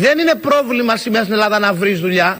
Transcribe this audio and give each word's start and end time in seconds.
Δεν 0.00 0.18
είναι 0.18 0.34
πρόβλημα 0.34 0.96
σήμερα 0.96 1.22
στην 1.24 1.34
Ελλάδα 1.34 1.58
να 1.58 1.72
βρεις 1.72 2.00
δουλειά. 2.00 2.38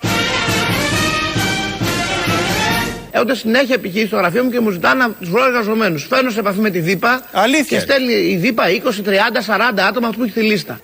Έχω 3.10 3.34
συνέχεια 3.34 3.74
επιχείρηση 3.74 4.06
στο 4.06 4.16
γραφείο 4.16 4.44
μου 4.44 4.50
και 4.50 4.60
μου 4.60 4.70
ζητάνε 4.70 5.04
να 5.04 5.10
τους 5.10 5.30
βρω 5.30 5.44
εργαζομένους. 5.44 6.06
Φέρνω 6.06 6.30
σε 6.30 6.38
επαφή 6.40 6.58
με 6.60 6.70
τη 6.70 6.80
ΔΥΠΑ 6.80 7.22
Αλήθεια. 7.32 7.78
και 7.78 7.82
στέλνει 7.82 8.12
η 8.12 8.36
ΔΥΠΑ 8.36 8.64
20, 8.68 9.02
30, 9.02 9.40
40 9.40 9.82
άτομα 9.88 10.06
αυτού 10.06 10.18
που 10.18 10.24
έχει 10.24 10.32
τη 10.32 10.42
λίστα. 10.42 10.80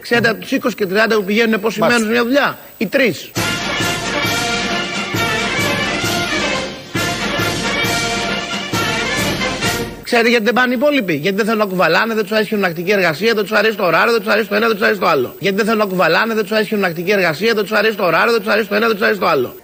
Ξέρετε 0.00 0.28
από 0.28 0.40
τους 0.40 0.50
20 0.52 0.74
και 0.76 0.86
30 0.86 1.14
που 1.14 1.24
πηγαίνουν 1.24 1.60
πόσοι 1.60 1.80
Μάλιστα. 1.80 2.02
μένουν 2.02 2.16
σε 2.16 2.22
μια 2.22 2.22
δουλειά; 2.22 2.58
Οι 2.78 2.86
τρεις. 2.86 3.30
Ξέρετε 10.08 10.28
γιατί 10.28 10.44
δεν 10.44 10.54
πάνε 10.54 10.72
οι 10.74 10.76
υπόλοιποι. 10.76 11.14
Γιατί 11.14 11.36
δεν 11.36 11.44
θέλουν 11.44 11.60
να 11.60 11.66
κουβαλάνε, 11.66 12.14
δεν 12.14 12.22
τους 12.22 12.32
αρέσει 12.32 12.46
η 12.46 12.48
χειρονακτική 12.48 12.90
εργασία, 12.90 13.34
δεν 13.34 13.42
τους 13.42 13.52
αρέσει 13.52 13.76
το 13.76 13.84
ωράριο, 13.84 14.12
δεν 14.12 14.20
τους 14.22 14.32
αρέσει 14.32 14.48
το 14.48 14.54
ένα, 14.54 14.66
δεν 14.66 14.76
τους 14.76 14.84
αρέσει 14.84 15.00
το 15.00 15.06
άλλο. 15.06 15.34
Γιατί 15.38 15.56
δεν 15.56 15.64
θέλουν 15.64 15.80
να 15.80 15.86
κουβαλάνε, 15.86 16.34
δεν 16.34 16.42
τους 16.42 16.52
αρέσει 16.52 16.66
η 16.66 16.68
χειρονακτική 16.68 17.10
εργασία, 17.10 17.54
δεν 17.54 17.62
τους 17.62 17.72
αρέσει 17.72 17.96
το 17.96 18.04
ωράριο, 18.04 18.32
δεν 18.32 18.40
τους 18.42 18.52
αρέσει 18.52 18.68
το 18.68 18.74
ένα, 18.74 18.86
δεν 18.86 18.96
τους 18.96 19.04
αρέσει 19.04 19.20
το 19.20 19.26
άλλο. 19.26 19.54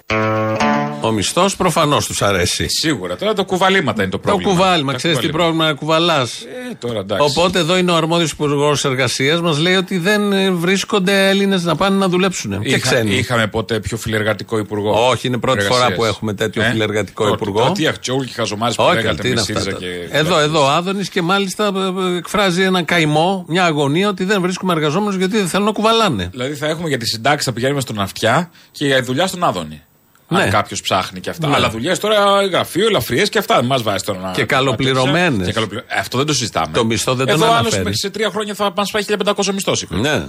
Ο 1.07 1.11
μισθός 1.11 1.57
προφανώς 1.57 2.07
τους 2.07 2.23
αρέσει. 2.23 2.67
Σίγουρα. 2.69 3.17
Τώρα 3.17 3.33
το 3.33 3.45
κουβαλήματα 3.45 4.03
είναι 4.03 4.11
το 4.11 4.17
Το 4.19 4.23
πρόβλημα. 4.29 4.51
κουβάλιμα, 4.53 4.91
Τα 4.93 4.97
ξέρεις 4.99 5.17
τι 5.19 5.23
κουβαλήματα. 5.27 5.45
πρόβλημα 5.55 5.73
να 5.73 5.79
κουβαλάς. 5.79 6.41
Ε, 6.71 6.75
τώρα 6.79 6.99
εντάξει. 6.99 7.27
Οπότε 7.31 7.59
εδώ 7.59 7.77
είναι 7.77 7.91
ο 7.91 7.95
αρμόδιος 7.97 8.31
υπουργός 8.31 8.85
εργασίας, 8.85 9.41
μας 9.41 9.59
λέει 9.59 9.75
ότι 9.75 9.99
δεν 9.99 10.33
ε, 10.33 10.51
βρίσκονται 10.51 11.29
Έλληνες 11.29 11.65
να 11.65 11.77
πάνε 11.77 11.97
να 11.97 12.09
δουλέψουν. 12.09 12.61
Και 12.63 12.69
Είχα- 12.69 12.79
ξένοι. 12.79 13.15
Είχαμε 13.15 13.47
ποτέ 13.47 13.81
πιο 13.81 13.97
φιλεργατικό 13.97 14.59
υπουργό. 14.59 15.09
Όχι, 15.09 15.27
είναι 15.27 15.39
πρώτη 15.39 15.59
εργασίας. 15.59 15.83
φορά 15.85 15.95
που 15.97 16.05
έχουμε 16.05 16.35
τέτοιο 16.35 16.63
φιλεργατικό 16.63 17.29
υπουργό. 17.29 17.65
Τότε 17.67 17.83
οι 17.83 17.87
αχτσόγλοι 17.87 18.27
και 18.27 18.33
χαζομάρε 18.37 18.73
που 18.75 18.85
Όχι, 18.85 18.95
λέγατε 18.95 19.15
τι 19.17 19.23
με 19.23 19.29
είναι 19.29 19.41
αυτά. 19.41 19.53
ΣΥΡΙΖΑ 19.61 19.71
τα- 19.71 19.79
και. 19.79 20.19
Εδώ, 20.19 20.39
εδώ 20.39 20.65
ο 20.65 20.69
Άδωνης 20.69 21.09
και 21.09 21.23
μάλιστα 21.23 21.65
ε, 21.65 22.15
ε, 22.15 22.17
εκφράζει 22.17 22.63
ένα 22.63 22.83
καημό, 22.83 23.45
μια 23.49 23.65
αγωνία 23.65 24.09
ότι 24.09 24.25
δεν 24.25 24.41
βρίσκουμε 24.41 24.73
εργαζόμενους 24.73 25.17
γιατί 25.17 25.37
δεν 25.37 25.49
θέλουν 25.49 25.67
να 25.67 25.73
κουβαλάνε. 25.73 26.29
Δηλαδή 26.31 26.55
θα 26.55 26.67
έχουμε 26.67 26.89
για 26.89 26.99
τις 26.99 27.09
συντάξεις 27.11 27.45
θα 27.45 27.53
πηγαίνουμε 27.53 27.81
στον 27.81 28.01
αυτιά 28.01 28.51
και 28.71 28.87
για 28.87 29.03
δουλειά 29.03 29.27
στον 29.27 29.45
Άδωνη. 29.45 29.83
Ναι. 30.29 30.43
Αν 30.43 30.51
κάποιος 30.51 30.81
ψάχνει 30.81 31.21
και 31.21 31.31
αυτά. 31.31 31.49
Ναι. 31.49 31.55
Αλλά 31.55 31.71
δουλειές 31.71 31.99
τώρα 31.99 32.47
γραφείο, 32.47 32.87
ελαφριές 32.87 33.29
και 33.29 33.39
αυτά. 33.39 33.55
Δεν 33.57 33.65
μας 33.65 33.83
βάζει 33.83 34.05
τώρα 34.05 34.19
να. 34.21 34.31
Και 34.31 34.45
καλοπληρωμένες. 34.45 35.47
Και 35.47 35.53
καλοπληρω- 35.53 35.85
Ε, 35.89 35.99
Αυτό 35.99 36.17
δεν 36.17 36.27
το 36.27 36.35
συζητάμε. 36.35 36.73
Το 36.73 36.85
μισθό 36.85 37.15
δεν 37.15 37.27
τον 37.27 37.35
Εδώ 37.35 37.45
άλλος 37.45 37.59
αναφέρεις. 37.59 37.85
μέχρι 37.85 37.99
σε 37.99 38.11
τρία 38.11 38.31
χρόνια 38.31 38.55
θα 38.55 38.73
μας 38.77 38.91
πάει 38.91 39.03
1500 39.03 39.53
μισθό. 39.53 39.73
Ναι. 39.89 40.25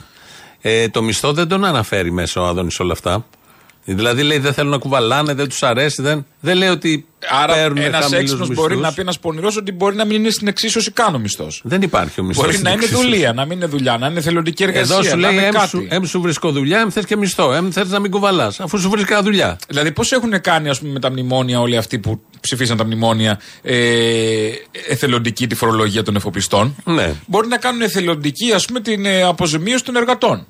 Ε, 0.61 0.89
το 0.89 1.01
μισθό 1.01 1.33
δεν 1.33 1.47
τον 1.47 1.65
αναφέρει 1.65 2.11
μέσα 2.11 2.41
ο 2.41 2.45
Άδωνης 2.45 2.79
όλα 2.79 2.91
αυτά. 2.93 3.25
Δηλαδή 3.85 4.23
λέει 4.23 4.37
δεν 4.37 4.53
θέλουν 4.53 4.71
να 4.71 4.77
κουβαλάνε, 4.77 5.33
δεν 5.33 5.49
τους 5.49 5.63
αρέσει. 5.63 6.01
Δεν, 6.01 6.25
δεν 6.39 6.57
λέει 6.57 6.69
ότι 6.69 7.05
Άρα 7.29 7.53
παίρνουν 7.53 7.77
ένας 7.77 8.01
χαμηλούς 8.01 8.21
έξυπνος 8.21 8.47
μπορεί 8.47 8.67
μισθούς. 8.75 8.81
να 8.81 8.93
πει 8.93 9.01
ένας 9.01 9.19
πονηρός 9.19 9.57
ότι 9.57 9.71
μπορεί 9.71 9.95
να 9.95 10.05
μην 10.05 10.15
είναι 10.15 10.29
στην 10.29 10.47
εξίσωση 10.47 10.91
καν 10.91 11.15
ο 11.15 11.19
μισθός. 11.19 11.61
Δεν 11.63 11.81
υπάρχει 11.81 12.19
ο 12.19 12.23
μισθός. 12.23 12.45
Μπορεί 12.45 12.59
να 12.61 12.71
είναι 12.71 12.85
δουλεία, 12.85 13.33
να 13.33 13.45
μην 13.45 13.57
είναι 13.57 13.65
δουλειά, 13.65 13.97
να 13.97 14.07
είναι 14.07 14.21
θελοντική 14.21 14.63
εργασία. 14.63 14.95
Εδώ 14.95 15.03
σου 15.03 15.09
να 15.09 15.15
λέει 15.15 15.33
είναι 15.33 15.45
εμ 15.45 15.51
κάτι. 15.51 15.67
σου, 15.67 15.87
εμ 15.89 16.03
σου 16.03 16.21
βρίσκω 16.21 16.51
δουλειά, 16.51 16.79
εμ 16.79 16.89
θες 16.89 17.05
και 17.05 17.15
μισθό. 17.15 17.53
Εμ 17.53 17.69
θες 17.71 17.89
να 17.89 17.99
μην 17.99 18.11
κουβαλάς. 18.11 18.59
Αφού 18.59 18.79
σου 18.79 18.89
βρίσκα 18.89 19.23
δουλειά. 19.23 19.57
Δηλαδή, 19.67 19.91
πώς 19.91 20.11
έχουν 20.11 20.41
κάνει 20.41 20.69
ας 20.69 20.79
πούμε, 20.79 20.91
με 20.91 20.99
τα 20.99 21.11
μνημόνια 21.11 21.59
όλοι 21.59 21.77
αυτοί 21.77 21.99
που 21.99 22.21
ψηφίσαν 22.39 22.77
τα 22.77 22.85
μνημόνια 22.85 23.39
ε, 23.61 24.49
εθελοντική 24.87 25.47
τη 25.47 25.55
φορολογία 25.55 26.03
των 26.03 26.15
εφοπλιστών; 26.15 26.75
Ναι. 26.83 27.13
Μπορεί 27.25 27.47
να 27.47 27.57
κάνουν 27.57 27.81
εθελοντική 27.81 28.51
ας 28.51 28.65
πούμε, 28.65 28.79
την 28.79 29.05
ε, 29.05 29.23
αποζημίωση 29.23 29.83
των 29.83 29.95
εργατών. 29.95 30.47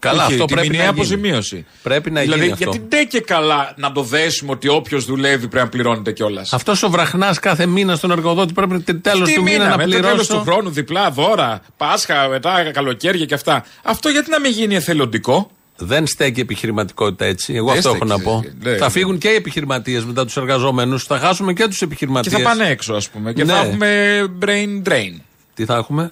Καλά, 0.00 0.24
Όχι, 0.24 0.32
αυτό 0.32 0.44
τη 0.44 0.52
πρέπει 0.54 0.66
να 0.68 0.72
μηνιαία 0.72 0.90
γίνει. 0.90 1.00
αποζημίωση. 1.00 1.66
Πρέπει 1.82 2.10
να 2.10 2.20
δηλαδή, 2.20 2.40
γίνει 2.40 2.52
αυτό. 2.52 2.70
γιατί 2.70 2.86
ντε 2.88 3.04
και 3.04 3.20
καλά 3.20 3.74
να 3.76 3.92
το 3.92 4.02
δέσουμε 4.02 4.50
ότι 4.52 4.68
όποιος 4.68 5.04
δουλεύει 5.04 5.48
πρέπει 5.48 5.64
να 5.64 5.68
πληρώνεται 5.70 6.12
κιόλας. 6.12 6.52
Αυτός 6.52 6.82
ο 6.82 6.90
βραχνάς 6.90 7.38
κάθε 7.38 7.66
μήνα 7.66 7.96
στον 7.96 8.10
εργοδότη 8.10 8.52
πρέπει 8.52 8.94
τέλος 8.94 9.28
Τι 9.28 9.34
του 9.34 9.42
μήνα, 9.42 9.68
να 9.68 9.76
με 9.76 9.84
το 9.84 9.90
τέλος 9.90 10.06
πληρώσει. 10.08 10.30
του 10.30 10.40
χρόνου, 10.40 10.70
διπλά 10.70 11.10
δώρα, 11.10 11.60
Πάσχα, 11.76 12.28
μετά 12.28 12.70
καλοκαίρια 12.72 13.24
και 13.24 13.34
αυτά. 13.34 13.64
Αυτό 13.82 14.08
γιατί 14.08 14.30
να 14.30 14.40
μην 14.40 14.50
γίνει 14.52 14.74
εθελοντικό; 14.74 15.50
Δεν 15.76 16.06
στέκει 16.06 16.38
η 16.38 16.42
επιχειρηματικότητα 16.42 17.24
έτσι. 17.24 17.54
Εγώ 17.54 17.68
Δεν 17.68 17.76
αυτό 17.76 17.88
έχω 17.88 17.96
στέκει, 18.06 18.10
να 18.10 18.20
πω. 18.24 18.44
ναι, 18.62 18.76
θα 18.76 18.84
ναι. 18.84 18.90
φύγουν 18.90 19.18
και 19.18 19.28
οι 19.28 19.34
επιχειρηματίες 19.34 20.04
μετά 20.04 20.24
τους 20.24 20.36
εργαζόμενους. 20.36 21.04
Θα 21.04 21.18
χάσουμε 21.18 21.52
και 21.52 21.66
τους 21.66 21.78
Και 21.78 21.84
επιχειρηματίες. 21.84 22.34
θα 22.42 22.48
πάνε 22.48 22.66
έξω, 22.68 22.94
ας 22.94 23.08
πούμε. 23.08 23.32
Και 23.32 23.44
Ναι. 23.44 23.52
θα 23.52 23.58
έχουμε 23.58 24.20
brain 24.44 24.88
drain. 24.88 25.20
Τι 25.54 25.64
θα 25.64 25.76
έχουμε; 25.76 26.10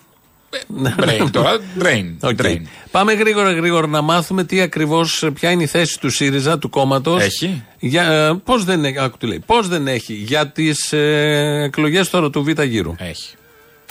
Brain 1.01 1.29
τώρα, 1.31 1.57
brain. 1.83 2.05
OK. 2.21 2.37
drain. 2.43 2.61
Πάμε 2.91 3.13
γρήγορα 3.13 3.53
γρήγορα 3.53 3.87
να 3.87 4.01
μάθουμε 4.03 4.45
τι 4.45 4.61
ακριβώς, 4.61 5.29
ποια 5.35 5.51
είναι 5.51 5.63
η 5.63 5.67
θέση 5.67 6.01
του 6.01 6.11
ΣΥΡΙΖΑ, 6.11 6.59
του 6.59 6.71
κόμματος. 6.71 7.23
Έχει. 7.23 7.63
Πώς 8.45 8.65
δεν, 8.65 8.85
έχει- 8.85 8.99
άκου 9.01 9.17
τι 9.19 9.27
λέει, 9.27 9.43
πώς 9.47 9.69
δεν 9.69 9.87
έχει 9.89 10.13
για 10.13 10.47
τις 10.49 10.93
ε, 10.93 11.63
εκλογές 11.65 12.11
τώρα 12.11 12.31
του 12.31 12.43
Β' 12.45 12.63
γύρου. 12.63 12.95
Έχει. 12.99 13.35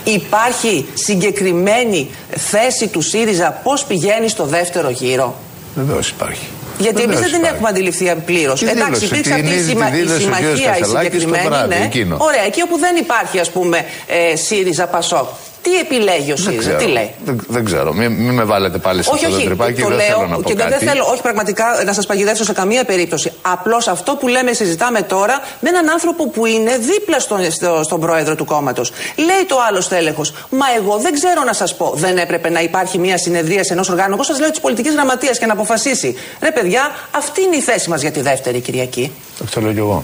Υπάρχει 0.04 0.86
συγκεκριμένη 0.94 2.10
θέση 2.30 2.88
του 2.88 3.02
ΣΥΡΙΖΑ 3.02 3.52
πώς 3.64 3.86
πηγαίνει 3.86 4.30
στο 4.30 4.46
δεύτερο 4.46 4.90
γύρο; 4.90 5.36
Βεβαίως 5.76 6.10
υπάρχει. 6.10 6.46
Γιατί 6.80 7.02
εμείς 7.02 7.16
Βεβαίως 7.16 7.20
δεν 7.22 7.30
την 7.30 7.40
υπάρχει. 7.40 7.56
έχουμε 7.56 7.70
αντιληφθεί 7.70 8.22
πλήρως. 8.26 8.60
Τι 8.60 8.66
Εντάξει, 8.70 8.84
δήλωσε, 8.86 9.06
υπήρξε 9.06 9.34
την 9.34 9.44
αυτή 9.44 9.56
η, 9.56 9.58
είδη- 9.58 9.70
σημα- 9.70 9.90
τη 9.90 9.98
η 9.98 10.00
δήλωσε 10.00 10.16
ο 10.16 10.18
κ. 10.18 10.22
συμμαχία 10.22 10.50
η 10.50 10.80
Κασελάκης 10.80 10.88
το 10.92 11.00
συγκεκριμένη. 11.20 11.48
βράδυ, 11.48 11.76
ναι. 11.76 11.86
εκείνο. 11.86 12.18
Ωραία, 12.20 12.44
εκεί 12.46 12.62
όπου 12.62 12.78
δεν 12.78 12.96
υπάρχει, 12.96 13.40
ας 13.40 13.52
πούμε, 13.52 13.86
ε, 14.08 14.36
ΣΥΡΙΖΑ 14.36 14.88
Πασόκ. 14.88 15.28
Τι 15.70 15.80
επιλέγει 15.80 16.32
ο 16.32 16.36
Δεν 16.36 16.38
ΣΥΡΙΖΑ, 16.38 16.60
ξέρω. 16.60 16.78
τι 16.78 16.86
λέει; 16.86 17.12
Δεν, 17.26 17.40
δεν 17.48 17.66
ξέρω. 17.66 17.94
Μην, 17.94 18.12
μην 18.12 18.34
με 18.34 18.44
βάλετε 18.44 18.78
πάλι 18.78 19.04
σε 19.04 19.10
Όχι, 19.10 19.18
αυτό 19.20 19.30
το 19.30 19.36
όχι, 19.38 19.46
τρυπάκι. 19.46 19.82
το 19.82 19.88
δεν 19.88 19.98
λέω 19.98 20.06
θέλω 20.06 20.28
να 20.28 20.36
πω 20.36 20.42
και 20.44 20.56
δεν 20.56 20.70
κάτι. 20.70 20.86
θέλω, 20.86 21.06
όχι 21.12 21.22
πραγματικά 21.22 21.66
να 21.86 21.94
σας 21.94 22.06
παγιδεύσω 22.06 22.44
σε 22.44 22.54
καμία 22.54 22.84
περίπτωση. 22.84 23.32
Απλώς 23.42 23.88
αυτό 23.88 24.16
που 24.16 24.28
λέμε, 24.28 24.54
συζητάμε 24.54 25.02
τώρα 25.02 25.42
με 25.60 25.70
έναν 25.70 25.90
άνθρωπο 25.90 26.28
που 26.30 26.46
είναι 26.46 26.78
δίπλα 26.78 27.20
στον, 27.20 27.52
στο- 27.52 27.82
στον 27.84 28.00
πρόεδρο 28.00 28.36
του 28.36 28.46
κόμματος. 28.46 28.92
Λέει 29.16 29.46
το 29.48 29.56
άλλο 29.70 29.82
στέλεχος, 29.82 30.34
Μα 30.50 30.66
εγώ 30.78 30.98
δεν 30.98 31.14
ξέρω 31.14 31.44
να 31.44 31.54
σας 31.54 31.76
πω. 31.76 31.92
Δεν 31.96 32.18
έπρεπε 32.18 32.50
να 32.50 32.62
υπάρχει 32.62 32.98
μια 32.98 33.18
συνεδρία 33.18 33.62
ενός 33.70 33.90
οργάνου. 33.90 34.14
Εγώ 34.14 34.24
σας 34.24 34.40
λέω 34.40 34.50
της 34.50 34.60
πολιτικής 34.60 34.94
γραμματείας 34.94 35.38
και 35.40 35.46
να 35.46 35.54
αποφασίσει. 35.54 36.16
Ρε 36.42 36.52
παιδιά, 36.52 36.92
αυτή 37.12 37.42
είναι 37.42 37.56
η 37.56 37.62
θέση 37.62 37.90
μας 37.90 38.02
για 38.02 38.12
τη 38.12 38.22
δεύτερη 38.22 38.60
Κυριακή. 38.60 39.12
Αυτό 39.44 39.62
λέω 39.62 39.72
κι 39.74 39.78
εγώ. 39.80 40.04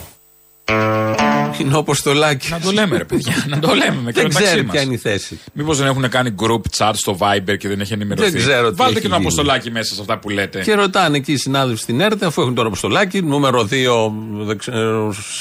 Είναι 1.61 1.75
όπως 1.75 2.01
το 2.01 2.13
λάκι. 2.13 2.49
Να 2.49 2.59
το 2.59 2.71
λέμε, 2.71 2.97
ρε 2.97 3.03
παιδιά. 3.05 3.33
να 3.47 3.59
το 3.59 3.73
λέμε 3.73 4.01
με 4.03 4.11
και 4.11 4.19
Δεν 4.21 4.27
μεταξύ 4.27 4.43
ξέρει 4.43 4.61
μας. 4.63 4.71
ποια 4.71 4.81
είναι 4.81 4.93
η 4.93 4.97
θέση. 4.97 5.39
Μήπως 5.53 5.77
δεν 5.77 5.87
έχουν 5.87 6.09
κάνει 6.09 6.35
group 6.39 6.61
chat 6.77 6.91
στο 6.93 7.17
Viber 7.19 7.57
και 7.57 7.67
δεν 7.67 7.79
έχει 7.79 7.93
ενημερωθεί; 7.93 8.29
Δεν 8.29 8.39
ξέρω 8.41 8.69
τι 8.69 8.75
Βάλτε 8.75 8.91
έχει 8.93 9.01
και 9.01 9.07
το 9.07 9.15
γίνει. 9.15 9.25
αποστολάκι 9.25 9.71
μέσα 9.71 9.93
σε 9.93 10.01
αυτά 10.01 10.19
που 10.19 10.29
λέτε. 10.29 10.61
Και 10.61 10.73
ρωτάνε 10.73 11.17
εκεί 11.17 11.31
οι 11.31 11.37
συνάδελφοι 11.37 11.81
στην 11.81 12.01
ΕΡΤ, 12.01 12.23
αφού 12.23 12.41
έχουν 12.41 12.55
τώρα 12.55 12.67
αποστολάκι, 12.67 13.21
νούμερο 13.21 13.67
2 13.71 14.11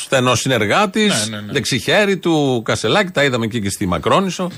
στενός 0.05 0.41
συνεργάτης, 0.41 1.28
Ναι, 1.28 1.37
ναι, 1.37 1.43
ναι. 1.47 1.53
δεξιχέρι 1.53 2.16
του 2.16 2.62
Κασελάκη, 2.65 3.11
τα 3.11 3.25
είδαμε 3.25 3.44
εκεί 3.44 3.61
και 3.61 3.71
στη 3.71 3.87
Μακρόνισο. 3.87 4.50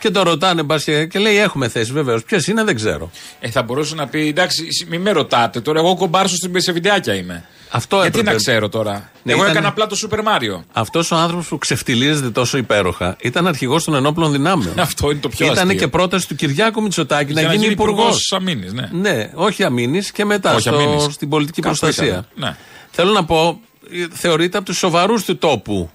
Και 0.00 0.10
το 0.10 0.22
ρωτάνε 0.22 0.62
μπας 0.62 0.84
και, 0.84 1.06
και 1.06 1.18
λέει: 1.18 1.36
Έχουμε 1.36 1.68
θέση, 1.68 1.92
βεβαίως. 1.92 2.22
Ποιε 2.22 2.38
είναι, 2.48 2.64
δεν 2.64 2.74
ξέρω. 2.74 3.10
Ε, 3.40 3.50
θα 3.50 3.62
μπορούσε 3.62 3.94
να 3.94 4.06
πει 4.08 4.26
εντάξει, 4.28 4.64
μην 4.88 5.00
με 5.00 5.10
ρωτάτε 5.10 5.60
τώρα. 5.60 5.78
Εγώ 5.78 5.96
κομπάρσο 5.96 6.34
στην 6.36 6.60
σε 6.60 6.72
βιντεάκια 6.72 7.14
είμαι. 7.14 7.44
Αυτό 7.70 7.96
Γιατί 7.96 8.08
έπρεπε. 8.18 8.30
να 8.30 8.36
ξέρω 8.36 8.68
τώρα; 8.68 9.10
Ναι, 9.22 9.32
Εγώ 9.32 9.40
ήταν- 9.40 9.52
έκανα 9.52 9.68
απλά 9.68 9.86
το 9.86 9.96
Super 10.10 10.18
Mario. 10.18 10.62
Αυτός 10.72 11.10
ο 11.10 11.16
άνθρωπος 11.16 11.46
που 11.48 11.58
ξεφτιλίζεται 11.58 12.30
τόσο 12.30 12.56
υπέροχα 12.58 13.16
ήταν 13.20 13.46
αρχηγός 13.46 13.84
των 13.84 13.94
ενόπλων 13.94 14.32
δυνάμεων. 14.32 14.80
Αυτό 14.88 15.10
είναι 15.10 15.20
το 15.20 15.28
πιο 15.28 15.46
Ήταν 15.46 15.58
αστείο. 15.66 15.78
και 15.78 15.88
πρόταση 15.88 16.28
του 16.28 16.34
Κυριάκου 16.34 16.82
Μητσοτάκη 16.82 17.32
να 17.32 17.40
Για 17.40 17.52
γίνει 17.54 17.72
υπουργός. 17.72 17.98
υπουργός 17.98 18.32
αμύνης, 18.32 18.72
ναι. 18.72 18.88
Ναι, 18.92 19.30
όχι 19.34 19.64
αμύνης 19.64 20.00
και 20.12 20.24
μετά 20.24 20.50
Όχι 20.52 20.60
στο, 20.60 20.74
αμύνης. 20.74 21.02
στην 21.02 21.28
πολιτική 21.28 21.60
Κάπου 21.62 21.76
προστασία. 21.78 22.06
ήταν, 22.12 22.26
ναι. 22.34 22.56
Θέλω 22.90 23.12
να 23.12 23.24
πω, 23.24 23.60
ε, 23.92 24.06
θεωρείται 24.12 24.56
από 24.56 24.66
τους 24.66 24.78
σοβαρούς 24.78 25.24
του 25.24 25.36
τόπου. 25.38 25.90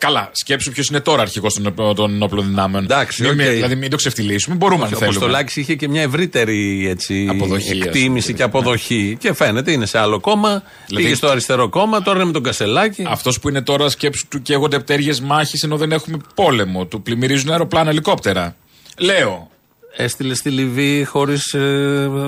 Καλά, 0.00 0.30
σκέψου 0.32 0.70
ποιος 0.72 0.88
είναι 0.88 1.00
τώρα 1.00 1.22
αρχηγός 1.22 1.54
των, 1.54 1.94
των 1.94 2.10
ενόπλων 2.14 2.46
δυνάμεων. 2.46 2.84
Εντάξει, 2.84 3.22
Μην- 3.22 3.30
οκ. 3.30 3.36
Δηλαδή 3.36 3.74
μην 3.74 3.90
το 3.90 3.96
ξεφτιλίσουμε. 3.96 4.54
Μπορούμε 4.56 4.82
Ο 4.82 4.84
αν 4.84 4.88
θέλουμε. 4.90 5.06
Αποστολάκης 5.06 5.56
είχε 5.56 5.74
και 5.74 5.88
μια 5.88 6.02
ευρύτερη 6.02 6.88
έτσι, 6.88 7.26
Αποδοχή, 7.30 7.70
ας 7.80 7.86
εκτίμηση 7.86 8.26
πούμε. 8.26 8.36
και 8.38 8.42
αποδοχή. 8.42 9.16
Και 9.20 9.32
φαίνεται, 9.32 9.72
είναι 9.72 9.86
σε 9.86 9.98
άλλο 9.98 10.20
κόμμα. 10.20 10.62
Δηλαδή- 10.86 11.04
Πήγε 11.04 11.14
στο 11.16 11.28
αριστερό 11.28 11.68
κόμμα, 11.68 12.02
τώρα 12.02 12.16
είναι 12.16 12.26
με 12.26 12.32
τον 12.32 12.42
Κασελάκη. 12.42 13.04
Αυτός 13.08 13.40
που 13.40 13.48
είναι 13.48 13.62
τώρα 13.62 13.88
σκέψου 13.88 14.28
του 14.28 14.42
καίγονται 14.42 14.78
πτέρυγες 14.78 15.12
μάχης 15.22 15.62
ενώ 15.62 15.76
δεν 15.76 15.92
έχουμε 15.92 16.16
πόλεμο. 16.34 16.86
Του 16.86 17.02
πλημμυρίζουν 17.02 17.50
αεροπλάνα, 17.50 17.90
ελικόπτερα. 17.90 18.56
Λέω. 18.98 19.49
Έστειλε 19.96 20.34
στη 20.34 20.50
Λιβύη 20.50 21.04
χωρίς 21.04 21.54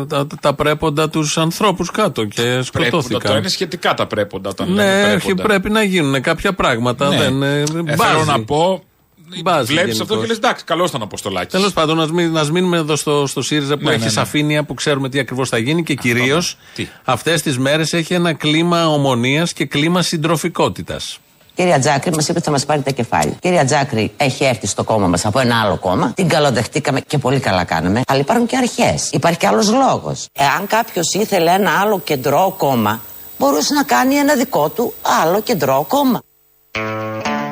τα, 0.09 0.27
τα 0.41 0.55
πρέποντα 0.55 1.09
τους 1.09 1.39
ανθρώπους 1.39 1.91
κάτω 1.91 2.25
και 2.25 2.43
Πρέποντα, 2.43 2.91
τώρα 2.91 3.03
σκοτώθηκαν. 3.03 3.37
είναι 3.37 3.49
σχετικά 3.49 3.95
τα 3.95 4.07
πρέποντα 4.07 4.51
όταν 4.51 4.73
Ναι, 4.73 4.85
λέμε 4.85 5.13
όχι, 5.15 5.19
πρέποντα. 5.25 5.43
πρέπει 5.43 5.71
να 5.71 5.83
γίνουν 5.83 6.21
κάποια 6.23 6.53
πράγματα. 6.53 7.09
Ναι. 7.09 7.17
Δεν, 7.17 7.43
ε, 7.43 7.61
Ε, 7.61 7.65
μπάζει. 7.83 7.97
θέλω 8.13 8.25
να 8.25 8.45
πω. 8.45 8.83
Μπάζει 9.43 9.73
Βλέπεις 9.73 9.91
αυτό 10.01 10.03
γενικώς. 10.15 10.21
και 10.21 10.27
λες 10.27 10.37
εντάξει, 10.37 10.65
καλός 10.65 10.89
ήταν 10.89 11.01
ο 11.01 11.05
Αποστολάκης. 11.05 11.53
Τέλος 11.53 11.73
πάντων, 11.73 11.97
να 11.97 12.13
μην, 12.13 12.37
ας 12.39 12.51
μείνουμε 12.51 12.77
εδώ 12.77 12.97
στο, 12.97 13.27
στο 13.27 13.43
ΣΥΡΙΖΑ 13.43 13.77
που 13.77 13.85
Ναι, 13.85 13.91
έχεις 13.91 14.01
ναι, 14.01 14.07
ναι. 14.07 14.13
σαφήνεια 14.13 14.65
που 14.65 14.75
ξέρουμε 14.75 15.09
τι 15.09 15.19
ακριβώς 15.19 15.49
θα 15.49 15.59
γίνει 15.59 15.83
και 15.83 15.95
κυρίως 15.95 16.57
Τι; 16.75 16.89
αυτές 17.05 17.43
τις 17.43 17.59
μέρες 17.59 17.93
έχει 17.93 18.15
ένα 18.15 18.33
κλίμα 18.33 18.89
ομονίας 18.89 19.53
και 19.53 19.65
κλίμα 19.65 20.03
συντροφικότητας. 20.03 21.19
Κυρία 21.55 21.79
Τζάκρη, 21.79 22.15
μας 22.15 22.25
είπε 22.29 22.33
ότι 22.39 22.47
θα 22.47 22.51
μας 22.51 22.65
πάρει 22.65 22.83
τα 22.83 22.91
κεφάλια. 22.91 23.35
Κυρία 23.41 23.65
Τζάκρη 23.65 24.13
έχει 24.17 24.45
έρθει 24.45 24.67
στο 24.67 24.85
κόμμα 24.85 25.07
μας 25.07 25.25
από 25.25 25.39
ένα 25.39 25.61
άλλο 25.61 25.77
κόμμα. 25.77 26.13
Την 26.15 26.29
καλοδεχτήκαμε 26.29 27.01
και 27.01 27.19
πολύ 27.19 27.41
καλά 27.41 27.65
κάναμε. 27.65 28.01
Αλλά 28.07 28.21
υπάρχουν 28.21 28.47
και 28.47 28.57
αρχές. 28.57 29.11
Υπάρχει 29.13 29.39
και 29.39 29.47
άλλος 29.47 29.73
λόγος. 29.73 30.27
Εάν 30.33 30.67
κάποιος 30.67 31.15
ήθελε 31.15 31.51
ένα 31.51 31.71
άλλο 31.81 32.01
κεντρό 32.01 32.55
κόμμα, 32.59 33.01
μπορούσε 33.39 33.75
να 33.75 33.83
κάνει 33.83 34.15
ένα 34.15 34.35
δικό 34.35 34.69
του 34.69 34.95
άλλο 35.23 35.41
κεντρό 35.41 35.85
κόμμα. 35.89 36.21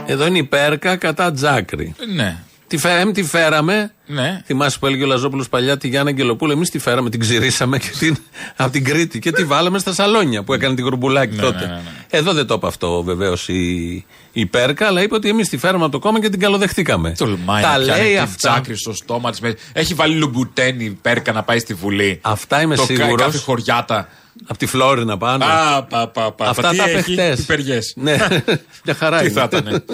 Εδώ 0.07 0.27
είναι 0.27 0.39
η 0.39 0.45
Πέρκα 0.45 0.97
κατά 0.97 1.33
Τζάκρη. 1.33 1.95
Ναι. 2.15 2.37
Τη, 2.71 2.77
φέ, 2.77 2.99
εμ, 3.01 3.13
τη 3.13 3.23
φέραμε. 3.25 3.93
Ναι. 4.07 4.43
Θυμάσαι 4.45 4.79
που 4.79 4.87
έλεγε 4.87 5.03
ο 5.03 5.07
Λαζόπουλος 5.07 5.49
παλιά 5.49 5.77
τη 5.77 5.89
Γιάννα 5.89 6.11
Αγγελοπούλου. 6.11 6.53
Εμείς 6.53 6.71
τη 6.71 6.79
φέραμε, 6.79 7.11
την 7.11 7.21
ξηρίσαμε 7.21 7.79
και 7.79 7.89
την, 7.99 8.17
από 8.57 8.71
την 8.73 8.85
Κρήτη 8.85 9.19
και 9.19 9.33
τη 9.33 9.45
βάλαμε 9.45 9.79
στα 9.79 9.93
σαλόνια 9.93 10.43
που 10.43 10.53
έκανε 10.53 10.75
την 10.75 10.85
γουρμπουλάκη 10.85 11.35
Ναι, 11.37 11.43
τότε. 11.43 11.59
ναι, 11.59 11.65
ναι, 11.67 11.73
ναι. 11.73 11.81
Εδώ 12.11 12.33
δεν 12.33 12.47
το 12.47 12.55
είπε 12.55 12.67
αυτό 12.67 13.03
βεβαίως 13.03 13.49
η, 13.49 14.05
η 14.33 14.47
Πέρκα, 14.47 14.87
αλλά 14.87 15.03
είπε 15.03 15.15
ότι 15.15 15.29
εμείς 15.29 15.49
τη 15.49 15.57
φέραμε 15.59 15.83
από 15.85 15.93
το 15.93 15.99
κόμμα 15.99 16.21
και 16.21 16.29
την 16.29 16.41
καλοδεχτήκαμε. 16.41 17.15
Τολμάει 17.19 17.63
Τα 17.63 17.79
να 17.79 17.85
πιάνει 17.85 18.01
λέει 18.01 18.11
την 18.13 18.21
αυτά. 18.23 18.51
Τζάκρη 18.51 18.77
στο 18.77 18.93
στόμα 18.95 19.31
της. 19.31 19.41
Έχει 19.73 19.95
βάλει 19.95 20.15
λουμπουτένι 20.15 20.85
η 20.85 20.99
Πέρκα 21.03 21.33
να 21.33 21.43
πάει 21.43 21.59
στη 21.59 21.75
Βουλή. 21.75 22.19
Αυτά 22.23 22.61
είμαι 22.63 22.75
το 22.77 22.87
κα- 22.87 22.95
σίγουρος. 22.95 23.23
Κάθε 23.23 23.39
χωριάτα. 23.39 24.09
Από 24.47 24.59
τη 24.59 24.67
Φλόρινα 24.67 25.17
πάνω. 25.17 25.45
Α, 25.45 25.83
πα, 25.85 26.09
πα, 26.09 26.33
πα. 26.33 26.49
Αυτά 26.49 26.71
Τι 26.71 26.77
τα 26.77 26.89
είπε 26.89 26.99
έχει, 26.99 27.13
χτες. 27.13 27.39
υπεργές. 27.39 27.93
Ναι, 27.97 28.17
μια 28.85 28.95
χαρά 28.95 29.19
Τι 29.19 29.25
είναι. 29.25 29.33
θα 29.35 29.43
ήτανε. 29.45 29.85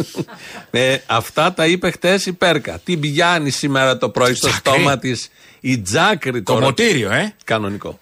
Ε, 0.71 0.97
αυτά 1.07 1.53
τα 1.53 1.67
είπε 1.67 1.91
χτες 1.91 2.27
η 2.27 2.33
Πέρκα. 2.33 2.81
Την 2.85 3.01
πιάνει 3.01 3.51
σήμερα 3.51 3.99
το 3.99 4.09
πρωί 4.09 4.35
στο 4.35 4.49
Τζάκρη. 4.49 4.73
στόμα 4.73 4.99
της 4.99 5.29
η 5.61 5.79
Τζάκρη 5.79 6.43
τώρα. 6.43 6.59
Κομμωτήριο, 6.61 7.11
ε. 7.13 7.35
Κανονικό. 7.45 7.99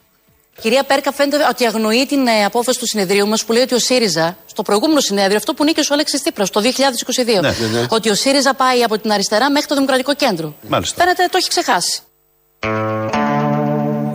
Κυρία 0.61 0.82
Πέρκα, 0.85 1.12
φαίνεται 1.12 1.37
ότι 1.50 1.67
αγνοεί 1.67 2.06
την 2.06 2.26
ε, 2.26 2.44
απόφαση 2.44 2.79
του 2.79 2.87
συνεδρίου 2.87 3.26
μας 3.29 3.44
που 3.44 3.52
λέει 3.52 3.62
ότι 3.62 3.75
ο 3.75 3.79
ΣΥΡΙΖΑ, 3.79 4.37
στο 4.46 4.62
προηγούμενο 4.62 5.00
συνέδριο, 5.00 5.37
αυτό 5.37 5.55
που 5.55 5.64
νίκησε 5.64 5.93
ο 5.93 5.94
Αλέξης 5.94 6.23
Τύπρα 6.23 6.46
το 6.49 6.61
2022, 7.85 7.87
ότι 7.88 8.11
ο 8.11 8.14
ΣΥΡΙΖΑ 8.14 8.55
πάει 8.55 8.82
από 8.82 8.99
την 8.99 9.12
αριστερά 9.12 9.50
μέχρι 9.50 9.67
το 9.69 9.75
Δημοκρατικό 9.75 10.14
Κέντρο. 10.14 10.55
Μάλιστα. 10.69 11.02
Φαίνεται 11.02 11.26
το 11.31 11.37
έχει 11.37 11.49
ξεχάσει. 11.49 12.00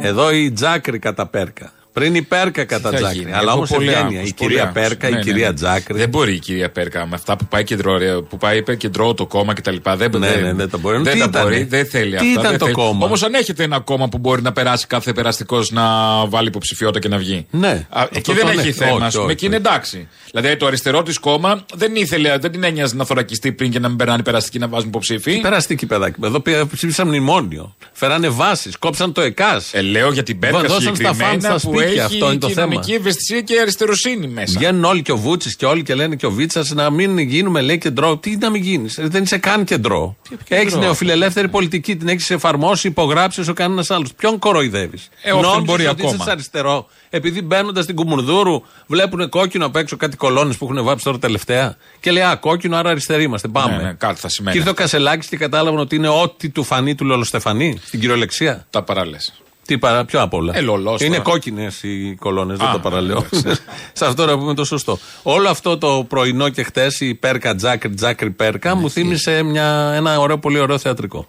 Εδώ 0.01 0.31
η 0.31 0.51
Τζάκρη 0.51 0.99
κατά 0.99 1.27
Πέρκα. 1.27 1.71
Πριν 1.93 2.15
η 2.15 2.21
Πέρκα 2.21 2.63
κατά 2.65 2.89
Θα 2.89 2.95
Τζάκρη. 2.97 3.17
γίνει; 3.17 3.31
Αλλά 3.31 3.41
Εγώ 3.41 3.51
όμως 3.51 3.69
πολύ 3.69 3.87
ευγένεια. 3.87 4.07
άγχος, 4.19 4.29
Η 4.29 4.33
πολύ 4.33 4.49
κυρία 4.51 4.63
άγχος. 4.67 4.81
Πέρκα, 4.83 5.07
Ναι, 5.09 5.13
η 5.15 5.17
ναι, 5.17 5.23
κυρία 5.23 5.47
ναι. 5.47 5.53
Τζάκρη. 5.53 5.97
Δεν 5.97 6.09
μπορεί 6.09 6.33
η 6.33 6.39
κυρία 6.39 6.69
Πέρκα 6.71 7.05
με 7.05 7.15
αυτά 7.15 7.35
που 7.37 7.45
πάει 7.45 7.63
κεντρό, 7.63 7.97
ρε, 7.97 8.21
που 8.21 8.37
πάει 8.37 8.57
υπερκεντρό 8.57 9.13
το 9.13 9.25
κόμμα 9.25 9.53
κτλ. 9.53 9.75
Δεν, 9.95 10.11
Ναι, 10.17 10.29
ναι, 10.29 10.53
δεν 10.53 10.69
τα 10.69 10.77
μπορεί. 10.77 11.01
Δεν 11.01 11.13
Τι 11.13 11.19
τα 11.19 11.25
ήτανε; 11.25 11.43
μπορεί, 11.43 11.63
δεν 11.63 11.85
θέλει 11.85 12.09
Τι 12.09 12.15
αυτά. 12.15 12.29
ήταν 12.31 12.43
δεν 12.43 12.57
το 12.57 12.65
θέλει. 12.65 12.75
κόμμα; 12.77 13.05
Όμως 13.05 13.23
αν 13.23 13.33
έχετε 13.33 13.63
ένα 13.63 13.79
κόμμα 13.79 14.09
που 14.09 14.17
μπορεί 14.17 14.41
να 14.41 14.51
περάσει 14.51 14.87
κάθε 14.87 15.13
περαστικός 15.13 15.71
να 15.71 15.85
βάλει 16.27 16.47
υποψηφιότητα 16.47 16.99
και 16.99 17.07
να 17.07 17.17
βγει. 17.17 17.45
Ναι. 17.49 17.67
Α, 17.89 18.01
Αυτό 18.01 18.09
εκεί 18.17 18.33
δεν 18.33 18.45
το 18.45 18.51
έχει 18.51 18.65
ναι. 18.67 18.71
θέμα. 18.73 18.91
Όχι, 18.93 19.03
ας 19.03 19.11
πούμε, 19.13 19.23
όχι, 19.23 19.31
εκεί 19.33 19.45
είναι 19.45 19.55
όχι. 19.55 19.65
εντάξει. 19.67 20.07
Δηλαδή 20.31 20.57
το 20.57 20.65
αριστερό 20.65 21.03
της 21.03 21.17
κόμμα 21.19 21.65
δεν 21.73 21.95
ήθελε, 21.95 22.37
δεν 22.37 22.51
την 22.51 22.63
ένοιαζε 22.63 22.95
να 22.95 23.05
θωρακιστεί 23.05 23.51
πριν 23.51 23.71
και 23.71 23.79
να 23.79 23.87
μην 23.87 23.97
περνάνε 23.97 24.23
περαστικοί 24.23 24.59
να 24.59 24.67
βάζουν 24.67 24.87
υποψήφοι. 24.87 25.39
Περαστική 25.39 25.85
παιδάκι. 25.85 26.15
Εδώ 26.23 26.39
πια- 26.39 26.67
ψήφισαν 26.67 27.07
μνημόνιο. 27.07 27.75
Φέρανε 27.91 28.29
βάσεις. 28.29 28.77
Κόψαν 28.77 29.11
το 29.13 29.21
ΕΚΑΣ. 29.21 29.73
Ε, 29.73 29.81
λέω 29.81 30.11
για 30.11 30.23
την 30.23 30.39
Πέρκα 30.39 30.59
Δώσαν 30.59 30.81
στα 30.81 30.95
συγκεκριμένα 30.95 31.29
φαν 31.29 31.41
στα 31.41 31.53
που 31.53 31.59
σπίτια, 31.77 31.88
έχει 31.89 31.99
αυτό 31.99 32.31
είναι 32.31 32.37
το 32.37 32.47
κοινωνική 32.47 32.91
θέμα. 32.91 32.99
ευαισθησία 32.99 33.41
και 33.41 33.59
αριστεροσύνη 33.59 34.27
μέσα. 34.27 34.59
Βγαίνουν 34.59 34.83
όλοι 34.83 35.01
και 35.01 35.11
ο 35.11 35.17
Βούτσης 35.17 35.55
και 35.55 35.65
όλοι 35.65 35.83
και 35.83 35.95
λένε 35.95 36.15
και 36.15 36.25
ο 36.25 36.31
Βίτσας 36.31 36.69
να 36.69 36.89
μην 36.89 37.17
γίνουμε 37.17 37.61
λέει 37.61 37.77
κεντρό. 37.77 38.17
Τι 38.17 38.35
να 38.35 38.49
μην 38.49 38.61
γίνεις. 38.61 38.99
Δεν 39.01 39.23
είσαι 39.23 39.37
καν 39.37 39.63
κεντρό. 39.63 40.17
Έχεις 40.47 40.75
νεοφιλελεύθερη 40.75 41.47
πολιτική, 41.47 41.95
την 41.95 42.07
έχεις 42.07 42.29
εφαρμόσει, 42.29 42.87
υπογράψεις 42.87 43.41
όσο 43.41 43.53
κανένας 43.53 43.89
άλλος. 43.89 44.13
Ποιον 44.13 44.39
κοροϊδεύεις; 44.39 45.09
Ε, 45.21 45.31
όποιον 45.31 45.63
μπορεί 45.63 45.85
ότι 45.87 46.01
ακόμα. 46.01 46.17
είσαι 46.21 46.31
αριστερό. 46.31 46.87
Επειδή 47.09 47.41
μπαίνοντας 47.41 47.83
στην 47.83 47.95
Κουμουνδούρου 47.95 48.61
βλέπουν 48.87 49.29
κόκκινο 49.29 49.65
απ' 49.65 49.75
έξω 49.75 49.97
κάτι 49.97 50.17
κολόνες 50.17 50.57
που 50.57 50.65
έχουν 50.71 50.83
βάψει 50.83 51.03
τώρα 51.05 51.19
τελευταία. 51.19 51.77
Και 51.99 52.11
λέει 52.11 52.23
Α, 52.23 52.35
κόκκινο, 52.35 52.75
άρα 52.77 52.89
αριστεροί 52.89 53.23
είμαστε. 53.23 53.47
Πάμε. 53.47 53.75
Ναι, 53.77 53.83
ναι, 53.83 53.93
κάτι 53.93 54.19
θα 54.19 54.29
σημαίνει 54.29 54.51
Και 54.51 54.57
ήρθε 54.57 54.69
ο 54.69 54.71
αυτό. 54.71 54.83
Κασελάκης 54.83 55.27
και 55.27 55.37
κατάλαβαν 55.37 55.79
ότι 55.79 55.95
είναι 55.95 56.07
ό,τι 56.07 56.49
του 56.49 56.63
φανεί 56.63 56.95
του 56.95 57.05
Λολοστεφανή 57.05 57.79
στην 57.85 57.99
κυριολεξία. 57.99 58.67
Τα 58.69 58.83
παράλες. 58.83 59.33
Τι 59.69 59.77
παρά, 59.77 60.05
πιο 60.05 60.21
απ' 60.21 60.33
όλα. 60.33 60.57
Ε, 60.57 60.61
λολός 60.61 61.01
Είναι 61.01 61.17
τώρα. 61.17 61.29
κόκκινες 61.29 61.83
οι 61.83 62.15
κολόνες, 62.19 62.57
δεν 62.57 62.67
Α, 62.67 62.71
το 62.71 62.79
παραλέω. 62.79 63.25
εντάξει. 63.33 63.61
Σε 63.93 64.05
αυτό 64.05 64.25
να 64.25 64.37
πούμε 64.37 64.53
το 64.53 64.63
σωστό. 64.65 64.99
Όλο 65.23 65.49
αυτό 65.49 65.77
το 65.77 66.05
πρωινό 66.09 66.49
και 66.49 66.63
χτες, 66.63 66.99
η 66.99 67.15
Πέρκα 67.15 67.55
Τζάκρη, 67.55 67.93
Τζάκρη 67.93 68.29
Πέρκα, 68.31 68.75
μου 68.75 68.89
θύμισε 68.89 69.43
μια, 69.43 69.91
ένα 69.95 70.19
ωραίο, 70.19 70.37
πολύ 70.39 70.59
ωραίο 70.59 70.77
θεατρικό. 70.77 71.27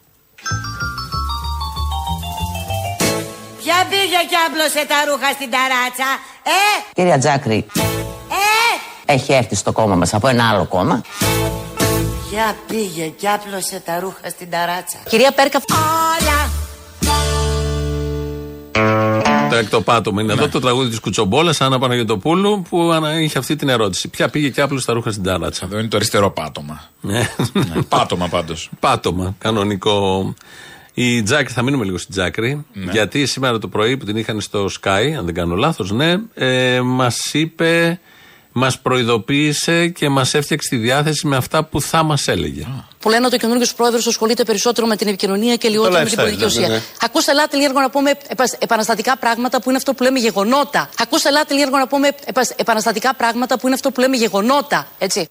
Ποια 3.62 3.74
πήγε 3.90 4.20
και 4.30 4.36
άπλωσε 4.48 4.86
τα 4.88 4.94
ρούχα 5.10 5.32
στην 5.32 5.50
ταράτσα, 5.50 6.08
ε, 6.42 6.92
Κυρία 6.94 7.18
Τζάκρη, 7.18 7.66
ε. 9.06 9.12
έχει 9.12 9.32
έρθει 9.32 9.54
στο 9.54 9.72
κόμμα 9.72 9.94
μας 9.94 10.14
από 10.14 10.28
ένα 10.28 10.48
άλλο 10.48 10.64
κόμμα. 10.64 11.00
Ποια 12.30 12.56
πήγε 12.66 13.06
και 13.06 13.28
άπλωσε 13.28 13.82
τα 13.84 14.00
ρούχα 14.00 14.28
στην 14.30 14.50
ταράτσα. 14.50 14.98
Κυρία 15.08 15.32
Πέρκα, 15.32 15.60
Όλα. 15.72 16.39
Το 19.50 19.56
έκτο 19.56 19.80
πάτωμα 19.80 20.22
είναι 20.22 20.32
εδώ 20.32 20.48
το 20.48 20.60
τραγούδι 20.60 20.88
της 20.88 21.00
Κουτσομπόλας, 21.00 21.60
Άννα 21.60 21.78
Παναγιοτοπούλου, 21.78 22.62
που 22.68 22.90
ανα- 22.92 23.20
είχε 23.20 23.38
αυτή 23.38 23.56
την 23.56 23.68
ερώτηση. 23.68 24.08
Ποια 24.08 24.28
πήγε 24.28 24.48
και 24.48 24.60
άπλωσε 24.60 24.86
τα 24.86 24.92
ρούχα 24.92 25.10
στην 25.10 25.22
τάράτσα. 25.22 25.64
Εδώ 25.64 25.78
είναι 25.78 25.88
το 25.88 25.96
αριστερό 25.96 26.30
πάτωμα. 26.30 26.82
Ναι. 27.00 27.28
πάτωμα 27.88 28.28
πάντως. 28.28 28.70
Πάτωμα, 28.80 29.34
κανονικό. 29.38 30.34
Η 30.94 31.22
Τζάκρη, 31.22 31.52
θα 31.52 31.62
μείνουμε 31.62 31.84
λίγο 31.84 31.98
στην 31.98 32.10
Τζάκρη, 32.14 32.64
Ναι. 32.72 32.92
γιατί 32.92 33.26
σήμερα 33.26 33.58
το 33.58 33.68
πρωί 33.68 33.96
που 33.96 34.04
την 34.04 34.16
είχαν 34.16 34.40
στο 34.40 34.68
Sky, 34.80 35.14
αν 35.18 35.24
δεν 35.24 35.34
κάνω 35.34 35.54
λάθος, 35.54 35.90
ναι, 35.90 36.14
ε, 36.34 36.80
μας 36.80 37.34
είπε, 37.34 38.00
μας 38.52 38.78
προειδοποίησε 38.80 39.88
και 39.88 40.08
μας 40.08 40.34
έφτιαξε 40.34 40.68
τη 40.68 40.76
διάθεση 40.76 41.26
με 41.26 41.36
αυτά 41.36 41.64
που 41.64 41.80
θα 41.80 42.02
μας 42.02 42.28
έλεγε. 42.28 42.66
που 42.98 43.08
λένε 43.08 43.26
ότι 43.26 43.34
ο 43.34 43.38
καινούριο 43.38 43.66
πρόεδρος 43.76 44.06
ασχολείται 44.06 44.44
περισσότερο 44.44 44.86
με 44.86 44.96
την 44.96 45.08
επικοινωνία 45.08 45.56
και 45.56 45.68
λιγότερο 45.68 45.98
με 45.98 46.04
την 46.04 46.12
lifestyle, 46.12 46.16
πολιτική 46.16 46.40
ναι, 46.40 46.46
ουσία. 46.46 46.68
ναι, 46.68 46.74
ναι. 46.74 46.80
Ακούστε, 47.00 47.30
ελάτε 47.30 47.56
λίγο 47.56 47.80
να 47.80 47.90
πούμε 47.90 48.10
επα- 48.28 48.56
επαναστατικά 48.58 49.16
πράγματα 49.16 49.60
που 49.60 49.68
είναι 49.68 49.76
αυτό 49.78 49.94
που 49.94 50.02
λέμε 50.02 50.18
γεγονότα. 50.18 50.88
Ακούστε, 50.98 51.28
ελάτε 51.28 51.54
λίγο 51.54 51.78
να 51.78 51.86
πούμε 51.88 52.08
επα- 52.24 52.48
επαναστατικά 52.56 53.14
πράγματα 53.14 53.58
που 53.58 53.66
είναι 53.66 53.74
αυτό 53.74 53.90
που 53.90 54.00
λέμε 54.00 54.16
γεγονότα. 54.16 54.86
Έτσι. 54.98 55.28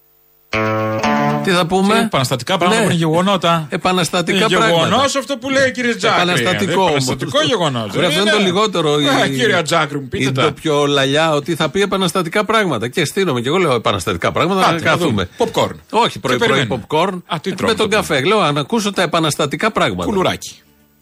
Τι 1.44 1.50
θα 1.50 1.66
πούμε; 1.66 1.94
Τι 1.94 2.00
επαναστατικά 2.00 2.56
πράγματα 2.58 2.80
Ναι. 2.80 2.86
που 2.86 2.90
είναι 2.92 3.00
γεγονότα. 3.00 3.66
Επαναστατικά 3.70 4.38
Είναι 4.38 4.46
πράγματα. 4.56 4.86
γεγονό 4.86 5.02
αυτό 5.02 5.36
που 5.36 5.50
λέει 5.50 5.70
κύριε 5.70 5.94
Τζάκρη. 5.94 6.16
Επαναστατικό 6.22 6.62
Είναι 6.72 6.72
όμως. 6.74 6.88
Επαναστατικό 6.90 7.42
γεγονός. 7.42 7.90
Βρε, 7.90 8.06
αυτό 8.06 8.20
είναι 8.20 8.30
το 8.30 8.38
λιγότερο. 8.38 9.00
η- 9.00 9.36
Κύριε 9.36 9.62
Τζάκρη, 9.62 9.98
μου 9.98 10.08
πείτε 10.08 10.24
η 10.24 10.32
τα. 10.32 10.42
Το 10.42 10.52
πιο 10.52 10.86
λαλιά 10.86 11.32
ότι 11.34 11.54
θα 11.54 11.68
πει 11.68 11.80
επαναστατικά 11.82 12.44
πράγματα. 12.44 12.88
Και 12.88 13.04
στείνομαι 13.04 13.40
και 13.40 13.48
εγώ 13.48 13.56
λέω 13.58 13.74
επαναστατικά 13.74 14.32
πράγματα 14.32 14.60
Άντε, 14.60 14.72
να 14.72 14.84
να 14.84 14.90
καθούμε. 14.90 15.28
δούμε. 15.38 15.50
Popcorn. 15.52 15.74
Όχι, 15.90 16.12
Τι 16.12 16.18
πρωί-πρωί 16.18 16.48
περιμένουμε. 16.48 16.82
popcorn. 16.88 17.22
Α, 17.26 17.36
τι 17.40 17.50
με 17.50 17.56
τρώμε 17.56 17.74
τον 17.74 17.90
το 17.90 17.96
καφέ. 17.96 18.20
Λέω 18.24 18.40
αν 18.40 18.58
ακούσω 18.58 18.92
τα 18.92 19.02
επαναστατικά 19.02 19.70
πράγματα. 19.70 20.04
Κουλουράκι. 20.04 20.52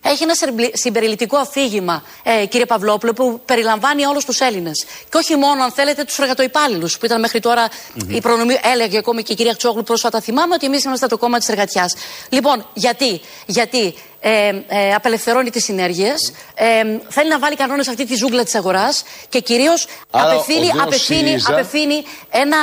Έχει 0.02 0.22
ένα 0.22 0.34
συμπλη- 0.34 0.78
συμπεριληπτικό 0.78 1.36
αφήγημα, 1.36 2.02
ε, 2.22 2.46
κύριε 2.46 2.66
Παυλόπουλο, 2.66 3.12
που 3.12 3.40
περιλαμβάνει 3.44 4.04
όλους 4.06 4.24
τους 4.24 4.40
Έλληνες. 4.40 4.84
Και 5.10 5.16
όχι 5.16 5.36
μόνο, 5.36 5.62
αν 5.62 5.72
θέλετε, 5.72 6.04
τους 6.04 6.18
εργατοϊπάλληλους, 6.18 6.98
που 6.98 7.04
ήταν 7.04 7.20
μέχρι 7.20 7.40
τώρα 7.40 7.68
η 8.08 8.20
προνομία. 8.20 8.60
Έλεγε 8.64 8.98
ακόμη 8.98 9.22
και 9.22 9.32
η 9.32 9.36
κυρία 9.36 9.54
Τσόγλου 9.56 9.82
πρόσφατα, 9.82 10.20
θυμάμαι 10.20 10.54
ότι 10.54 10.66
εμείς 10.66 10.84
είμαστε 10.84 11.06
το 11.06 11.18
κόμμα 11.18 11.38
της 11.38 11.48
εργατιάς. 11.48 11.94
Λοιπόν, 12.28 12.66
γιατί, 12.74 13.20
γιατί 13.46 13.94
ε, 14.20 14.48
ε, 14.68 14.94
απελευθερώνει 14.94 15.50
τις 15.50 15.64
συνέργειες, 15.64 16.32
ε, 16.54 16.64
θέλει 17.08 17.28
να 17.28 17.38
βάλει 17.38 17.56
κανόνες 17.56 17.84
σε 17.84 17.90
αυτή 17.90 18.06
τη 18.06 18.14
ζούγκλα 18.14 18.44
της 18.44 18.54
αγοράς 18.54 19.02
και 19.28 19.40
κυρίως 19.40 19.86
Άρα, 20.10 20.30
απευθύνει, 20.30 20.58
ο 20.66 20.74
νέος 20.74 20.82
απευθύνει, 20.86 21.18
ΣΥΡΙΖΑ- 21.28 21.52
απευθύνει 21.52 22.04
ένα, 22.30 22.56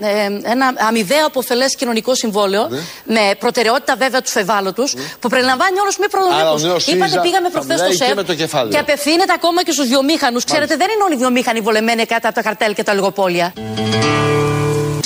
ε, 0.00 0.24
ε, 0.24 0.50
ένα 0.50 0.74
αμοιβαία 0.88 1.24
αποφελές 1.26 1.76
κοινωνικό 1.76 2.14
συμβόλαιο, 2.14 2.68
με 3.04 3.34
προτεραιότητα 3.38 3.96
βέβαια 3.96 4.22
του 4.22 4.38
ευάλωτου, 4.38 4.84
που 5.20 5.28
περιλαμβάνει 5.28 5.78
όλους 5.78 5.96
μη 5.98 6.06
Ναι. 6.10 6.18
Άρα, 6.18 6.24
ο 6.24 6.30
προνομιακού. 6.30 6.66
νέος 6.66 6.86
Είπατε, 6.86 6.98
ΣΥΡΙΖΑ 7.00 7.20
πήγαμε 7.20 7.46
θα 7.46 7.52
προχθέ 7.52 7.72
μιλάει 7.74 7.88
στο 7.92 7.98
και 7.98 8.04
ΣΕΒ 8.04 8.16
με 8.16 8.22
το 8.24 8.34
κεφάλαιο. 8.34 8.70
και 8.70 8.78
απευθύνεται 8.78 9.32
ακόμα 9.32 9.62
και 9.64 9.72
στους 9.72 9.88
βιομήχανους. 9.88 10.44
Ξέρετε, 10.44 10.76
δεν 10.76 10.86
είναι 10.94 11.02
όλοι 11.04 11.14
οι 11.14 11.18
βιομήχανοι 11.18 11.60
βολεμένοι 11.60 12.06
κάτω 12.06 12.26
από 12.26 12.34
τα 12.34 12.42
καρτέλ 12.42 12.74
και 12.74 12.82
τα 12.82 12.94
λιγοπόλια. 12.94 13.52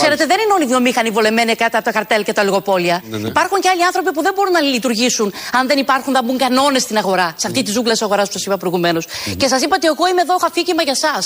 Ξέρετε, 0.00 0.26
δεν 0.26 0.38
είναι 0.42 0.52
όλοι 0.52 0.64
οι 0.64 0.66
βιομήχανοι 0.66 1.10
βολεμένοι 1.10 1.54
κάτω 1.54 1.76
από 1.76 1.84
τα 1.84 1.92
καρτέλ 1.92 2.22
και 2.24 2.32
τα 2.32 2.42
λιγοπόλια. 2.42 3.02
Ναι, 3.10 3.28
Υπάρχουν 3.28 3.60
και 3.60 3.68
άλλοι 3.68 3.84
άνθρωποι 3.84 4.10
που 4.12 4.22
δεν 4.22 4.32
μπορούν 4.34 4.52
να 4.52 4.60
λειτουργήσουν 4.60 5.32
αν 5.52 5.66
δεν 5.66 5.78
υπάρχουν, 5.78 6.14
θα 6.14 6.22
μπουν 6.24 6.38
κανόνες 6.38 6.82
στην 6.82 6.96
αγορά. 6.96 7.34
Σε 7.36 7.46
αυτή 7.46 7.62
τη 7.62 7.70
ζούγκλα 7.70 7.92
της 7.92 8.02
αγοράς 8.02 8.26
που 8.26 8.32
σας 8.32 8.44
είπα 8.44 8.56
προηγουμένως. 8.56 9.06
Και 9.36 9.46
σας 9.48 9.62
είπα 9.62 9.76
ότι 9.76 9.86
εγώ 9.86 10.08
είμαι 10.10 10.20
εδώ, 10.20 10.34
έχω 10.34 10.46
αφήγημα 10.46 10.82
για 10.82 10.94
εσά. 10.96 11.22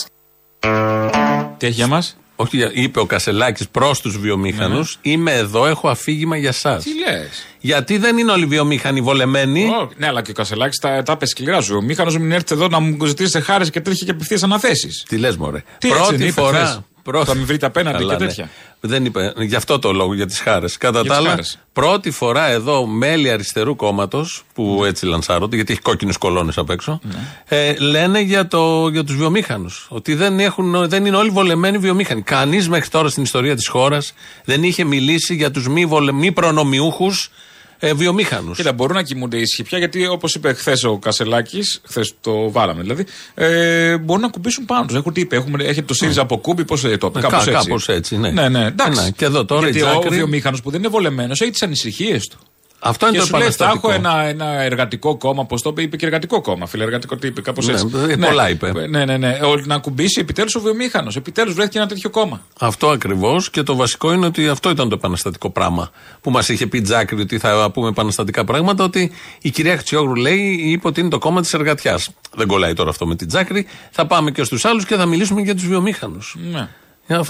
Τι 1.59 1.67
έχει 1.67 1.75
για 1.75 1.87
μας; 1.87 2.17
Όχι, 2.37 2.71
είπε 2.73 3.01
ο 3.01 3.07
Κασελάκης 3.07 3.69
προς 3.69 4.01
τους 4.01 4.19
βιομήχανους, 4.19 4.99
είμαι 5.03 5.33
εδώ, 5.33 5.67
έχω 5.67 5.89
αφήγημα 5.89 6.37
για 6.37 6.49
εσά. 6.49 6.77
Τι 6.77 6.91
λες; 6.99 7.47
Γιατί 7.61 7.99
δεν 7.99 8.19
είναι 8.19 8.33
όλοι 8.33 8.47
βιομήχανοι 8.47 9.01
βολεμένοι. 9.01 9.71
Ναι, 9.97 10.07
αλλά 10.07 10.23
και 10.23 10.31
ο 10.31 10.35
Κασελάκης 10.35 10.79
τα, 10.79 11.03
τα 11.03 11.13
είπε 11.13 11.27
σκληρά 11.27 11.61
σου. 11.61 11.77
Ο 11.77 11.81
Μήχανος 11.83 12.19
μην 12.19 12.33
έρθει 12.33 12.55
εδώ 12.55 12.69
να 12.69 12.81
μου 12.81 13.05
ζητήσει 13.05 13.41
χάρη 13.41 13.71
και 13.71 13.81
τέτοια 13.81 14.05
και 14.05 14.11
απευθείας 14.11 14.43
αναθέσεις. 14.43 15.05
Τι 15.09 15.17
λες, 15.17 15.37
Μωρέ. 15.37 15.63
Τι 15.79 15.89
έτσι 15.89 16.01
Πρώτη 16.01 16.17
δεν 16.17 16.27
είπε 16.27 16.41
φορά. 16.41 16.85
Χθες. 17.09 17.25
Θα 17.25 17.35
με 17.35 17.45
βρείτε 17.45 17.67
απέναντι 17.67 17.99
Καλά, 17.99 18.15
και 18.17 18.23
ναι. 18.23 18.29
τέτοια. 18.29 18.51
Δεν 18.81 19.05
είπε. 19.05 19.33
Γι' 19.37 19.55
αυτό 19.57 19.79
το 19.79 19.93
λόγο, 19.93 20.15
για 20.15 20.27
τις 20.27 20.41
χάρες. 20.41 20.77
Κατά 20.77 21.01
Για 21.01 21.09
τα 21.09 21.09
τις 21.09 21.19
άλλα, 21.19 21.29
χάρες. 21.31 21.59
πρώτη 21.73 22.11
φορά 22.11 22.47
εδώ 22.47 22.87
μέλη 22.87 23.31
αριστερού 23.31 23.77
κόμματος, 23.77 24.43
που 24.55 24.79
Ναι. 24.83 24.89
έτσι 24.89 25.07
λανσάρονται, 25.07 25.57
γιατί 25.57 25.73
έχει 25.73 25.81
κόκκινες 25.83 26.17
κολόνες 26.17 26.59
απ' 26.59 26.71
έξω, 26.71 27.01
ε, 27.49 27.75
λένε 27.79 28.21
για, 28.21 28.47
το, 28.47 28.89
για 28.89 29.05
τους 29.05 29.17
βιομήχανους. 29.17 29.87
Ότι 29.91 30.15
δεν, 30.15 30.41
έχουν, 30.41 30.89
δεν 30.89 31.07
είναι 31.07 31.17
όλοι 31.17 31.31
βολεμένοι 31.31 31.79
βιομήχανοι. 31.79 32.23
Κανείς 32.23 32.69
μέχρι 32.69 32.89
τώρα 32.89 33.09
στην 33.09 33.23
ιστορία 33.23 33.57
της 33.57 33.69
χώρας 33.69 34.13
δεν 34.45 34.63
είχε 34.63 34.85
μιλήσει 34.85 35.35
για 35.35 35.51
τους 35.51 35.69
μη, 35.69 35.87
βολε, 35.87 36.13
μη 36.13 36.33
προνομιούχους 36.33 37.31
ε, 37.83 37.95
βιομήχανους. 37.95 38.57
Κοίτα, 38.57 38.73
μπορούν 38.73 38.97
να 38.97 39.03
κοιμούνται 39.03 39.37
ήσυχοι 39.37 39.63
πια 39.63 39.79
γιατί 39.79 40.07
όπως 40.07 40.35
είπε 40.35 40.53
χθες 40.53 40.85
ο 40.85 40.99
Κασελάκης, 40.99 41.81
χθες 41.87 42.15
το 42.21 42.51
βάλαμε 42.51 42.83
δηλαδή, 42.83 43.05
ε, 43.35 43.97
μπορούν 43.99 44.23
να 44.23 44.29
κουμπίσουν 44.29 44.65
πάνω 44.65 44.87
τους. 44.87 44.97
Έχουν 44.97 45.13
τι 45.13 45.21
είπε, 45.21 45.37
έχουμε, 45.37 45.65
έχετε 45.65 45.87
το 45.87 45.95
ΣΥΡΙΖΑ 45.95 46.23
από 46.23 46.39
κούμπι, 46.39 46.65
πώς 46.65 46.81
το 46.81 46.89
είπε, 46.91 47.07
Ε, 47.19 47.21
κάπως 47.21 47.47
έτσι. 47.47 47.51
κάπως 47.67 47.89
έτσι, 47.89 48.17
ναι. 48.17 48.31
ναι, 48.31 48.49
ναι 48.49 48.67
εντάξει. 48.67 49.01
Ε, 49.01 49.05
ναι, 49.05 49.11
και 49.11 49.25
εδώ 49.25 49.45
τώρα 49.45 49.69
η 49.69 49.71
γιατί 49.71 49.87
ο 49.87 49.91
Τζάκρη- 49.91 50.13
βιομήχανος 50.15 50.63
που 50.63 50.71
δεν 50.71 50.81
είναι 50.81 50.89
βολεμένος 50.89 51.41
έχει 51.41 51.51
τις 51.51 51.63
ανησυχίες 51.63 52.27
του. 52.27 52.39
Αυτό 52.83 53.07
είναι 53.07 53.15
Και 53.15 53.21
το 53.21 53.27
σου 53.27 53.37
λέει, 53.37 53.51
θα 53.51 53.65
επαναστατικό. 53.65 53.91
έχω 53.93 53.99
ένα, 54.09 54.23
ένα 54.45 54.63
εργατικό 54.63 55.17
κόμμα, 55.17 55.45
πώς 55.47 55.63
το 55.63 55.69
είπε, 55.71 55.83
είπε 55.83 55.97
και 55.97 56.05
εργατικό 56.07 56.41
κόμμα. 56.41 56.67
Φιλεργατικό 56.67 57.17
τι 57.17 57.27
είπε, 57.27 57.41
κάπως 57.41 57.67
Ναι, 57.67 57.73
έτσι. 57.73 57.87
ε, 58.09 58.17
πολλά 58.17 58.51
είπε. 58.51 58.73
Ναι, 58.89 59.05
ναι, 59.05 59.17
ναι. 59.17 59.39
Ο- 59.45 59.63
Να 59.65 59.79
κουμπίσει 59.79 60.21
επιτέλους 60.21 60.55
ο 60.55 60.61
βιομήχανος. 60.61 61.17
Επιτέλους 61.17 61.55
βρέθηκε 61.55 61.79
ένα 61.79 61.87
τέτοιο 61.87 62.11
κόμμα. 62.11 62.43
Αυτό 62.61 62.89
ακριβώς 62.89 63.51
και 63.51 63.63
το 63.63 63.75
βασικό 63.77 64.13
είναι 64.13 64.27
ότι 64.27 64.49
αυτό 64.49 64.71
ήταν 64.71 64.89
το 64.89 64.95
επαναστατικό 64.95 65.51
πράγμα 65.51 65.91
που 66.21 66.31
μας 66.31 66.49
είχε 66.49 66.67
πει 66.67 66.81
Τζάκρη 66.81 67.21
ότι 67.21 67.39
θα 67.39 67.71
πούμε 67.75 67.89
επαναστατικά 67.89 68.45
πράγματα. 68.45 68.85
Ότι 68.85 69.13
η 69.41 69.51
κυρία 69.51 69.77
Χτσιόγλου 69.77 70.15
λέει, 70.15 70.59
είπε 70.61 70.89
ότι 70.89 71.01
είναι 71.01 71.11
το 71.11 71.19
κόμμα 71.19 71.41
της 71.41 71.55
εργατιάς. 71.55 72.11
Δεν 72.35 72.47
κολλάει 72.47 72.73
τώρα 72.75 72.91
αυτό 72.91 73.07
με 73.07 73.17
την 73.17 73.29
Τζάκρη. 73.29 73.67
Θα 73.91 74.07
πάμε 74.07 74.31
και 74.31 74.45
στους 74.45 74.65
άλλους 74.65 74.85
και 74.85 74.95
θα 74.97 75.07
μιλήσουμε 75.07 75.41
για 75.41 75.55
τους 75.55 75.67
βιομήχανους. 75.67 76.37
Ναι. 76.53 76.69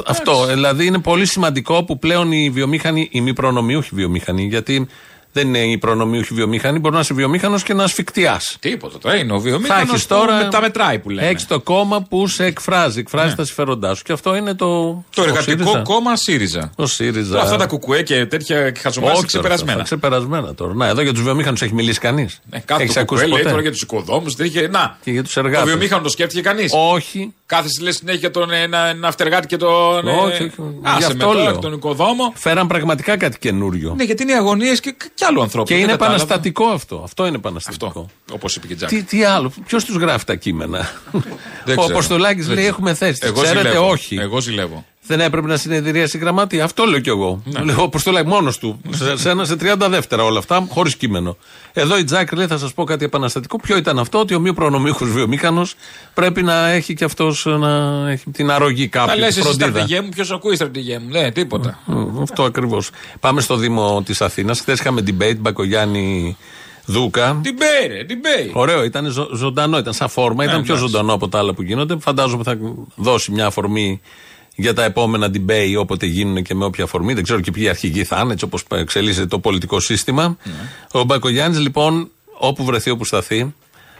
Αυτό. 0.06 0.46
Δηλαδή 0.46 0.86
είναι 0.86 0.98
πολύ 0.98 1.26
σημαντικό 1.26 1.84
που 1.84 1.98
πλέον 1.98 2.32
οι 2.32 2.50
βιομήχανοι, 2.50 3.08
οι 3.12 3.20
μη 3.20 3.32
προνομιούχοι 3.34 3.90
βιομήχανοι, 3.92 4.46
γιατί 4.46 4.86
δεν 5.32 5.48
είναι 5.48 5.58
οι 5.58 5.78
προνομιούχοι 5.78 6.34
βιομήχανοι, 6.34 6.78
μπορεί 6.78 6.94
να 6.94 7.00
είσαι 7.00 7.14
βιομήχανος 7.14 7.62
και 7.62 7.74
να 7.74 7.84
ασφικτιά. 7.84 8.40
Τίποτα. 8.60 8.98
Τώρα 8.98 9.16
είναι 9.16 9.32
ο 9.32 9.36
Θα 9.36 9.40
βιομήχανο 9.42 9.80
έχεις 9.92 10.06
τώρα. 10.06 10.36
με 10.36 10.48
τα 10.50 10.60
μετράει 10.60 10.98
που 10.98 11.10
λέμε. 11.10 11.28
Έχεις 11.28 11.46
το 11.46 11.60
κόμμα 11.60 12.02
που 12.02 12.26
σε 12.26 12.44
εκφράζει, 12.44 12.98
εκφράζει 12.98 13.34
τα 13.34 13.44
συμφέροντά 13.44 13.94
σου. 13.94 14.02
Και 14.02 14.12
αυτό 14.12 14.34
είναι 14.34 14.54
το. 14.54 14.66
Το 15.14 15.22
ο 15.22 15.24
εργατικό 15.24 15.56
ΣΥΡΙΖΑ. 15.62 15.80
κόμμα 15.82 16.16
ΣΥΡΙΖΑ. 16.16 16.72
Ο 16.76 16.86
ΣΥΡΙΖΑ. 16.86 17.30
Τώρα 17.30 17.42
αυτά 17.42 17.56
τα 17.56 17.66
κουκουέ 17.66 18.02
και 18.02 18.26
τέτοια 18.26 18.72
χαζομάρια 18.78 19.16
Όχι, 19.18 19.26
ξεπερασμένα. 19.26 19.72
τώρα, 19.72 19.82
αυτά 19.82 19.96
Ξεπερασμένα 19.96 20.54
τώρα. 20.54 20.74
Να, 20.74 20.86
εδώ 20.86 21.02
για 21.02 21.12
τους 21.12 21.22
βιομήχανους 21.22 21.62
έχει 21.62 21.74
μιλήσει 21.74 21.98
κανείς; 22.00 22.40
Ε, 22.50 22.58
κάθε 22.58 22.82
Έχεις 22.82 22.94
το 22.94 23.00
ακούσει 23.00 23.20
κουκουέ 23.22 23.28
λέει 23.34 23.38
ποτέ; 23.38 23.50
τώρα 23.50 23.62
για 23.62 23.70
τους 23.70 23.82
οικοδόμους. 23.82 24.36
Να, 24.70 24.98
Και 25.02 25.10
για 25.10 25.22
τους 25.22 25.32
το 25.32 25.40
εργάτες. 25.40 25.66
βιομήχανος 25.68 26.02
το 26.04 26.08
σκέφτηκε 26.10 26.40
κανείς; 26.40 26.72
Όχι. 26.74 27.34
Κάθεσαι 27.50 27.82
λες 27.82 27.96
συνέχεια 27.96 28.20
για 28.20 28.30
τον 28.30 28.52
ένα, 28.52 28.78
ένα 28.86 29.08
αυτεργάτη 29.08 29.46
και 29.46 29.56
τον. 29.56 30.08
ε, 30.08 30.10
Όχι, 30.12 30.42
όχι. 30.42 30.52
Άσε 30.82 30.96
Γι' 30.98 31.00
με 31.00 31.06
αυτό 31.06 31.16
τώρα 31.26 31.42
λέω. 31.42 31.52
και 31.52 31.58
τον 31.58 31.72
οικοδόμο. 31.72 32.32
Φέραν 32.36 32.66
πραγματικά 32.66 33.16
κάτι 33.16 33.38
καινούριο. 33.38 33.94
Ναι, 33.96 34.04
γιατί 34.04 34.22
είναι 34.22 34.32
οι 34.32 34.34
αγωνίες 34.34 34.80
και, 34.80 34.94
και 35.14 35.24
άλλου 35.28 35.42
ανθρώπου. 35.42 35.66
Και 35.68 35.74
Δεν 35.74 35.82
είναι 35.82 35.92
κατάλαβα. 35.92 36.16
επαναστατικό 36.22 36.64
αυτό. 36.66 37.00
Αυτό 37.04 37.26
είναι 37.26 37.36
επαναστατικό. 37.36 37.86
Αυτό. 37.86 38.06
Όπως 38.32 38.56
είπε 38.56 38.66
και 38.66 38.72
η 38.72 38.76
Τζάκη. 38.76 38.94
Τι, 38.96 39.02
τι 39.02 39.24
άλλο, 39.24 39.52
ποιος 39.66 39.84
τους 39.84 39.96
γράφει 39.96 40.24
τα 40.24 40.34
κείμενα; 40.34 40.90
Δεν 41.64 41.78
Ο 41.78 41.80
ξέρω. 41.80 41.82
Αποστολάκης 41.84 42.46
Δεν 42.46 42.54
λέει: 42.54 42.62
ξέρω. 42.64 42.76
Έχουμε 42.76 42.94
θέση. 42.94 43.20
Εγώ 43.24 43.42
Ξέρετε, 43.42 43.68
ζηλεύω. 43.68 43.88
όχι. 43.88 44.16
Εγώ 44.16 44.40
ζηλεύω. 44.40 44.84
Δεν 45.06 45.20
έπρεπε 45.20 45.46
να 45.46 45.56
συνεδριάσει 45.56 46.16
η 46.16 46.20
γραμματεία. 46.20 46.64
Αυτό 46.64 46.84
λέω 46.84 46.98
κι 47.00 47.08
εγώ. 47.08 47.42
Ναι. 47.44 47.60
Λέω 47.62 47.82
Αποστολάκη 47.84 48.28
μόνος 48.28 48.58
του. 48.58 48.80
σε, 48.90 49.16
σε 49.16 49.30
ένα 49.30 49.44
σε 49.44 49.54
30 49.60 49.74
δεύτερα 49.90 50.24
όλα 50.24 50.38
αυτά, 50.38 50.66
χωρίς 50.70 50.96
κείμενο. 50.96 51.36
Εδώ 51.72 51.98
η 51.98 52.04
Τζάκρη 52.04 52.36
λέει: 52.36 52.46
Θα 52.46 52.58
σας 52.58 52.72
πω 52.74 52.84
κάτι 52.84 53.04
επαναστατικό. 53.04 53.58
Ποιο 53.60 53.76
ήταν 53.76 53.98
αυτό, 53.98 54.18
ότι 54.18 54.34
ο 54.34 54.40
μη 54.40 54.54
προνομίχος 54.54 55.10
βιομήχανος 55.10 55.74
πρέπει 56.14 56.42
να 56.42 56.68
έχει 56.68 56.94
κι 56.94 57.04
αυτός 57.04 57.44
να 57.46 57.70
έχει 58.10 58.30
την 58.30 58.50
αρρωγή 58.50 58.88
Τα 58.88 58.98
κάποιου. 58.98 59.18
λες 59.18 59.34
τη 59.34 59.40
εσύ 59.40 59.48
φροντίδα. 59.48 59.70
στρατηγέ 59.70 60.00
μου, 60.00 60.08
ποιος 60.08 60.30
ακούει 60.30 60.54
στρατηγέ 60.54 60.98
μου; 60.98 61.08
Ναι, 61.10 61.30
τίποτα. 61.32 61.78
Μμ, 61.86 62.22
Αυτό 62.22 62.42
ακριβώς. 62.42 62.90
Πάμε 63.20 63.40
στο 63.40 63.56
Δήμο 63.56 64.02
της 64.04 64.20
Αθήνας. 64.20 64.60
Χθες 64.60 64.78
είχαμε 64.78 65.02
debate 65.06 65.36
Μπακογιάννη 65.38 66.36
Δούκα. 66.84 67.40
Την 67.42 67.54
πέρε, 67.56 68.04
την 68.04 68.20
πέρε. 68.20 68.50
Ωραίο, 68.52 68.84
ήταν 68.84 69.06
ζω- 69.10 69.34
ζωντανό, 69.34 69.78
ήταν 69.78 69.92
σαν 69.92 70.08
φόρμα, 70.08 70.44
ήταν 70.44 70.62
πιο 70.62 70.74
Ναι, 70.74 70.78
εντάξει. 70.80 70.92
ζωντανό 70.96 71.12
από 71.12 71.28
τα 71.28 71.38
άλλα 71.38 71.52
που 71.54 71.62
γίνονται. 71.62 71.96
Φαντάζομαι 72.00 72.42
θα 72.42 72.56
δώσει 72.96 73.30
μια 73.32 73.46
αφορμή 73.46 74.00
για 74.60 74.74
τα 74.74 74.84
επόμενα 74.84 75.30
debate 75.34 75.74
όποτε 75.78 76.06
γίνουν 76.06 76.42
και 76.42 76.54
με 76.54 76.64
όποια 76.64 76.84
αφορμή. 76.84 77.14
Δεν 77.14 77.22
ξέρω 77.22 77.40
και 77.40 77.50
ποιοι 77.50 77.68
αρχηγοί 77.68 78.04
θα 78.04 78.20
είναι, 78.22 78.32
έτσι 78.32 78.44
όπως 78.44 78.64
εξελίσσεται 78.70 79.26
το 79.26 79.38
πολιτικό 79.38 79.80
σύστημα. 79.80 80.36
Ναι. 80.44 80.52
Ο 80.92 81.02
Μπακογιάννης, 81.04 81.58
λοιπόν, 81.60 82.10
όπου 82.38 82.64
βρεθεί, 82.64 82.90
όπου 82.90 83.04
σταθεί, 83.04 83.54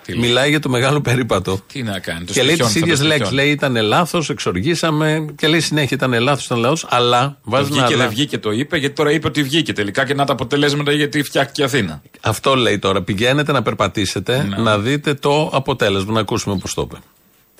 Τι 0.05 0.13
λέει; 0.13 0.21
μιλάει 0.29 0.49
για 0.51 0.61
το 0.61 0.69
μεγάλο 0.69 1.01
περίπατο. 1.01 1.61
Τι 1.73 1.83
να 1.83 1.99
κάνει, 1.99 2.25
το 2.25 2.33
και 2.33 2.43
λέει 2.43 2.57
τις 2.57 2.65
στοιχιώνει, 2.67 2.73
θα 2.73 2.79
ίδιες 2.79 2.99
το 2.99 3.05
λέξεις. 3.07 3.27
στοιχιώνει. 3.27 3.47
Λέει 3.47 3.53
ήταν 3.53 3.77
λάθος, 3.87 4.31
εξοργήσαμε. 4.31 5.25
Και 5.37 5.47
λέει 5.49 5.61
συνέχεια 5.61 5.97
ήταν 5.97 6.23
λάθος, 6.23 6.45
ήταν 6.45 6.59
λάθος. 6.59 6.87
Αλλά 6.89 7.39
βάζει 7.43 7.65
ένα 7.73 7.75
Βγήκε, 7.81 7.95
αλλά. 7.95 8.03
δεν 8.03 8.13
βγήκε, 8.13 8.39
το 8.39 8.51
είπε, 8.51 8.77
γιατί 8.77 8.95
τώρα 8.95 9.11
είπε 9.13 9.27
ότι 9.27 9.43
βγήκε 9.43 9.73
τελικά 9.73 10.05
και 10.07 10.15
να 10.15 10.25
τα 10.25 10.33
αποτελέσματα 10.33 10.93
γιατί 10.93 11.23
φτιάχτηκε 11.23 11.63
η 11.63 11.65
Αθήνα. 11.65 12.03
Αυτό 12.21 12.55
λέει 12.55 12.79
τώρα. 12.79 13.03
Πηγαίνετε 13.03 13.53
να 13.53 13.63
περπατήσετε, 13.63 14.43
Ναι. 14.49 14.57
να 14.57 14.79
δείτε 14.79 15.15
το 15.15 15.51
αποτέλεσμα, 15.53 16.13
να 16.13 16.21
ακούσουμε 16.21 16.57
πώς 16.59 16.75
το 16.75 16.83
είπε. 16.83 16.97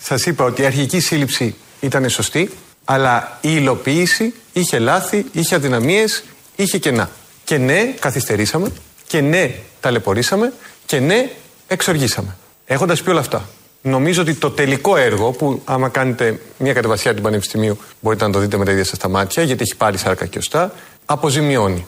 Σας 0.03 0.27
είπα 0.27 0.45
ότι 0.45 0.63
η 0.63 0.65
αρχική 0.65 1.01
σύλληψη 1.01 1.55
ήταν 1.81 2.09
σωστή, 2.11 2.51
αλλά 2.85 3.39
η 3.41 3.49
υλοποίηση 3.53 4.35
είχε 4.53 4.79
λάθη, 4.79 5.27
είχε 5.33 5.55
αδυναμίες, 5.55 6.25
είχε 6.57 6.79
κενά. 6.79 7.11
Και 7.45 7.59
ναι, 7.59 7.95
καθυστερήσαμε, 8.01 8.73
και 9.07 9.21
ναι, 9.21 9.55
ταλαιπωρήσαμε, 9.81 10.53
και 10.87 11.01
ναι, 11.01 11.31
εξοργήσαμε. 11.67 12.37
Έχοντας 12.67 13.03
πει 13.03 13.11
όλα 13.11 13.21
αυτά, 13.21 13.49
νομίζω 13.83 14.23
ότι 14.23 14.35
το 14.35 14.51
τελικό 14.51 14.97
έργο, 14.97 15.31
που 15.31 15.63
άμα 15.65 15.89
κάνετε 15.89 16.41
μια 16.59 16.73
κατεβασιά 16.73 17.15
του 17.15 17.23
Πανεπιστημίου, 17.23 17.79
μπορείτε 18.01 18.27
να 18.27 18.33
το 18.33 18.39
δείτε 18.39 18.57
με 18.57 18.65
τα 18.65 18.71
ίδια 18.71 18.85
σας 18.85 18.99
τα 18.99 19.09
μάτια, 19.09 19.43
γιατί 19.43 19.63
έχει 19.63 19.77
πάρει 19.77 19.97
σάρκα 19.99 20.27
και 20.27 20.39
οστά, 20.39 20.73
αποζημιώνει. 21.05 21.87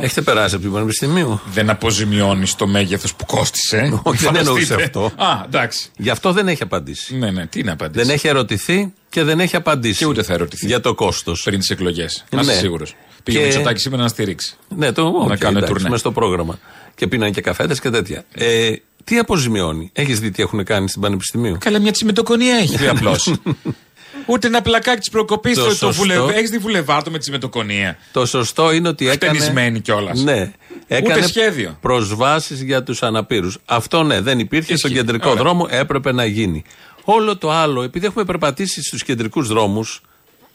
Έχετε 0.00 0.20
περάσει 0.20 0.54
από 0.54 0.64
την 0.64 0.72
Πανεπιστημίου; 0.72 1.40
Δεν 1.52 1.70
αποζημιώνεις 1.70 2.54
το 2.54 2.66
μέγεθος 2.66 3.14
που 3.14 3.26
κόστησε. 3.26 3.76
Όχι, 3.76 4.16
δεν 4.16 4.26
Φανταστείτε. 4.26 4.38
εννοούσε 4.38 4.74
αυτό. 4.74 5.04
Α, 5.04 5.42
εντάξει. 5.44 5.90
Γι' 5.96 6.10
αυτό 6.10 6.32
δεν 6.32 6.48
έχει 6.48 6.62
απαντήσει. 6.62 7.16
Ναι, 7.16 7.30
ναι, 7.30 7.46
τι 7.46 7.62
να 7.62 7.72
απαντήσει. 7.72 8.04
Δεν 8.04 8.14
έχει 8.14 8.28
ερωτηθεί 8.28 8.92
και 9.16 9.22
δεν 9.24 9.40
έχει 9.40 9.56
απαντήσει. 9.56 9.98
Και 9.98 10.06
ούτε 10.06 10.22
θα 10.22 10.32
ερωτηθεί. 10.32 10.66
Για 10.66 10.80
το 10.80 10.94
κόστος. 10.94 11.42
Πριν 11.42 11.58
τις 11.58 11.70
εκλογές. 11.70 12.24
Να 12.30 12.40
είσαι 12.40 12.52
Ναι. 12.52 12.56
σίγουρος. 12.58 12.94
Πήγε 13.22 13.38
Και- 13.38 13.42
ο 13.44 13.46
Μητσοτάκης 13.46 13.80
σήμερα 13.80 14.02
να 14.02 14.08
στηρίξει. 14.08 14.56
Ναι, 14.68 14.92
το 14.92 15.02
Να 15.02 15.08
οκ, 15.08 15.36
κάνουν 15.38 15.56
εντάξει, 15.56 15.72
τουρνέ. 15.74 15.88
μες 15.88 16.00
στο 16.00 16.12
πρόγραμμα. 16.12 16.58
Και 16.94 17.06
πίνανε 17.06 17.30
και 17.30 17.40
καφέδες 17.40 17.74
και 17.82 17.90
τέτοια. 17.90 18.24
Ε, 18.34 18.72
τι 19.04 19.18
αποζημιώνει; 19.18 19.90
Έχεις 19.92 20.20
δει 20.20 20.30
τι 20.30 20.42
έχουν 20.42 20.64
κάνει 20.64 20.88
στην 20.88 21.00
Πανεπιστημίου; 21.02 21.56
Καλά, 21.60 21.78
μια 21.78 21.92
τσιμεντοκονία 21.92 22.56
έχει 22.56 22.88
απλώς. 22.88 23.34
Ούτε 24.26 24.46
ένα 24.46 24.62
πλακάκι 24.62 24.98
της 24.98 25.10
προκοπής 25.10 25.54
Το 25.54 25.60
το, 25.62 25.68
το 25.68 25.74
σωστό. 25.74 25.92
βουλευ... 26.02 26.28
Έχεις 26.28 26.50
δει 26.50 26.58
βουλεβάρτο 26.58 27.10
με 27.10 27.16
τη 27.16 27.22
τσιμεντοκονία. 27.22 27.96
Το 28.12 28.26
σωστό 28.26 28.72
είναι 28.72 28.88
ότι 28.88 29.08
έκανε. 29.08 29.32
Χτενισμένη 29.38 29.80
κιόλας. 29.80 30.22
Ναι. 30.22 30.52
Έκανε 30.86 31.22
σχέδιο. 31.26 31.78
Προσβάσεις 31.80 32.62
για 32.62 32.82
τους 32.82 33.02
αναπήρους. 33.02 33.58
Αυτό 33.64 34.02
ναι, 34.02 34.20
δεν 34.20 34.38
υπήρχε. 34.38 34.72
Ισχύει. 34.72 34.76
Στον 34.88 34.92
κεντρικό 34.92 35.30
Ωραία. 35.30 35.42
δρόμο 35.42 35.66
έπρεπε 35.70 36.12
να 36.12 36.24
γίνει. 36.24 36.64
Όλο 37.08 37.36
το 37.36 37.50
άλλο, 37.50 37.82
επειδή 37.82 38.06
έχουμε 38.06 38.24
περπατήσει 38.24 38.82
στους 38.82 39.02
κεντρικούς 39.02 39.48
δρόμους 39.48 40.00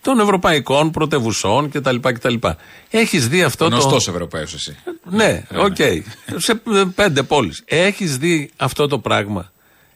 των 0.01 0.20
ευρωπαϊκών 0.20 0.91
πρωτευουσών 0.91 1.70
κτλ. 1.72 1.96
κτλ. 2.01 2.34
Έχεις 2.89 3.27
δει 3.27 3.43
αυτό 3.43 3.63
το. 3.70 3.75
Γνωστός 3.75 4.08
Ευρωπαίος 4.08 4.53
εσύ. 4.53 4.77
Ναι, 5.10 5.43
οκ. 5.58 5.75
Σε 6.36 6.51
ε, 6.51 6.84
πέντε 6.96 7.24
πόλεις. 7.24 7.63
Έχεις 7.65 8.17
δει 8.17 8.50
αυτό 8.58 8.88
το 8.88 9.00
πράγμα; 9.00 9.51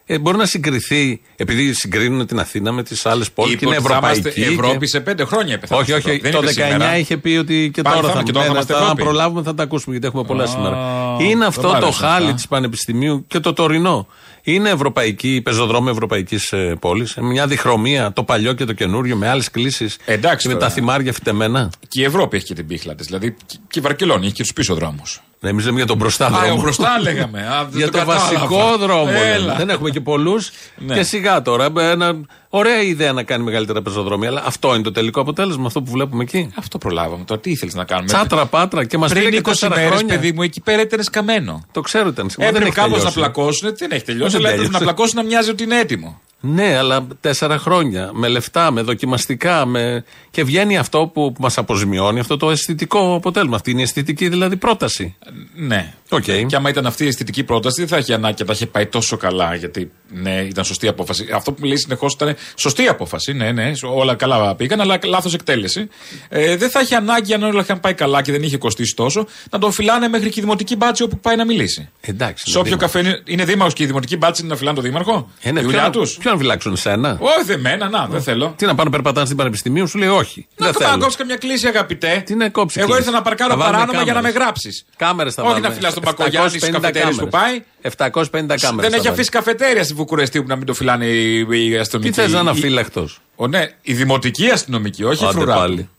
Ε, 0.05 0.19
μπορεί 0.19 0.37
να 0.37 0.45
συγκριθεί, 0.45 1.21
επειδή 1.35 1.73
συγκρίνουν 1.73 2.25
την 2.27 2.39
Αθήνα 2.39 2.71
με 2.71 2.83
τις 2.83 3.05
άλλες 3.05 3.31
πόλεις 3.31 3.51
και 3.55 3.65
Είπε 3.65 3.75
είναι 3.75 3.75
ότι 3.83 3.93
θα 3.93 3.97
είμαστε 4.03 4.29
ευρωπαϊκή. 4.29 4.53
Ευρώπη 4.53 4.77
και- 4.79 4.85
σε 4.85 4.99
πέντε 4.99 5.25
χρόνια 5.25 5.53
είπε. 5.53 5.65
θα 5.67 5.75
όχι, 5.77 5.91
είμαστε 5.91 6.11
όχι. 6.11 6.19
Ευρώπη. 6.27 6.45
Το 6.47 6.53
Δεν 6.53 6.55
19 6.55 6.67
είπε 6.67 6.71
σήμερα. 6.71 6.97
είχε 6.97 7.17
πει 7.17 7.29
ότι 7.37 7.71
και 7.73 7.81
Πάλι 7.81 7.95
τώρα 7.95 8.07
θα 8.07 8.13
θα, 8.13 8.19
είμαι 8.19 8.23
και 8.25 8.31
τώρα 8.31 8.45
θα 8.45 8.51
ναι, 8.51 8.57
είμαστε 8.57 8.73
θα 8.73 8.79
Ευρώπη. 8.81 9.01
προλάβουμε 9.03 9.41
θα 9.43 9.53
τα 9.53 9.63
ακούσουμε 9.63 9.91
γιατί 9.91 10.07
έχουμε 10.07 10.23
πολλά 10.27 10.43
Α, 10.43 10.47
σήμερα. 10.47 10.77
Είναι 11.19 11.33
δεν 11.33 11.43
αυτό 11.43 11.61
μ' 11.67 11.71
το 11.71 11.75
άρεσαν 11.77 11.93
χάλι 12.09 12.23
αυτά. 12.23 12.35
της 12.35 12.47
Πανεπιστημίου 12.47 13.25
και 13.27 13.39
το 13.39 13.53
τωρινό. 13.53 14.07
Είναι 14.47 14.69
ευρωπαϊκή, 14.69 15.41
πεζοδρόμιο 15.43 15.91
ευρωπαϊκής 15.91 16.53
πόλης. 16.79 17.15
Μια 17.15 17.47
διχρωμία, 17.47 18.13
το 18.13 18.23
παλιό 18.23 18.53
και 18.53 18.65
το 18.65 18.73
καινούριο, 18.73 19.15
με 19.15 19.27
άλλες 19.29 19.51
κλήσεις. 19.51 19.97
Εντάξει 20.05 20.47
με 20.47 20.53
τώρα. 20.53 20.65
τα 20.65 20.71
θυμάρια 20.71 21.13
φυτεμένα. 21.13 21.69
Και 21.87 22.01
η 22.01 22.03
Ευρώπη 22.03 22.37
έχει 22.37 22.45
και 22.45 22.53
την 22.53 22.67
πίχλα 22.67 22.95
της. 22.95 23.05
Δηλαδή 23.05 23.35
και 23.67 23.79
η 23.79 23.81
Βαρκελόνη 23.81 24.25
έχει 24.25 24.35
και 24.35 24.41
τους 24.41 24.53
πίσω 24.53 24.75
δρόμους. 24.75 25.21
Ναι, 25.39 25.49
Εμείς 25.49 25.65
λέμε 25.65 25.77
για 25.77 25.85
τον 25.85 25.97
μπροστά 25.97 26.25
Α, 26.25 26.29
δρόμο. 26.29 26.53
ο 26.53 26.61
μπροστά 26.61 26.99
λέγαμε. 27.01 27.39
Α, 27.47 27.65
δεν 27.69 27.77
για 27.77 27.89
το, 27.91 27.97
κατάλαβα. 27.97 28.19
βασικό 28.29 28.77
δρόμο. 28.77 29.11
Έλα. 29.13 29.37
λέμε. 29.37 29.53
Δεν 29.57 29.69
έχουμε 29.69 29.89
και 29.89 30.01
πολλούς. 30.01 30.49
Ναι. 30.77 30.93
Και 30.95 31.03
σιγά 31.03 31.41
τώρα. 31.41 31.67
Ένα, 31.77 32.15
ωραία 32.49 32.81
ιδέα 32.81 33.13
να 33.13 33.23
κάνει 33.23 33.43
μεγαλύτερα 33.43 33.81
πεζοδρόμια. 33.81 34.29
Αλλά 34.29 34.43
αυτό 34.45 34.73
είναι 34.73 34.83
το 34.83 34.91
τελικό 34.91 35.21
αποτέλεσμα, 35.21 35.65
αυτό 35.65 35.81
που 35.81 35.91
βλέπουμε 35.91 36.23
εκεί. 36.23 36.51
Αυτό 36.55 36.77
προλάβαμε. 36.77 37.23
Τώρα 37.23 37.41
τι 37.41 37.51
ήθελες 37.51 37.73
να 37.73 37.83
κάνουμε; 37.83 38.07
Τσάτρα 38.07 38.45
πάτρα 38.45 38.85
και 38.85 38.97
μας 38.97 39.09
πήρε 39.13 39.21
Πριν 39.21 39.33
και 39.33 39.39
20 39.39 39.43
τέσσερα 39.43 39.75
μέρες, 39.75 39.89
χρόνια. 39.89 40.15
παιδί 40.15 40.31
μου, 40.31 40.41
εκεί 40.41 40.61
πέρα 40.61 40.81
ήταν 40.81 41.03
σκαμμένο. 41.03 41.65
Το 41.71 41.81
ξέρω 41.81 42.07
ήταν. 42.09 42.29
σημαντικό. 42.29 42.57
Δεν 42.59 42.61
Έπρεπε 42.61 42.65
έχει 42.65 42.75
κάπως 42.75 42.91
να 42.91 43.11
τελειώσει. 43.11 43.15
πλακώσουν. 43.33 43.75
Δεν 43.77 43.91
έχει 43.91 44.03
τελειώσει, 44.03 44.31
Δεν 44.31 44.39
αλλά 44.39 44.49
έπρεπε 44.49 44.67
να 44.71 44.77
τέλειωσε. 44.79 44.83
πλακώσουν 44.93 45.15
να 45.15 45.23
μοιάζει 45.23 45.49
ότι 45.49 45.63
είναι 45.63 45.79
έτοιμο. 45.79 46.21
Ναι, 46.39 46.77
αλλά 46.77 47.07
τέσσερα 47.21 47.57
χρόνια. 47.57 48.09
Με 48.13 48.27
λεφτά, 48.27 48.71
με 48.71 48.81
δοκιμαστικά. 48.81 49.65
Με... 49.65 50.03
Και 50.31 50.43
βγαίνει 50.43 50.77
αυτό 50.77 51.11
που 51.13 51.33
μας 51.39 51.57
αποζημιώνει, 51.57 52.19
αυτό 52.19 52.37
το 52.37 52.49
αισθητικό 52.49 53.15
αποτέλεσμα. 53.15 53.55
Αυτή 53.55 53.71
είναι 53.71 53.79
η 53.79 53.83
αισθητική 53.83 54.29
δηλαδή 54.29 54.57
πρόταση. 54.57 55.15
Ναι. 55.55 55.93
Οκ. 56.09 56.23
Και 56.23 56.55
άμα 56.55 56.69
ήταν 56.69 56.85
αυτή 56.85 57.03
η 57.03 57.07
αισθητική 57.07 57.43
πρόταση, 57.43 57.75
δεν 57.79 57.87
θα 57.87 57.97
έχει 57.97 58.13
ανάγκη 58.13 58.35
και 58.35 58.43
τα 58.43 58.53
είχε 58.53 58.65
πάει 58.65 58.85
τόσο 58.85 59.17
καλά. 59.17 59.55
Γιατί 59.55 59.91
ναι, 60.09 60.31
ήταν 60.49 60.63
σωστή 60.65 60.87
απόφαση. 60.87 61.27
Αυτό 61.33 61.51
που 61.51 61.57
μου 61.61 61.67
λέει 61.67 61.77
συνεχώς 61.77 62.13
ήταν 62.13 62.35
σωστή 62.55 62.87
απόφαση. 62.87 63.33
Ναι, 63.33 63.51
ναι, 63.51 63.71
όλα 63.93 64.15
καλά 64.15 64.55
πήγαν, 64.55 64.81
αλλά 64.81 64.99
λάθος 65.03 65.33
εκτέλεση. 65.33 65.87
Ε, 66.29 66.55
δεν 66.57 66.69
θα 66.69 66.79
έχει 66.79 66.95
ανάγκη, 66.95 67.33
αν 67.33 67.43
όλα 67.43 67.61
είχαν 67.61 67.79
πάει 67.79 67.93
καλά 67.93 68.21
και 68.21 68.31
δεν 68.31 68.43
είχε 68.43 68.57
κοστίσει 68.57 68.95
τόσο, 68.95 69.27
να 69.51 69.59
τον 69.59 69.71
φυλάνε 69.71 70.07
μέχρι 70.07 70.29
και 70.29 70.39
η 70.39 70.41
δημοτική 70.43 70.75
μπάτση 70.75 71.03
όπου 71.03 71.19
πάει 71.19 71.35
να 71.35 71.45
μιλήσει. 71.45 71.89
Εντάξει. 72.01 72.51
Σε 72.51 72.57
όποιο 72.57 72.71
είναι 72.71 72.79
καφέ 72.79 72.99
είναι, 72.99 73.21
είναι 73.25 73.45
δήμαρχος 73.45 73.73
και 73.73 73.83
η 73.83 73.85
δημοτική 73.85 74.17
μπάτση 74.17 74.41
είναι 74.41 74.51
να 74.51 74.57
φυλάνε 74.57 74.75
τον 74.75 74.85
δήμαρχο; 74.85 75.29
Ε, 75.41 75.51
ναι, 75.51 75.59
η 75.59 75.61
ποιο 75.61 75.71
δουλειά 75.71 75.83
να- 75.83 75.89
τους; 75.89 76.17
Ποιο 76.25 76.33
να 76.33 76.39
φυλάξουν 76.41 76.73
εσένα. 76.73 77.17
Όχι, 77.19 77.43
δεν 77.45 77.59
μένα, 77.59 77.89
να, 77.89 78.05
δεν 78.07 78.21
θέλω. 78.21 78.53
Τι 78.57 78.65
να 78.65 78.75
πάνε 78.75 78.89
περπατάνε 78.89 79.25
στην 79.25 79.37
Πανεπιστημίου, 79.37 79.87
σου 79.87 79.97
λέει 79.97 80.07
όχι. 80.07 80.47
Να 80.57 80.65
δεν 80.65 80.73
το 80.75 80.79
θέλω. 80.79 80.91
να 80.95 80.97
κόψει 81.01 81.17
καμιά 81.17 81.35
κλίση, 81.35 81.67
αγαπητέ. 81.67 82.21
Τι 82.25 82.35
να 82.35 82.49
κόψει. 82.49 82.79
Εγώ 82.79 82.87
κλίση; 82.87 83.01
ήρθα 83.01 83.11
να 83.17 83.21
παρκάρω 83.21 83.49
Θα 83.51 83.57
βάλουμε 83.57 83.77
παράνομα 83.77 84.03
για 84.03 84.13
να 84.13 84.21
με 84.21 84.27
κάμερες. 84.27 84.43
γράψεις. 84.45 84.85
Κάμερες 84.97 85.33
θα 85.33 85.41
Όχι 85.41 85.51
βάλουμε. 85.51 85.69
να 85.69 85.75
φυλάς 85.75 85.93
τον 85.93 86.03
Μπακογιάννη 86.05 86.49
στις 86.49 86.63
750 86.63 86.71
καφετέρειες 86.71 87.15
που 87.15 87.27
πάει. 87.27 87.63
750 87.81 88.55
κάμερες. 88.61 88.89
Δεν 88.89 88.99
έχει 88.99 89.07
αφήσει 89.07 89.29
καφετέρια 89.29 89.83
στη 89.83 89.93
Βουκουρεστή 89.93 90.41
που 90.41 90.47
να 90.47 90.55
μην 90.55 90.65
το 90.65 90.73
φυλάνε 90.73 91.05
οι, 91.05 91.39
οι 91.39 91.45
Τι 91.69 91.77
αστυνομικοί. 91.77 92.13
θες 92.13 92.31
να 92.31 92.39
είναι 92.39 92.49
Η- 92.49 92.51
αφύλακτο. 92.51 93.07
Ο, 93.35 93.47
ναι, 93.47 93.69
η 93.81 93.93
δημοτική 93.93 94.49
αστυνομική, 94.49 95.03
όχι 95.03 95.23
η 95.23 95.27
Άντε 95.27 95.37
φρουρά. 95.37 95.55
πάλι. 95.55 95.89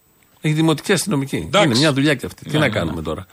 Έχει 0.41 0.55
δημοτική 0.55 0.93
αστυνομική. 0.93 1.43
Εντάξει. 1.47 1.69
Είναι 1.69 1.79
μια 1.79 1.93
δουλειά 1.93 2.15
και 2.15 2.27
αυτή. 2.27 2.45
Τι 2.45 2.51
Ναι, 2.53 2.59
να 2.59 2.65
ναι, 2.67 2.73
κάνουμε 2.73 3.03
τώρα; 3.03 3.27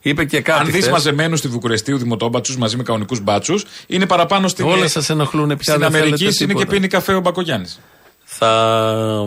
Είπε 0.00 0.24
και 0.24 0.40
κάτι. 0.40 0.58
Αν 0.60 0.66
δεις 0.66 0.76
χθες. 0.76 0.88
μαζεμένους 0.88 1.38
στη 1.38 1.48
Βουκουρεστίου 1.48 1.98
δημοτόμπατσους 1.98 2.56
μαζί 2.56 2.76
με 2.76 2.82
κανονικούς 2.82 3.20
μπάτσους, 3.20 3.64
είναι 3.86 4.06
παραπάνω 4.06 4.48
στην. 4.48 4.66
Όλα 4.66 4.88
σας 4.88 5.10
ενοχλούν 5.10 5.46
πια, 5.46 5.56
Στην 5.60 5.78
δεν 5.78 5.86
Αμερική 5.86 6.16
θέλετε 6.16 6.44
είναι 6.44 6.52
και 6.52 6.58
τίποτα. 6.58 6.66
πίνει 6.76 6.86
καφέ 6.88 7.14
ο 7.14 7.20
Μπακογιάννης. 7.20 7.80
Θα 8.24 8.46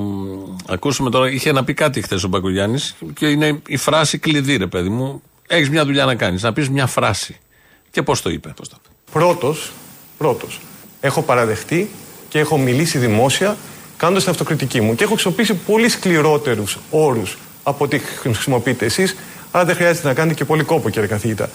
μ, 0.02 0.56
ακούσουμε 0.68 1.10
τώρα. 1.10 1.32
Είχε 1.32 1.52
να 1.52 1.64
πει 1.64 1.74
κάτι 1.74 2.02
χθες 2.02 2.24
ο 2.24 2.28
Μπακογιάννης 2.28 2.96
και 3.14 3.28
είναι 3.28 3.62
η 3.68 3.78
φράση 3.78 4.18
κλειδί, 4.18 4.56
ρε 4.58 4.68
παιδί 4.68 4.90
μου. 4.90 5.22
Έχεις 5.48 5.70
μια 5.70 5.86
δουλειά 5.86 6.06
να 6.06 6.16
κάνεις. 6.16 6.44
Να 6.44 6.54
πεις 6.54 6.70
μια 6.70 6.86
φράση. 6.86 7.38
Και 7.92 8.02
πώς 8.02 8.22
το 8.22 8.30
είπε. 8.30 8.54
Πρώτος, 9.12 9.72
πρώτος, 10.18 10.60
έχω 11.02 11.22
παραδεχτεί 11.22 11.90
και 12.30 12.40
έχω 12.40 12.58
μιλήσει 12.58 12.98
δημόσια 12.98 13.58
κάνοντας 13.98 14.24
την 14.24 14.32
αυτοκριτική 14.32 14.82
μου 14.82 14.96
και 14.96 15.04
έχω 15.04 15.14
χρησιμοποιήσει 15.14 15.54
πολύ 15.54 15.90
σκληρότερους 15.90 16.78
όρους 16.90 17.38
από 17.64 17.84
ό,τι 17.84 17.98
χρησιμοποιείτε 18.00 18.86
εσείς 18.86 19.16
αλλά 19.52 19.66
δεν 19.66 19.76
χρειάζεται 19.76 20.08
να 20.08 20.14
κάνετε 20.14 20.36
και 20.36 20.46
πολύ 20.46 20.64
κόπο 20.64 20.90
κύριε 20.90 21.08
καθηγητά. 21.08 21.50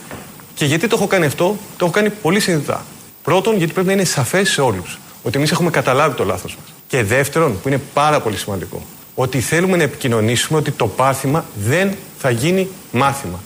Και 0.54 0.64
γιατί 0.64 0.86
το 0.88 0.96
έχω 0.98 1.06
κάνει 1.06 1.24
αυτό, 1.24 1.56
το 1.76 1.84
έχω 1.84 1.94
κάνει 1.94 2.10
πολύ 2.10 2.40
συνειδητά. 2.40 2.84
Πρώτον, 3.22 3.56
γιατί 3.56 3.72
πρέπει 3.72 3.86
να 3.86 3.92
είναι 3.92 4.04
σαφές 4.04 4.50
σε 4.50 4.60
όλους 4.60 4.98
ότι 5.22 5.38
εμείς 5.38 5.50
έχουμε 5.50 5.70
καταλάβει 5.70 6.16
το 6.16 6.24
λάθος 6.24 6.56
μας. 6.56 6.74
Και 6.86 7.02
δεύτερον, 7.02 7.60
που 7.60 7.68
είναι 7.68 7.80
πάρα 7.94 8.20
πολύ 8.20 8.36
σημαντικό, 8.36 8.82
ότι 9.14 9.40
θέλουμε 9.40 9.76
να 9.76 9.82
επικοινωνήσουμε 9.82 10.58
ότι 10.58 10.70
το 10.70 10.86
πάθημα 10.86 11.44
δεν 11.54 11.96
θα 12.18 12.30
γίνει 12.30 12.68
μάθημα. 12.92 13.40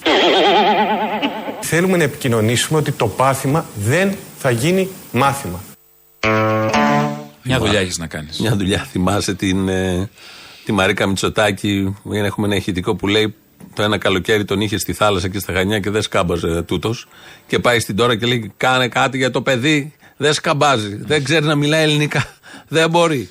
Θέλουμε 1.61 1.97
να 1.97 2.03
επικοινωνήσουμε 2.03 2.79
ότι 2.79 2.93
το 2.93 3.07
πάθημα 3.07 3.65
δεν 3.75 4.17
θα 4.39 4.51
γίνει 4.51 4.89
μάθημα. 5.13 5.61
Μια 7.43 7.59
δουλειά 7.59 7.81
έχεις 7.81 7.99
να 7.99 8.07
κάνεις. 8.07 8.39
Μια 8.39 8.57
δουλειά. 8.57 8.87
Θυμάσαι 8.91 9.35
την, 9.35 9.69
ε, 9.69 10.09
τη 10.65 10.73
Μαρίκα 10.73 11.07
Μητσοτάκη. 11.07 11.95
Έχουμε 12.13 12.47
ένα 12.47 12.57
ηχητικό 12.57 12.95
που 12.95 13.07
λέει 13.07 13.35
το 13.79 13.85
ένα 13.85 13.99
καλοκαίρι 13.99 14.45
τον 14.45 14.61
είχε 14.61 14.79
στη 14.79 14.93
θάλασσα 14.93 15.29
και 15.29 15.39
στα 15.39 15.53
Χανιά 15.53 15.79
και 15.79 15.91
δεν 15.91 16.03
σκάμπαζε 16.03 16.63
τούτος. 16.63 17.07
Και 17.47 17.59
πάει 17.59 17.81
στην 17.81 17.97
τώρα 17.97 18.17
και 18.17 18.27
λέει: 18.27 18.53
Κάνε 18.57 18.89
κάτι 18.89 19.17
για 19.17 19.31
το 19.31 19.43
παιδί. 19.43 19.95
Δεν 20.17 20.33
σκαμπάζει. 20.33 20.97
Δεν 20.97 21.25
ξέρει 21.25 21.45
να 21.45 21.55
μιλάει 21.55 21.83
ελληνικά. 21.83 22.27
Δεν 22.69 22.91
μπορεί. 22.91 23.29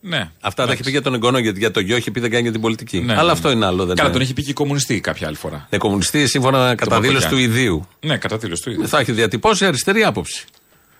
Ναι. 0.00 0.30
Αυτά 0.40 0.66
τα 0.66 0.72
έχει 0.72 0.82
πει 0.82 0.90
για 0.90 1.02
τον 1.02 1.14
εγγονό, 1.14 1.38
γιατί 1.38 1.58
για 1.58 1.70
το 1.70 1.80
γιο 1.80 1.96
έχει 1.96 2.10
πει 2.10 2.20
δεν 2.20 2.30
κάνει 2.30 2.42
για 2.42 2.52
την 2.52 2.60
πολιτική. 2.60 3.06
Αλλά 3.08 3.32
αυτό 3.32 3.50
είναι 3.50 3.66
άλλο. 3.66 3.84
Δεν 3.86 3.96
Καλά, 3.96 4.02
είναι. 4.08 4.12
τον 4.12 4.20
έχει 4.20 4.32
πει 4.32 4.42
και 4.42 4.50
η 4.50 4.52
κομμουνιστή 4.52 5.00
κάποια 5.00 5.26
άλλη 5.26 5.36
φορά. 5.36 5.66
Είναι 5.70 5.80
κομμουνιστή 5.80 6.26
σύμφωνα 6.26 6.74
κατά 6.74 7.00
δήλωση 7.00 7.28
του 7.28 7.34
Μπακογιάννη. 7.34 7.60
ιδίου. 7.60 7.88
Ναι, 8.00 8.16
κατά 8.16 8.36
δήλωση 8.36 8.62
του 8.62 8.70
ίδιου. 8.70 8.88
Θα 8.88 8.98
έχει 8.98 9.12
διατυπώσει 9.12 9.64
αριστερή 9.64 10.02
άποψη. 10.04 10.44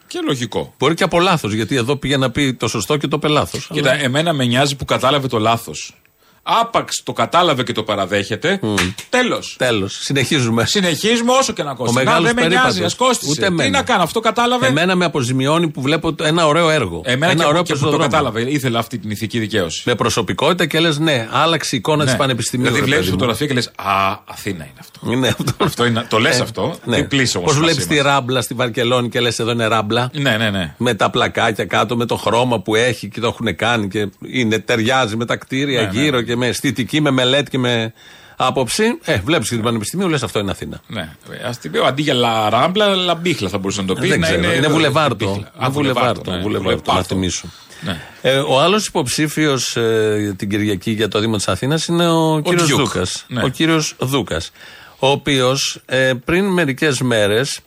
Και 0.07 0.21
λογικό. 0.27 0.75
Μπορεί 0.79 0.95
και 0.95 1.05
από 1.05 1.21
λάθος, 1.21 1.53
γιατί 1.53 1.77
εδώ 1.77 1.97
πήγε 1.97 2.17
να 2.17 2.31
πει 2.31 2.55
το 2.55 2.69
σωστό 2.69 2.97
και 2.97 3.07
το 3.07 3.19
πελάθο. 3.19 3.59
Κοίτα, 3.73 3.93
εμένα 4.03 4.33
με 4.33 4.45
νοιάζει 4.45 4.77
που 4.77 4.85
κατάλαβε 4.85 5.29
το 5.29 5.39
λάθος. 5.39 6.00
Άπαξ 6.43 7.03
το 7.05 7.13
κατάλαβε 7.13 7.63
και 7.63 7.73
το 7.73 7.83
παραδέχεται. 7.83 8.61
Τέλος. 9.09 9.55
Τέλος. 9.59 9.99
Συνεχίζουμε. 10.03 10.65
Συνεχίζουμε 10.67 11.33
όσο 11.33 11.53
και 11.53 11.63
να 11.63 11.71
Ο 11.71 11.75
κόστησε. 11.75 11.99
Να, 11.99 12.05
μεγάλος 12.05 12.27
δεν 12.33 12.35
με 12.35 12.41
νοιάζει, 12.49 12.57
περίπατος. 12.63 12.93
ας 12.93 12.95
κόστησε. 12.95 13.31
Ούτε 13.31 13.41
Τι 13.41 13.47
εμένα. 13.47 13.71
να 13.71 13.83
κάνω, 13.83 14.03
αυτό 14.03 14.21
κατάλαβε; 14.21 14.67
Εμένα 14.67 14.95
με 14.97 15.05
αποζημιώνει 15.05 15.69
που 15.69 15.81
βλέπω 15.81 16.13
το- 16.15 16.25
ένα 16.25 16.47
ωραίο 16.47 16.71
έργο. 16.71 17.01
Εμένα 17.05 17.33
ένα 17.33 17.43
και, 17.43 17.49
ωραίο 17.49 17.63
και 17.63 17.73
που 17.73 17.79
το 17.79 17.85
πεζοδρόμιο. 17.85 18.09
κατάλαβε. 18.11 18.51
Ήθελα 18.51 18.79
αυτή 18.79 18.99
την 18.99 19.11
ηθική 19.11 19.39
δικαίωση. 19.39 19.83
Με 19.87 19.95
προσωπικότητα 19.95 20.67
και 20.67 20.81
λες, 20.81 20.99
ναι, 20.99 21.29
άλλαξε 21.33 21.75
η 21.77 21.79
εικόνα 21.79 22.05
Ναι. 22.05 22.11
τη 22.11 22.17
Πανεπιστημίου. 22.17 22.67
Δηλαδή 22.67 22.81
ρε 22.81 22.87
βλέπεις 22.87 23.05
παιδί 23.11 23.17
μου. 23.17 23.19
φωτογραφία 23.31 23.47
και 23.47 23.55
λες 23.55 23.71
Α, 23.91 24.17
Αθήνα 24.25 24.65
είναι 24.65 24.75
αυτό. 24.81 25.13
Είναι 25.13 25.29
αυτό. 25.29 25.65
αυτό 25.65 25.85
είναι, 25.87 26.07
το 26.09 26.19
λες 26.19 26.39
Ε, 26.39 26.43
αυτό. 26.43 26.75
ναι. 26.85 26.97
Τι 26.97 27.05
πλήσε 27.05 27.39
όμω. 27.39 27.47
Πώ 27.47 27.53
βλέπεις 27.53 27.87
τη 27.87 27.97
ράμπλα 28.01 28.43
στη 28.43 28.55
Βαρκελόνη 28.55 29.09
και 29.09 29.21
λες, 29.21 29.39
εδώ 29.39 29.51
είναι 29.51 29.67
ράμπλα. 29.67 30.11
Ναι, 30.15 30.37
ναι, 30.37 30.51
ναι. 30.51 30.75
Με 30.79 30.95
τα 30.95 31.11
πλακάκια 31.11 31.65
κάτω, 31.65 31.97
με 31.97 32.07
το 32.07 32.17
χρώμα 32.17 32.61
που 32.61 32.75
έχει 32.75 33.09
και 33.09 33.21
το 33.21 33.27
έχουν 33.27 33.57
κάνει 33.57 33.89
και 33.89 34.09
είναι, 34.33 34.59
ταιριάζει 34.59 35.17
με 35.17 35.25
τα 35.25 35.37
κτίρια 35.37 35.81
Ναι, 35.81 35.87
ναι. 35.93 36.03
γύρω 36.03 36.23
και 36.23 36.37
με 36.41 36.47
αισθητική, 36.47 37.01
με 37.01 37.11
μελέτη 37.11 37.51
και 37.51 37.59
με 37.59 37.93
άποψη. 38.37 38.99
Ε, 39.05 39.21
βλέπεις 39.25 39.49
και 39.49 39.55
την 39.55 39.65
Πανεπιστημίου, 39.65 40.09
λες 40.09 40.23
αυτό 40.23 40.39
είναι 40.39 40.51
Αθήνα. 40.51 40.81
Ναι. 40.87 41.01
Α 41.47 41.51
την 41.61 41.71
πει 41.71 41.79
αντί 41.87 42.03
για 42.03 42.15
λα, 42.15 42.51
ράμπλα, 42.51 42.95
λαμπίχλα 42.95 43.49
θα 43.49 43.59
μπορούσε 43.59 43.81
να 43.81 43.87
το 43.87 43.95
πει. 43.95 44.09
Δεν 44.09 44.21
να 44.21 44.27
ξέρω. 44.27 44.43
Είναι, 44.43 44.55
είναι 44.55 44.69
βουλεβάρτο. 44.69 45.15
μπίχλα. 45.15 45.35
Είναι 45.57 45.67
Α, 45.67 45.71
βουλεβάρτο. 45.71 46.31
ναι, 46.31 46.41
βουλεβάρτο, 46.41 46.71
να 46.71 46.79
βουλεβάρτο. 46.79 47.15
θυμίσω. 47.15 47.49
Ναι. 47.81 48.01
Ε, 48.23 48.37
ο 48.39 48.61
άλλος 48.61 48.87
υποψήφιος 48.87 49.77
ε, 49.77 50.35
την 50.37 50.49
Κυριακή 50.49 50.91
για 50.91 51.09
το 51.09 51.19
Δήμο 51.21 51.37
της 51.37 51.49
Αθήνας 51.49 51.87
είναι 51.87 52.09
ο, 52.11 52.41
κύριος 52.45 52.67
Διούκ. 52.67 52.79
Δούκας. 52.79 53.25
Ναι. 53.29 53.43
Ο 53.45 53.49
κύριος 53.49 53.95
Δούκας. 53.99 54.51
Ο 54.99 55.09
οποίος 55.09 55.81
ε, 55.87 56.13
πριν 56.25 56.45
μερικές 56.45 57.01
μέρες 57.01 57.61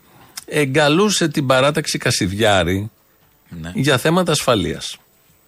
εγκαλούσε 0.45 1.27
την 1.27 1.45
παράταξη 1.45 1.97
Κασιδιάρη 1.97 2.91
Ναι. 3.61 3.71
για 3.73 3.97
θέματα 3.97 4.31
ασφαλείας. 4.31 4.97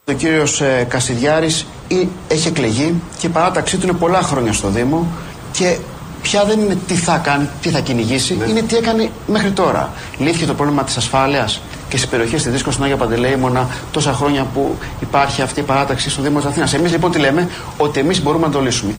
Ο 0.07 0.11
κύριος 0.11 0.61
ε, 0.61 0.85
Κασιδιάρης 0.89 1.65
ή- 1.87 2.07
έχει 2.27 2.47
εκλεγεί 2.47 2.93
και 3.19 3.27
η 3.27 3.29
παράταξή 3.29 3.77
του 3.77 3.87
είναι 3.87 3.97
πολλά 3.97 4.21
χρόνια 4.21 4.53
στο 4.53 4.67
Δήμο 4.69 5.07
και 5.51 5.77
πια 6.21 6.45
δεν 6.45 6.59
είναι 6.59 6.77
τι 6.87 6.93
θα 6.93 7.17
κάνει, 7.17 7.49
τι 7.61 7.69
θα 7.69 7.79
κυνηγήσει, 7.79 8.37
είναι 8.49 8.61
τι 8.61 8.75
έκανε 8.75 9.09
μέχρι 9.27 9.51
τώρα. 9.51 9.89
Λύθηκε 10.17 10.45
το 10.45 10.53
πρόβλημα 10.53 10.83
της 10.83 10.97
ασφάλειας 10.97 11.61
και 11.89 11.97
στις 11.97 12.09
περιοχές 12.09 12.41
στη 12.41 12.49
Δίσκο, 12.49 12.71
στην 12.71 12.83
Άγια 12.83 12.97
Παντελεήμονα, 12.97 13.67
τόσα 13.91 14.13
χρόνια 14.13 14.43
που 14.53 14.75
υπάρχει 15.01 15.41
αυτή 15.41 15.59
η 15.59 15.63
παράταξη 15.63 16.09
στο 16.09 16.21
Δήμο 16.21 16.37
της 16.39 16.47
Αθήνας. 16.47 16.73
Εμείς 16.73 16.91
λοιπόν 16.91 17.11
τι 17.11 17.19
λέμε, 17.19 17.49
ότι 17.77 17.99
εμείς 17.99 18.21
μπορούμε 18.23 18.45
να 18.45 18.51
το 18.51 18.61
λύσουμε. 18.61 18.93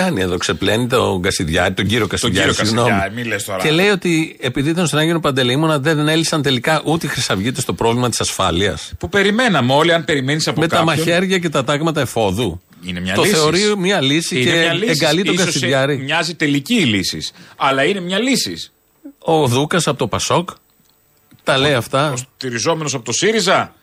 Τι 0.00 0.06
κάνει 0.06 0.20
εδώ, 0.20 0.36
ξεπλένει 0.36 0.86
τον 0.86 1.22
Κασιδιάρη, 1.22 1.74
τον 1.74 1.86
κύριο 1.86 2.06
Κασιδιάρη. 2.06 2.48
κύριο 2.50 2.64
συγγνώμη. 2.64 2.88
Κασιδιάρη, 2.90 3.14
μη 3.14 3.24
λες 3.24 3.44
τώρα. 3.44 3.62
Και 3.62 3.70
λέει 3.70 3.88
ότι 3.88 4.36
επειδή 4.40 4.70
ήταν 4.70 4.86
στον 4.86 4.98
Άγιο 4.98 5.20
Παντελεήμονα 5.20 5.78
δεν 5.78 6.08
έλυσαν 6.08 6.42
τελικά 6.42 6.82
ούτε 6.84 7.06
οι 7.06 7.08
Χρυσαυγίτες 7.08 7.64
το 7.64 7.72
πρόβλημα 7.72 8.08
της 8.08 8.20
ασφάλειας. 8.20 8.92
Που 8.98 9.08
περιμέναμε 9.08 9.72
όλοι, 9.72 9.92
αν 9.92 10.04
περιμένεις 10.04 10.48
από 10.48 10.60
Με 10.60 10.66
τα 10.66 10.76
κάποιον. 10.76 10.96
μαχαίρια 10.96 11.38
και 11.38 11.48
τα 11.48 11.64
τάγματα 11.64 12.00
εφόδου. 12.00 12.60
Είναι 12.86 13.00
μια 13.00 13.14
το 13.14 13.22
λύση. 13.22 13.34
θεωρεί 13.34 13.76
μια 13.76 14.00
λύση 14.00 14.40
Είναι 14.40 14.50
και 14.50 14.58
μια 14.58 14.72
λύση. 14.72 14.90
εγκαλεί 14.90 15.22
τον 15.22 15.34
Ίσως, 15.34 15.46
Κασιδιάρη. 15.46 15.92
ε, 15.94 15.96
Μοιάζει 15.96 16.34
τελική 16.34 16.74
η 16.74 16.84
λύση. 16.84 17.18
Αλλά 17.56 17.84
είναι 17.84 18.00
μια 18.00 18.18
λύση. 18.18 18.70
Ο 19.18 19.46
Δούκας 19.46 19.86
από 19.86 19.98
το 19.98 20.06
Πασόκ 20.06 20.48
τα 21.44 21.58
λέει 21.58 21.72
αυτά. 21.72 22.14
Στηριζόμενος 22.36 22.94
από 22.94 23.04
το 23.04 23.12
ΣΥΡΙΖΑ. 23.12 23.74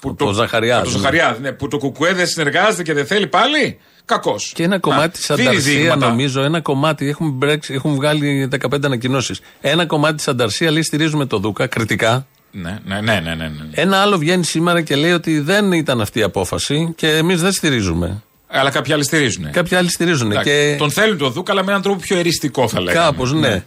Που 0.00 0.14
το 0.14 0.32
Ζαχαριάδη, 0.32 0.80
από 0.80 0.90
Το 0.90 0.96
ναι. 0.96 0.98
Ζαχαριάδη, 0.98 1.42
ναι, 1.42 1.52
που 1.52 1.68
το 1.68 1.78
Κουκουέ 1.78 2.12
δεν 2.12 2.26
συνεργάζεται 2.26 2.82
και 2.82 2.92
δεν 2.92 3.06
θέλει 3.06 3.26
πάλι. 3.26 3.78
Κακός. 4.04 4.52
Και 4.54 4.62
ένα 4.62 4.78
κομμάτι 4.78 5.18
της 5.18 5.30
Ανταρσία, 5.30 5.96
νομίζω, 5.96 6.42
ένα 6.42 6.60
κομμάτι. 6.60 7.08
Έχουν, 7.08 7.30
μπρέξει, 7.30 7.74
έχουν 7.74 7.94
βγάλει 7.94 8.48
15 8.70 8.84
ανακοινώσεις. 8.84 9.40
Ένα 9.60 9.86
κομμάτι 9.86 10.14
της 10.16 10.28
Ανταρσία 10.28 10.70
λέει 10.70 10.82
στηρίζουμε 10.82 11.26
το 11.26 11.38
Δούκα 11.38 11.66
κριτικά. 11.66 12.26
Ναι, 12.50 12.78
ναι, 12.84 13.00
ναι, 13.00 13.20
ναι, 13.20 13.34
ναι, 13.34 13.48
ναι. 13.48 13.50
Ένα 13.70 13.96
άλλο 13.96 14.18
βγαίνει 14.18 14.44
σήμερα 14.44 14.80
και 14.82 14.96
λέει 14.96 15.12
ότι 15.12 15.40
δεν 15.40 15.72
ήταν 15.72 16.00
αυτή 16.00 16.18
η 16.18 16.22
απόφαση 16.22 16.92
και 16.96 17.08
εμείς 17.08 17.40
δεν 17.40 17.52
στηρίζουμε. 17.52 18.22
Αλλά 18.46 18.70
κάποιοι 18.70 18.92
άλλοι 18.92 19.04
στηρίζουν. 19.04 19.50
Κάποιοι 19.50 19.76
άλλοι 19.76 19.90
στηρίζουν. 19.90 20.30
Εντάξει, 20.30 20.50
Και 20.50 20.74
Τον 20.78 20.90
θέλουν 20.90 21.18
τον 21.18 21.32
Δούκα, 21.32 21.52
αλλά 21.52 21.64
με 21.64 21.70
έναν 21.70 21.82
τρόπο 21.82 22.00
πιο 22.00 22.18
εριστικό 22.18 22.68
θα 22.68 22.80
λέγαμε. 22.80 23.04
κάπως, 23.04 23.32
ναι. 23.32 23.64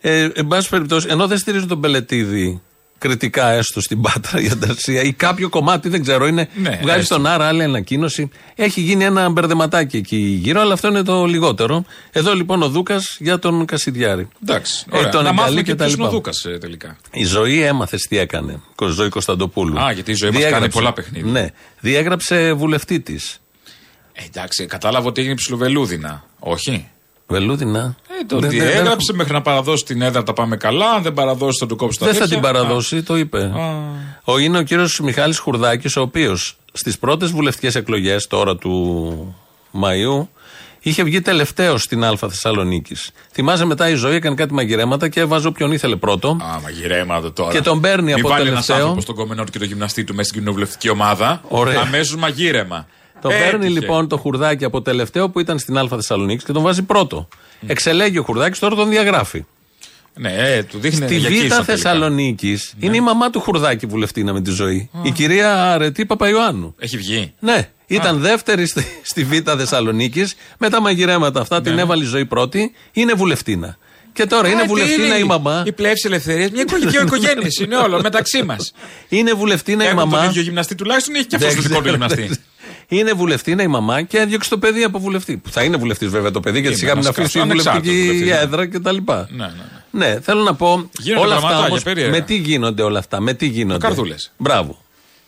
Ε, 0.00 0.28
εν 0.34 0.46
πάση 0.46 0.68
περιπτώσει, 0.68 1.06
ενώ 1.10 1.26
δεν 1.26 1.38
στηρίζουν 1.38 1.68
τον 1.68 1.80
Πελετίδη 1.80 2.60
κριτικά 2.98 3.50
έστω 3.50 3.80
στην 3.80 4.00
Πάτρα 4.00 4.40
η 4.40 4.48
Ανταρσία 4.48 5.02
ή 5.02 5.12
κάποιο 5.12 5.48
κομμάτι, 5.48 5.88
δεν 5.88 6.02
ξέρω, 6.02 6.26
είναι, 6.26 6.48
Ναι, 6.54 6.78
βγάζει 6.82 7.00
έστω. 7.00 7.14
στον 7.14 7.26
Άρα 7.26 7.46
άλλη 7.46 7.62
ανακοίνωση. 7.62 8.28
Έχει 8.54 8.80
γίνει 8.80 9.04
ένα 9.04 9.28
μπερδεματάκι 9.28 9.96
εκεί 9.96 10.16
γύρω, 10.16 10.60
αλλά 10.60 10.72
αυτό 10.72 10.88
είναι 10.88 11.02
το 11.02 11.24
λιγότερο. 11.24 11.84
Εδώ 12.12 12.34
λοιπόν 12.34 12.62
ο 12.62 12.68
Δούκας 12.68 13.16
για 13.20 13.38
τον 13.38 13.64
Κασιδιάρη. 13.66 14.28
Εντάξει. 14.42 14.84
Ε, 14.92 14.96
Ωραία. 14.98 15.10
τον 15.10 15.22
να 15.22 15.28
εγκαλεί 15.28 15.40
μάθουμε 15.42 15.62
και 15.62 15.70
και 15.70 15.76
τα 15.76 15.84
ποιος 15.84 15.96
είναι 15.96 16.06
ο 16.06 16.10
λοιπά. 16.12 16.30
Δούκα 16.42 16.58
τελικά. 16.58 16.96
Η 17.12 17.24
ζωή 17.24 17.62
έμαθε 17.62 17.96
τι 18.08 18.18
έκανε. 18.18 18.60
Η 18.82 18.86
ζωή 18.86 19.08
Κωνσταντοπούλου. 19.08 19.80
Α, 19.80 19.92
γιατί 19.92 20.10
η 20.10 20.14
ζωή 20.14 20.30
μας 20.30 20.38
Διέγραψε- 20.38 20.60
κάνει 20.72 20.72
πολλά 20.84 20.92
παιχνίδια. 20.92 21.30
Ναι. 21.32 21.48
Διέγραψε 21.80 22.52
βουλευτή 22.52 23.00
τη. 23.00 23.14
Ε, 24.12 24.22
εντάξει, 24.26 24.66
κατάλαβα 24.66 25.06
ότι 25.08 25.20
έγινε 25.20 25.34
ψιλοβελούδινα. 25.34 26.24
Όχι. 26.38 26.88
Βελούδινα. 27.26 27.94
Ε, 28.20 28.24
το 28.26 28.38
Δεν- 28.38 28.48
ότι 28.48 28.58
δεν- 28.58 28.68
δεν 28.68 28.76
έγραψε 28.76 29.12
μέχρι 29.12 29.32
να 29.32 29.42
παραδώσει 29.42 29.84
την 29.84 30.02
έδρα 30.02 30.22
τα 30.22 30.32
πάμε 30.32 30.56
καλά. 30.56 30.90
Αν 30.90 31.02
δεν 31.02 31.12
παραδώσει 31.12 31.58
θα 31.58 31.66
του 31.66 31.76
κόψει 31.76 31.98
τα 31.98 32.04
Δεν 32.04 32.14
θα 32.14 32.20
τέτοια. 32.20 32.34
την 32.34 32.44
παραδώσει, 32.44 33.02
το 33.02 33.16
είπε. 33.16 33.52
Ο, 34.24 34.38
είναι 34.38 34.58
ο 34.58 34.62
κύριος 34.62 35.00
Μιχάλης 35.00 35.38
Χουρδάκης, 35.38 35.96
ο 35.96 36.00
οποίος 36.00 36.56
στις 36.72 36.98
πρώτες 36.98 37.30
βουλευτικές 37.30 37.74
εκλογές 37.74 38.26
τώρα 38.26 38.56
του 38.56 39.34
Μαΐου 39.82 40.26
είχε 40.80 41.02
βγει 41.02 41.20
τελευταίος 41.20 41.82
στην 41.82 42.04
Α 42.04 42.16
Θεσσαλονίκης. 42.16 43.10
Θυμάσαι 43.32 43.64
μετά 43.64 43.88
η 43.88 43.94
ζωή 43.94 44.14
έκανε 44.14 44.34
κάτι 44.34 44.54
μαγειρέματα 44.54 45.08
και 45.08 45.20
έβαζε 45.20 45.46
όποιον 45.46 45.72
ήθελε 45.72 45.96
πρώτο. 45.96 46.28
Α, 46.28 46.60
μαγειρέματα 46.62 47.32
τώρα. 47.32 47.50
Και 47.52 47.60
τον 47.60 47.80
παίρνει 47.80 48.04
Μην 48.04 48.14
από 48.14 48.28
βάλει 48.28 48.44
τελευταίο. 48.44 48.76
ένα 48.76 48.84
άνθρωπος 48.84 49.02
στον 49.04 49.14
κομμενότη 49.16 49.50
και 49.50 49.58
το 49.58 49.64
γυμναστή 49.64 50.04
του 50.04 50.14
μέσα 50.14 50.28
στην 50.28 50.40
κοινοβουλευτική 50.40 50.88
ομάδα. 50.88 51.40
Ωραία. 51.48 51.80
Αμέσως 51.80 52.16
μαγείρεμα. 52.16 52.86
Το 53.28 53.34
παίρνει 53.38 53.64
Έτυχε. 53.66 53.80
λοιπόν 53.80 54.08
το 54.08 54.16
Χουρδάκη 54.16 54.64
από 54.64 54.82
τελευταίο 54.82 55.28
που 55.30 55.40
ήταν 55.40 55.58
στην 55.58 55.78
Α 55.78 55.86
Θεσσαλονίκη 55.88 56.44
και 56.44 56.52
τον 56.52 56.62
βάζει 56.62 56.82
πρώτο. 56.82 57.28
Εξελέγει 57.66 58.18
ο 58.18 58.22
Χουρδάκης, 58.22 58.58
τώρα 58.58 58.74
τον 58.74 58.88
διαγράφει. 58.88 59.44
Ναι, 60.18 60.32
ε, 60.36 60.62
του 60.62 60.78
δείχνει 60.78 61.06
Στη 61.06 61.16
για 61.16 61.28
Β' 61.28 61.32
κίσο 61.32 61.48
τελικά. 61.48 61.62
Θεσσαλονίκης 61.64 62.74
είναι 62.78 62.96
η 62.96 63.00
μαμά 63.00 63.30
του 63.30 63.40
Χουρδάκη 63.40 63.86
βουλευτήνα 63.86 64.32
με 64.32 64.40
τη 64.42 64.50
ζωή. 64.50 64.90
Η 65.02 65.10
κυρία 65.10 65.72
Αρετή 65.72 66.06
Παπαϊωάννου. 66.06 66.74
Έχει 66.78 66.96
βγει. 66.96 67.34
Ναι, 67.38 67.68
ήταν 67.86 68.18
δεύτερη 68.18 68.66
στη, 68.66 68.84
στη 69.02 69.24
Β' 69.24 69.50
Θεσσαλονίκης 69.56 70.34
με 70.58 70.68
τα 70.68 70.80
μαγειρέματα 70.80 71.40
αυτά. 71.40 71.60
Την 71.60 71.78
έβαλε 71.78 72.02
η 72.04 72.06
ζωή 72.06 72.26
πρώτη. 72.26 72.72
Είναι 72.92 73.12
βουλευτήνα. 73.12 73.76
Και 74.12 74.26
τώρα 74.26 74.46
είναι 74.48 74.56
Ναι. 74.56 74.60
Α, 74.60 74.64
τι 74.64 74.68
βουλευτήνα 74.70 75.04
είναι 75.06 75.16
η 75.16 75.24
μαμά. 75.24 75.62
Η 75.66 75.72
πλεύση 75.72 76.06
ελευθερίας. 76.06 76.50
Μια 76.50 76.60
οικογένεια 76.62 77.00
οικογένεια 77.02 77.48
είναι 77.62 77.76
όλο 77.76 78.00
μεταξύ 78.02 78.42
μας. 78.42 78.72
Είναι 79.08 79.32
βουλευτήνα 79.32 79.84
η 79.84 79.86
Έχουν 79.86 79.98
τον 79.98 80.08
μαμά. 80.08 80.24
ίδιο 80.24 80.42
γυμναστή 80.42 80.74
τουλάχιστον 80.74 81.14
ή 81.14 81.18
έχει 81.18 81.26
και 81.26 81.36
αυτός 81.36 81.54
Δεν 81.54 81.62
το 81.62 81.68
δικό 81.68 81.80
του 81.80 81.96
ξέρω, 81.98 81.98
γυμναστή. 82.88 82.96
δεν- 82.96 82.98
Είναι 82.98 83.12
βουλευτήνα 83.12 83.62
η 83.62 83.66
μαμά 83.66 84.02
και 84.02 84.18
έδιωξε 84.18 84.50
το 84.50 84.58
παιδί 84.58 84.82
από 84.82 84.98
βουλευτή. 84.98 85.36
Που 85.36 85.50
θα 85.50 85.62
είναι 85.62 85.76
βουλευτής 85.76 86.08
βέβαια 86.08 86.30
το 86.30 86.40
παιδί, 86.40 86.60
γιατί 86.60 86.68
Είναι 86.68 86.76
σιγά 86.78 86.94
μην 86.94 87.04
ένας 87.04 87.18
αφήσει 87.18 87.38
η 87.38 87.40
ανεξάρτητος 87.40 87.94
βουλευτική 87.94 88.12
βουλευτής, 88.12 88.34
ναι. 88.34 88.42
έδρα 88.42 88.66
κτλ. 88.68 89.12
Ναι, 89.12 89.24
ναι, 89.36 89.46
ναι. 89.90 90.06
Ναι, 90.06 90.20
θέλω 90.20 90.42
να 90.42 90.54
πω. 90.54 90.90
Γίνονται 90.98 91.24
όλα 91.24 91.34
αυτά 91.34 91.46
πραγματάκια 91.46 91.70
όμως, 91.70 91.82
περίεργα. 91.82 92.10
με 92.10 92.20
τι 92.20 92.34
γίνονται 92.34 92.82
όλα 92.82 92.98
αυτά, 92.98 93.20
με 93.20 93.32
τι 93.34 93.46
γίνονται. 93.46 93.86
καρδούλες. 93.86 94.32
Μπράβο. 94.36 94.78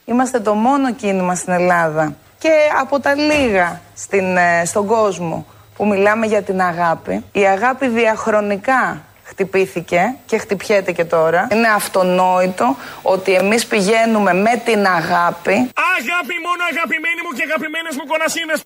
Είμαστε 0.04 0.40
το 0.40 0.54
μόνο 0.54 0.94
κίνημα 0.94 1.34
στην 1.34 1.52
Ελλάδα 1.52 2.16
και 2.38 2.48
από 2.80 3.00
τα 3.00 3.14
λίγα 3.14 3.80
στην, 3.94 4.36
ε, 4.36 4.62
στον 4.64 4.86
κόσμο 4.86 5.46
που 5.76 5.86
μιλάμε 5.86 6.26
για 6.26 6.42
την 6.42 6.60
αγάπη. 6.60 7.24
Η 7.32 7.40
αγάπη 7.46 7.88
διαχρονικά 7.88 9.02
χτυπήθηκε 9.42 10.00
και 10.26 10.38
χτυπιέται 10.38 10.92
και 10.92 11.04
τώρα. 11.04 11.48
Είναι 11.52 11.68
αυτονόητο 11.76 12.76
ότι 13.02 13.32
εμείς 13.32 13.66
πηγαίνουμε 13.66 14.32
με 14.34 14.62
την 14.64 14.86
αγάπη 14.86 15.56
Αγάπη 15.98 16.34
μόνο 16.46 16.62
αγαπημένοι 16.72 17.20
μου 17.24 17.32
και 17.36 17.42
αγαπημένες 17.48 17.94
μου 17.96 18.04
κορασίδες. 18.12 18.60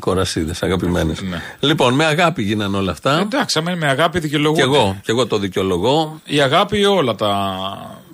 Κορασίδες, 0.00 0.62
αγαπημένες. 0.62 1.20
Ναι. 1.22 1.42
Λοιπόν, 1.60 1.94
με 1.94 2.04
αγάπη 2.04 2.42
γίνανε 2.42 2.76
όλα 2.76 2.92
αυτά. 2.92 3.18
Εντάξει, 3.18 3.58
άμα 3.58 3.70
είναι 3.70 3.80
με 3.80 3.90
αγάπη 3.90 4.18
δικαιολογούνται. 4.18 4.62
Κι 4.62 4.68
εγώ, 4.68 4.96
κι 5.02 5.10
εγώ 5.10 5.26
το 5.26 5.38
δικαιολογώ. 5.38 6.20
Η 6.24 6.40
αγάπη 6.40 6.84
όλα 6.84 7.14
τα. 7.14 7.30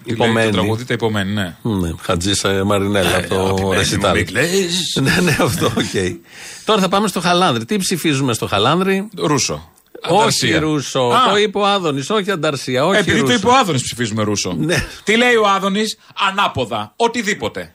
τι 0.05 0.09
λέει, 0.09 0.17
Υπομένει. 0.29 0.51
Το 0.51 0.53
τραγούδι 0.53 0.85
τα 0.85 0.95
υπομένει, 0.95 1.33
ναι. 1.33 1.55
Ναι, 1.62 1.91
Χατζή 2.03 2.33
Μαρινέλλα 2.64 3.16
από 3.17 3.29
το 3.29 3.35
αγαπημένη 3.35 3.67
μου, 3.67 3.73
ρεσιτάλ. 3.73 4.17
μην 4.17 4.27
κλαις. 4.27 4.99
Ναι, 5.01 5.17
ναι, 5.23 5.37
αυτό, 5.41 5.67
οκ. 5.67 6.21
Τώρα 6.65 6.81
θα 6.81 6.88
πάμε 6.88 7.09
στο 7.09 7.21
Χαλάνδρι. 7.21 7.65
Τι 7.65 7.77
ψηφίζουμε 7.77 8.33
στο 8.33 8.47
Χαλάνδρι. 8.47 9.09
Ρούσο. 9.17 9.71
Όχι 10.00 10.14
Ανταρσία. 10.20 10.61
Ρούσο. 10.61 11.00
Α. 11.00 11.31
Το 11.31 11.37
είπε 11.37 11.59
ο 11.59 11.66
Άδωνης, 11.66 12.11
όχι 12.11 12.31
Ανταρσία. 12.31 12.87
Όχι 12.87 12.98
Επειδή 12.98 13.18
το 13.18 13.22
Ρούσο. 13.24 13.37
είπε 13.38 13.46
ο 13.48 13.52
Άδωνης, 13.57 13.83
ψηφίζουμε 13.83 14.22
Ρούσο. 14.22 14.55
Ναι. 14.59 14.85
Τι 15.05 15.16
λέει 15.16 15.35
ο 15.35 15.48
Άδωνης, 15.48 15.98
ανάποδα. 16.28 16.92
Οτιδήποτε. 16.96 17.74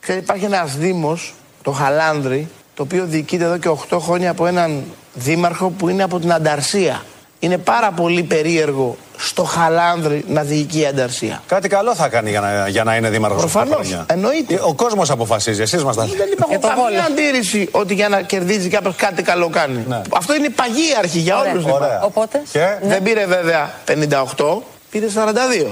Ξέρετε, 0.00 0.24
υπάρχει 0.24 0.44
ένας 0.44 0.76
Δήμος, 0.76 1.34
το 1.62 1.70
Χαλάνδρι, 1.70 2.48
το 2.74 2.82
οποίο 2.82 3.06
διοικείται 3.06 3.44
εδώ 3.44 3.58
και 3.58 3.68
8 3.68 3.98
χρόνια 4.00 4.30
από 4.30 4.46
έναν 4.46 4.82
δήμαρχο 5.14 5.70
που 5.70 5.88
είναι 5.88 6.02
από 6.02 6.18
την 6.18 6.32
Ανταρσία. 6.32 7.04
Είναι 7.42 7.58
πάρα 7.58 7.90
πολύ 7.90 8.22
περίεργο 8.22 8.96
στο 9.16 9.44
Χαλάνδρι 9.44 10.24
να 10.28 10.42
διοικεί 10.42 10.80
η 10.80 10.86
Ανταρσία. 10.86 11.42
Κάτι 11.46 11.68
καλό 11.68 11.94
θα 11.94 12.08
κάνει 12.08 12.30
για 12.30 12.40
να, 12.40 12.68
για 12.68 12.84
να 12.84 12.96
είναι 12.96 13.10
δήμαρχος. 13.10 13.40
Προφανώς. 13.40 14.04
Εννοείται. 14.06 14.60
Ο 14.62 14.74
κόσμος 14.74 15.10
αποφασίζει. 15.10 15.62
Εσείς 15.62 15.84
μα 15.84 15.94
τα 15.94 16.04
Δεν 16.04 16.28
υπάρχει 16.32 16.58
καμία 16.58 17.04
αντίρρηση 17.04 17.68
ότι 17.70 17.94
για 17.94 18.08
να 18.08 18.20
κερδίζει 18.22 18.68
κάποιος 18.68 18.96
κάτι 18.96 19.22
καλό 19.22 19.48
κάνει. 19.48 19.86
Αυτό 20.12 20.34
είναι 20.34 20.46
η 20.46 20.50
παγή 20.50 20.94
αρχή 20.98 21.18
για 21.18 21.38
Ωραία. 21.38 21.52
όλους. 21.52 21.64
Ωραία. 21.64 22.02
Οπότε 22.02 22.42
Και; 22.52 22.66
Δεν 22.82 23.02
πήρε 23.02 23.26
βέβαια 23.26 23.70
58, 23.86 24.62
πήρε 24.92 25.06
42. 25.06 25.66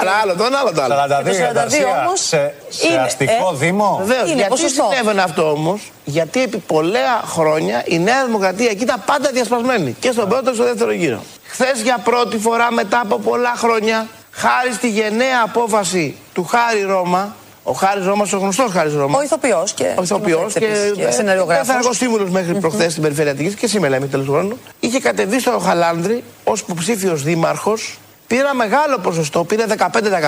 Άρα 0.00 0.10
άλλο 0.22 0.34
το 0.34 0.44
ένα, 0.44 0.58
άλλο 0.58 0.72
το 0.72 0.82
άλλο. 0.82 0.94
42 0.94 1.24
Και 1.24 1.30
το 1.30 1.44
42 1.44 1.48
Ανταρσία 1.50 1.86
όμως 2.06 2.20
σε, 2.20 2.54
σε 2.68 2.86
είναι, 2.86 3.00
αστικό 3.00 3.50
ε, 3.52 3.56
δήμο. 3.56 4.00
Βεβαίως. 4.04 4.26
Είναι 4.26 4.34
Γιατί 4.34 4.50
ποσοστό. 4.50 4.88
συνέβαινε 4.90 5.22
αυτό 5.22 5.50
όμως, 5.50 5.92
γιατί 6.04 6.42
επί 6.42 6.58
πολλά 6.58 7.22
χρόνια 7.24 7.82
η 7.86 7.98
Νέα 7.98 8.24
Δημοκρατία 8.24 8.70
εκεί 8.70 8.82
ήταν 8.82 9.02
πάντα 9.06 9.30
διασπασμένη. 9.32 9.96
Και 10.00 10.10
στον 10.12 10.28
πρώτο 10.28 10.50
και 10.50 10.54
στο 10.54 10.64
δεύτερο 10.64 10.92
γύρο. 10.92 11.22
Χθες 11.44 11.80
για 11.82 11.98
πρώτη 12.04 12.38
φορά 12.38 12.72
μετά 12.72 13.00
από 13.00 13.18
πολλά 13.18 13.54
χρόνια, 13.56 14.06
χάρη 14.30 14.72
στη 14.72 14.88
γενναία 14.88 15.42
απόφαση 15.44 16.16
του 16.32 16.44
Χάρη 16.44 16.82
Ρώμα, 16.82 17.34
ο 17.66 17.72
Χάρης 17.72 18.06
Ρώμας, 18.06 18.32
ο 18.32 18.38
γνωστός 18.38 18.72
Χάρης 18.72 18.94
Ρώμας. 18.94 19.20
ο 19.20 19.22
ηθοποιός 19.22 19.72
και 19.72 19.94
Ο 19.98 20.02
ηθοποιός 20.02 20.52
και, 20.52 20.66
και 20.94 21.10
σεναριογράφος. 21.10 21.66
Πέθανε 21.66 21.94
σύμβουλος 21.94 22.30
μέχρι 22.30 22.54
προχθές 22.54 22.90
στην 22.90 23.02
Περιφερειατική 23.02 23.54
και 23.54 23.66
σήμερα 23.66 23.96
είμαι 23.96 24.06
τέλος 24.06 24.26
του 24.26 24.32
χρόνου. 24.32 24.58
Είχε 24.80 25.00
κατεβεί 25.00 25.40
στο 25.40 25.58
Χαλάνδρη 25.58 26.24
ως 26.44 26.60
υποψήφιος 26.60 27.22
δήμαρχος. 27.22 27.98
Πήρε 28.34 28.46
ένα 28.46 28.54
μεγάλο 28.54 28.98
ποσοστό, 28.98 29.44
πήρε 29.44 29.64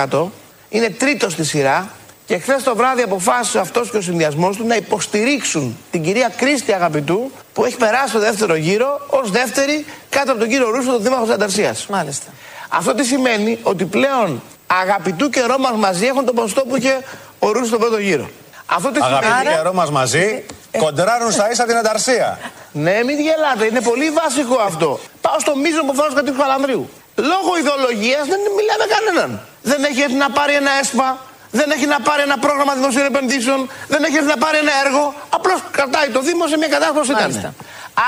15%. 0.09 0.25
Είναι 0.69 0.89
τρίτος 0.89 1.31
στη 1.31 1.43
σειρά. 1.43 1.89
Και 2.25 2.37
χθες 2.37 2.63
το 2.63 2.75
βράδυ 2.75 3.01
αποφάσισε 3.01 3.59
αυτός 3.59 3.89
και 3.89 3.97
ο 3.97 4.01
συνδυασμός 4.01 4.57
του 4.57 4.67
να 4.67 4.75
υποστηρίξουν 4.75 5.77
την 5.91 6.03
κυρία 6.03 6.31
Κρίστη 6.37 6.73
Αγαπητού 6.73 7.31
που 7.53 7.65
έχει 7.65 7.77
περάσει 7.77 8.13
το 8.13 8.19
δεύτερο 8.19 8.55
γύρο 8.55 9.01
ως 9.07 9.31
δεύτερη 9.31 9.85
κάτω 10.09 10.31
από 10.31 10.39
τον 10.39 10.49
κύριο 10.49 10.69
Ρούσο, 10.69 10.91
τον 10.91 11.01
δήμαρχο 11.01 11.23
της 11.23 11.33
Ανταρσίας. 11.33 11.85
Μάλιστα. 11.87 12.25
Αυτό 12.69 12.93
τι 12.93 13.05
σημαίνει; 13.05 13.59
Ότι 13.63 13.85
πλέον 13.85 14.41
Αγαπητού 14.67 15.29
και 15.29 15.41
Ρώμας 15.41 15.75
μαζί 15.75 16.05
έχουν 16.05 16.25
το 16.25 16.33
ποσοστό 16.33 16.61
που 16.61 16.75
είχε 16.75 16.99
ο 17.39 17.51
Ρούσος 17.51 17.67
στον 17.67 17.79
πρώτο 17.79 17.97
γύρο. 17.97 18.29
Αυτό 18.65 18.91
τι 18.91 19.01
σημαίνει; 19.01 19.25
Αγαπητοί 19.25 19.53
καιρό 19.55 19.73
μα 19.73 19.85
μαζί, 19.91 20.45
κοντράρουν 20.77 21.31
στα 21.31 21.51
ίσα 21.51 21.65
την 21.65 21.77
Ανταρσία. 21.77 22.39
Ναι, 22.71 23.03
μην 23.05 23.19
γελάτε, 23.19 23.65
είναι 23.65 23.81
πολύ 23.81 24.09
βασικό 24.09 24.61
αυτό. 24.61 24.99
Πάω 25.21 25.39
στο 25.39 25.55
μείζον 25.55 25.85
που 25.85 25.95
φάω 25.95 26.13
κατοίκους 26.13 26.39
Χαλανδρίου. 26.39 26.89
Λόγω 27.31 27.57
ιδεολογίας 27.57 28.27
δεν 28.27 28.39
μιλάμε 28.57 28.85
κανέναν. 28.95 29.29
Δεν 29.61 29.83
έχει 29.83 30.01
έρθει 30.01 30.19
να 30.25 30.29
πάρει 30.29 30.53
ένα 30.53 30.71
ΕΣΠΑ, 30.81 31.17
δεν 31.51 31.71
έχει 31.71 31.85
να 31.85 31.99
πάρει 31.99 32.21
ένα 32.21 32.37
πρόγραμμα 32.37 32.73
δημοσίων 32.73 33.05
επενδύσεων, 33.05 33.69
δεν 33.87 34.03
έχει 34.03 34.15
έρθει 34.15 34.27
να 34.27 34.37
πάρει 34.37 34.57
ένα 34.57 34.71
έργο. 34.85 35.13
Απλώς 35.29 35.59
κρατάει 35.71 36.09
το 36.09 36.21
Δήμο 36.21 36.47
σε 36.47 36.57
μια 36.57 36.67
κατάσταση 36.67 37.05
που 37.05 37.11
ήταν. 37.11 37.21
Μάλιστα. 37.21 37.53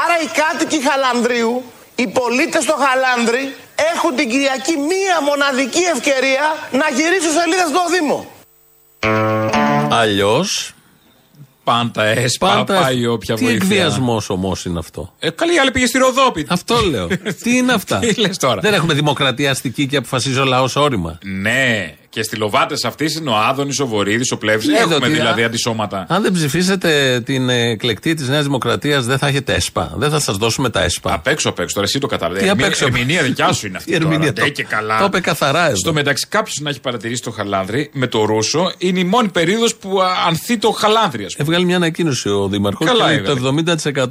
Άρα 0.04 0.16
οι 0.24 0.28
κάτοικοι 0.42 0.80
Χαλανδρίου, 0.88 1.64
οι 1.96 2.08
πολίτες 2.08 2.64
στο 2.64 2.76
Χαλάνδρι, 2.84 3.56
έχουν 3.94 4.16
την 4.16 4.30
Κυριακή 4.30 4.78
μία 4.78 5.22
μοναδική 5.22 5.84
ευκαιρία 5.96 6.56
να 6.72 6.90
γυρίσουν 6.90 7.32
σελίδες 7.32 7.68
στο 7.70 7.84
Δήμο. 7.94 8.28
Αλλιώς. 9.92 10.74
Πάντα 11.70 12.04
έσπα, 12.04 12.64
πάει 12.64 13.06
όποια 13.06 13.36
Τι 13.36 13.44
βοήθεια. 13.44 13.62
εκβιασμός 13.64 14.30
όμω 14.30 14.56
είναι 14.66 14.80
αυτό; 14.80 15.14
Ε, 15.20 15.30
καλή, 15.30 15.56
η 15.56 15.60
άλλη 15.60 15.72
πήγε 15.72 15.86
στη 15.86 15.98
Ροδόπη. 15.98 16.46
Αυτό 16.50 16.82
λέω. 16.90 17.08
Τι 17.44 17.58
είναι 17.58 17.74
αυτά; 17.74 18.00
Τι 18.00 18.14
λες 18.14 18.38
τώρα; 18.38 18.62
Δεν 18.62 18.74
έχουμε 18.74 18.94
δημοκρατία 18.94 19.52
αστική 19.52 19.88
και 19.88 19.98
αποφασίζει 19.98 20.40
ο 20.40 20.46
λαός 20.46 20.76
όρημα. 20.76 21.18
Ναι, 21.24 21.96
και 22.10 22.24
στη 22.24 22.36
Λοβάτες 22.36 22.84
αυτής 22.86 23.16
είναι 23.16 23.30
ο 23.30 23.36
Άδωνης, 23.36 23.80
ο 23.80 23.88
Βορύδης, 23.88 24.32
ο 24.32 24.38
Πλεύρης. 24.38 24.68
Ναι, 24.68 24.78
Έχουμε 24.78 24.96
ότι, 24.96 25.10
δηλαδή 25.10 25.42
α- 25.44 25.46
αντισώματα. 25.46 26.06
Αν 26.10 26.22
δεν 26.22 26.32
ψηφίσετε 26.34 27.22
την 27.26 27.50
ε, 27.50 27.70
εκλεκτή 27.70 28.14
της 28.14 28.28
Νέας 28.28 28.44
Δημοκρατίας, 28.44 29.06
δεν 29.06 29.18
θα 29.18 29.28
έχετε 29.28 29.54
ΕΣΠΑ. 29.54 29.94
Δεν 29.96 30.10
θα 30.10 30.20
σας 30.20 30.38
δώσουμε 30.38 30.70
τα 30.70 30.84
ΕΣΠΑ. 30.84 31.14
Απ' 31.14 31.28
έξω, 31.28 31.50
απ' 31.50 31.60
έξω. 31.60 31.74
Τώρα 31.74 31.88
εσύ 31.88 32.00
το 32.00 32.08
Τι 32.08 32.14
καταλαβαίνει. 32.14 32.50
απ' 32.50 32.60
έξω; 32.62 32.86
Ερμηνεία 32.86 33.24
δικιά 33.24 33.52
σου 33.54 33.68
είναι 33.68 33.78
αυτή. 33.78 33.92
Η 33.92 33.96
ερμηνεία 33.96 34.18
τώρα. 34.20 34.34
το- 34.34 34.42
Ναι, 34.44 34.50
και 34.50 34.64
καλά. 34.64 34.98
το 35.00 35.06
είπε 35.06 35.20
καθαρά 35.20 35.66
εδώ. 35.68 35.76
Στο 35.76 35.94
μεταξύ, 35.94 36.28
κάποιος 36.30 36.60
να 36.62 36.70
έχει 36.70 36.80
παρατηρήσει 36.82 37.22
το 37.22 37.32
Χαλάνδρη 37.32 37.90
με 37.94 38.08
το 38.08 38.24
Ρούσο 38.26 38.72
είναι 38.78 39.00
η 39.00 39.04
μόνη 39.04 39.30
περίοδος 39.30 39.76
που 39.76 40.02
α, 40.02 40.08
ανθεί 40.28 40.58
το 40.58 40.72
Χαλάνδρη, 40.72 41.26
ας 41.26 41.36
πούμε. 41.36 41.48
Έβγαλε 41.48 41.66
μια 41.66 41.76
ανακοίνωση 41.76 42.30
ο 42.30 42.48
Δήμαρχο 42.48 42.86
Καλά 42.86 43.00
και 43.04 43.10
λέει 43.10 43.16
έβγαλε. 43.18 43.40
το 43.40 43.48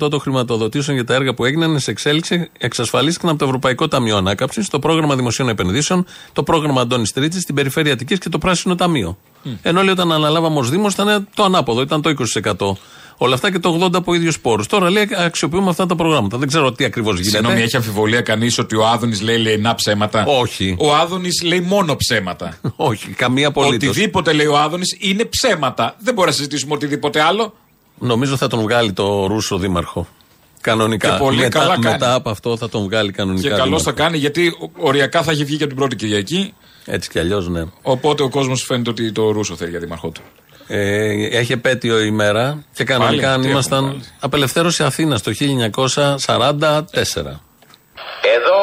70% 0.07 0.11
των 0.11 0.21
χρηματοδοτήσεων 0.21 0.97
για 0.97 1.07
τα 1.07 1.15
έργα 1.15 1.35
που 1.35 1.45
έγιναν 1.45 1.79
σε 1.81 1.91
εξέλιξη 1.91 2.49
εξασφαλίστηκαν 2.59 3.31
από 3.31 3.39
το 3.39 3.45
Ευρωπαϊκό 3.45 3.89
Ταμείο 3.89 4.17
Ανάκαμψης, 4.17 4.69
το 4.69 4.79
πρόγραμμα 4.79 5.17
Δημοσίων 5.17 5.49
Επενδύσεων, 5.49 6.07
το 6.33 6.43
πρόγραμμα 6.43 6.81
Αντώνης 6.81 7.13
Τρίτη, 7.13 7.45
την 7.45 7.55
Περιφέρεια 7.55 7.88
Αττικής 7.91 8.19
και 8.19 8.29
το 8.29 8.39
Πράσινο 8.39 8.75
Ταμείο. 8.75 9.19
Ενώ 9.63 9.83
λέει 9.83 9.93
όταν 9.93 10.13
αναλάβαμε 10.13 10.59
ως 10.59 10.71
Δήμος 10.71 10.93
ήταν 10.93 11.29
το 11.35 11.45
ανάποδο, 11.45 11.81
ήταν 11.81 12.03
το 12.03 12.11
20%. 12.11 12.77
Όλα 13.21 13.35
αυτά 13.35 13.53
και 13.53 13.59
το 13.59 13.79
80% 13.83 13.95
από 13.95 14.15
ίδιους 14.15 14.41
πόρους. 14.41 14.67
Τώρα 14.67 14.91
λέει 14.91 15.09
αξιοποιούμε 15.17 15.71
αυτά 15.71 15.87
τα 15.87 15.95
προγράμματα. 15.95 16.39
Δεν 16.39 16.49
ξέρω 16.49 16.73
τι 16.73 16.85
ακριβώς 16.85 17.15
γίνεται. 17.15 17.37
Συγγνώμη, 17.37 17.63
έχει 17.63 17.77
αμφιβολία 17.77 18.21
κανείς 18.21 18.59
ότι 18.59 18.77
ο 18.77 18.87
Άδωνης 18.87 19.21
λέει 19.21 19.39
λαϊνά 19.39 19.75
ψέματα. 19.75 20.25
Όχι. 20.27 20.77
Ο 20.79 20.95
Άδωνης 20.95 21.43
λέει 21.43 21.61
μόνο 21.61 21.97
ψέματα. 21.97 22.57
Όχι, 22.77 23.09
καμία 23.09 23.49
απολύτως. 23.49 23.89
Οτιδήποτε 23.89 24.33
λέει 24.33 24.47
ο 24.47 24.59
Άδωνης 24.59 24.97
είναι 24.99 25.25
ψέματα. 25.25 25.97
Δεν 25.99 26.15
μπορεί 26.15 26.29
να 26.29 26.35
συζητήσουμε 26.35 26.75
οτιδήποτε 26.75 27.21
άλλο. 27.21 27.55
Νομίζω 27.99 28.37
θα 28.37 28.47
τον 28.47 28.61
βγάλει 28.61 28.93
το 28.93 29.27
Ρούσο 29.27 29.59
Δήμαρχο. 29.59 30.09
Κανονικά. 30.61 31.11
Και 31.11 31.17
πολύ 31.19 31.37
μετά, 31.37 31.59
καλά 31.59 31.79
κάνει. 31.79 31.85
μετά 31.85 32.15
από 32.15 32.31
αυτό 32.31 32.57
θα 32.57 32.69
τον 32.69 32.83
βγάλει 32.83 33.13
κανονικά. 33.13 33.43
Και 33.43 33.49
καλώς 33.49 33.65
Δήμαρχο. 33.65 33.85
θα 33.85 33.93
κάνει 33.93 34.19
γιατί 34.19 34.57
οριακά 34.77 35.23
θα 35.23 35.31
έχει 35.31 35.45
βγει 35.45 35.57
και 35.57 35.65
από 35.65 35.73
την 35.73 35.77
πρώτη 35.83 35.97
Κυριακή. 35.97 36.53
Έτσι 36.91 37.09
κι 37.11 37.19
αλλιώς, 37.19 37.49
ναι. 37.49 37.63
Οπότε 37.83 38.23
ο 38.23 38.29
κόσμος 38.29 38.63
φαίνεται 38.63 38.91
ότι 38.91 39.13
το 39.13 39.31
Ρούσο 39.31 39.57
θέλει 39.57 39.71
για 39.71 39.79
δήμαρχό 39.79 40.09
του. 40.11 40.23
Ε, 40.71 41.39
έχει 41.39 41.53
επέτειο 41.53 42.01
ημέρα 42.01 42.65
και 42.75 42.85
κανονικά 42.85 43.23
Πάλι, 43.23 43.35
αν 43.35 43.41
τι 43.41 43.49
ήμασταν 43.49 43.79
έχουμε 43.79 43.93
πάλι. 43.93 44.05
απελευθέρωση 44.21 44.83
Αθήνα 44.83 45.21
το 45.21 45.31
1944. 45.31 45.35
Εδώ 48.37 48.59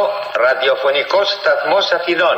ραδιοφωνικός 0.45 1.27
σταθμός 1.39 1.85
Αθηνών. 1.97 2.37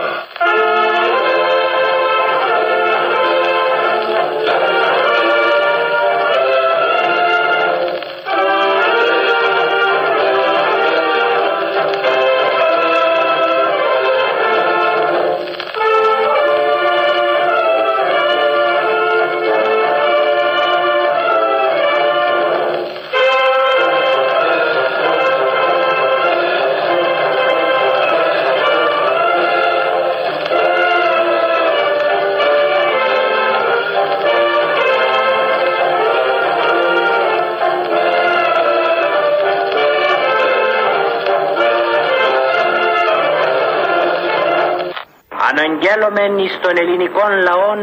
Αναγγέλωμεν 45.88 46.38
εις 46.38 46.60
των 46.62 46.74
ελληνικών 46.82 47.32
λαών 47.48 47.80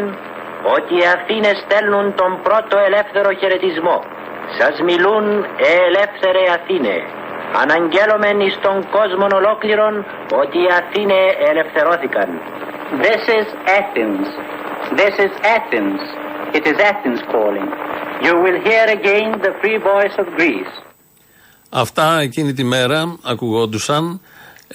ότι 0.77 0.93
οι 0.99 1.07
Αθήνες 1.17 1.57
στέλνουν 1.65 2.07
τον 2.21 2.33
πρώτο 2.47 2.77
ελεύθερο 2.89 3.31
χαιρετισμό. 3.41 3.99
Σας 4.59 4.75
μιλούν 4.89 5.25
ε 5.69 5.73
ελεύθερε 5.89 6.43
Αθήνε. 6.59 6.97
Αναγγέλωμεν 7.63 8.41
εις 8.41 8.57
τον 8.67 8.77
κόσμο 8.97 9.27
ολόκληρον 9.41 9.95
ότι 10.43 10.57
οι 10.65 10.71
Αθήνε 10.81 11.21
ελευθερώθηκαν. 11.51 12.29
This 13.05 13.23
is 13.39 13.47
Athens. 13.81 14.27
This 15.01 15.15
is 15.27 15.33
Athens. 15.59 16.01
It 16.57 16.65
is 16.71 16.79
Athens 16.91 17.21
calling. 17.35 17.71
You 18.27 18.35
will 18.45 18.59
hear 18.69 18.85
again 18.99 19.29
the 19.45 19.53
free 19.61 19.79
voice 19.91 20.17
of 20.23 20.27
Greece. 20.39 20.75
Αυτά 21.71 22.19
εκείνη 22.21 22.53
τη 22.53 22.65
μέρα 22.65 23.19
ακουγόντουσαν. 23.25 24.21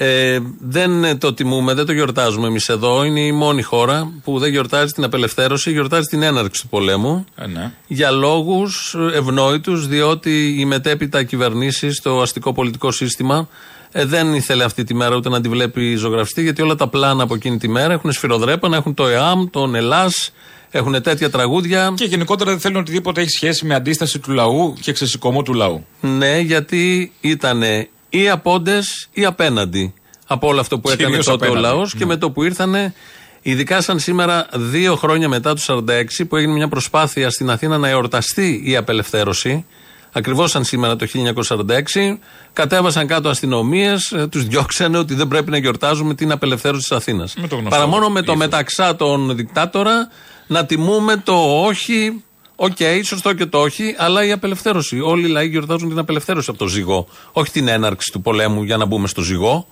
Ε, 0.02 0.40
δεν 0.60 1.20
το 1.20 1.34
τιμούμε, 1.34 1.74
δεν 1.74 1.86
το 1.86 1.92
γιορτάζουμε 1.92 2.48
εμείς 2.48 2.70
εδώ. 2.70 3.04
Είναι 3.04 3.20
η 3.20 3.32
μόνη 3.32 3.62
χώρα 3.62 4.12
που 4.24 4.40
δεν 4.40 4.50
γιορτάζει 4.50 4.92
την 4.92 5.04
απελευθέρωση, 5.04 5.72
γιορτάζει 5.72 6.08
την 6.08 6.22
έναρξη 6.22 6.62
του 6.62 6.68
πολέμου. 6.68 7.26
Ε, 7.36 7.48
ναι. 7.48 7.72
Για 7.88 8.12
λόγους 8.12 8.96
ευνόητους, 9.14 9.88
διότι 9.88 10.56
οι 10.60 10.66
μετέπειτα 10.66 11.24
κυβερνήσει, 11.24 11.90
το 12.04 12.22
αστικό 12.22 12.54
πολιτικό 12.54 12.92
σύστημα, 12.92 13.48
ε, 13.92 14.06
δεν 14.06 14.34
ήθελε 14.34 14.64
αυτή 14.64 14.84
τη 14.84 14.94
μέρα 14.94 15.16
ούτε 15.16 15.30
να 15.30 15.42
τη 15.42 15.50
βλέπει 15.50 15.96
ζωγραφιστή, 15.96 16.42
γιατί 16.42 16.62
όλα 16.62 16.76
τα 16.76 16.88
πλάνα 16.88 17.24
από 17.24 17.36
εκείνη 17.36 17.58
τη 17.58 17.68
μέρα 17.68 17.94
έχουν 17.94 18.12
σφυροδρέπανα, 18.12 18.78
έχουν 18.78 18.94
το 18.94 19.08
ΕΑΜ, 19.08 19.50
τον 19.50 19.76
Ελλάς, 19.76 20.32
έχουν 20.70 21.02
τέτοια 21.02 21.30
τραγούδια. 21.30 21.94
Και 21.96 22.06
γενικότερα 22.06 22.50
δεν 22.50 22.60
θέλουν 22.60 22.78
οτιδήποτε 22.78 23.22
έχει 23.22 23.30
σχέση 23.30 23.66
με 23.66 23.76
αντίσταση 23.76 24.20
του 24.20 24.32
λαού 24.32 24.74
και 24.82 24.92
ξεσηκωμό 24.92 25.42
του 25.42 25.54
λαού. 25.54 25.86
Ναι, 26.02 26.40
γιατί 26.40 27.12
ήταν 27.22 27.64
ή 28.10 28.30
απόντες 28.30 28.80
ή 29.12 29.26
απέναντι 29.26 29.94
από 30.28 30.48
όλο 30.48 30.60
αυτό 30.60 30.80
που 30.80 30.90
έκανε 30.90 31.10
Κυρίως 31.10 31.26
τότε 31.26 31.46
ο 31.46 31.48
απέναντι, 31.48 31.76
λαός 31.76 31.94
ναι. 31.94 32.00
και 32.00 32.06
με 32.06 32.18
το 32.18 32.32
που 32.32 32.44
ήρθανε. 32.44 32.94
Ειδικά 33.42 33.82
σαν 33.82 34.00
σήμερα, 34.00 34.48
δύο 34.54 34.96
χρόνια 34.96 35.30
μετά 35.30 35.54
τους 35.54 35.70
46, 35.70 35.82
που 36.30 36.36
έγινε 36.36 36.54
μια 36.54 36.68
προσπάθεια 36.68 37.30
στην 37.30 37.50
Αθήνα 37.50 37.78
να 37.78 37.88
εορταστεί 37.88 38.62
η 38.66 38.76
απελευθέρωση, 38.76 39.66
ακριβώς 40.12 40.52
σαν 40.52 40.64
σήμερα 40.64 40.96
το 40.96 41.08
1946, 41.48 42.18
κατέβασαν 42.54 43.08
κάτω 43.08 43.30
αστυνομίες, 43.30 44.14
τους 44.30 44.46
διώξανε 44.46 44.98
ότι 44.98 45.14
δεν 45.14 45.28
πρέπει 45.28 45.52
να 45.52 45.58
γιορτάζουμε 45.58 46.14
την 46.14 46.32
απελευθέρωση 46.32 46.88
της 46.88 46.98
Αθήνας. 46.98 47.34
Με 47.36 47.48
το 47.48 47.56
γνωστό 47.56 47.76
Παρά 47.76 47.88
μόνο 47.88 48.10
με 48.10 48.22
το 48.22 48.32
ύφος. 48.32 48.46
Μεταξά 48.46 48.96
τον 48.96 49.36
δικτάτορα 49.36 50.10
να 50.48 50.66
τιμούμε 50.66 51.18
το 51.18 51.64
όχι. 51.66 52.24
Οκ, 52.62 52.78
σωστό 53.04 53.34
και 53.34 53.46
το 53.46 53.58
όχι, 53.60 53.96
αλλά 53.98 54.26
η 54.26 54.32
απελευθέρωση. 54.32 55.00
Όλοι 55.00 55.26
οι 55.28 55.30
λαοί 55.30 55.48
γιορτάζουν 55.48 55.90
την 55.90 56.00
απελευθέρωση 56.00 56.50
από 56.50 56.60
το 56.60 56.68
ζυγό. 56.68 57.08
Όχι 57.32 57.52
την 57.52 57.68
έναρξη 57.68 58.12
του 58.12 58.22
πολέμου 58.22 58.64
για 58.64 58.78
να 58.78 58.86
μπούμε 58.86 59.08
στο 59.08 59.22
ζυγό 59.22 59.68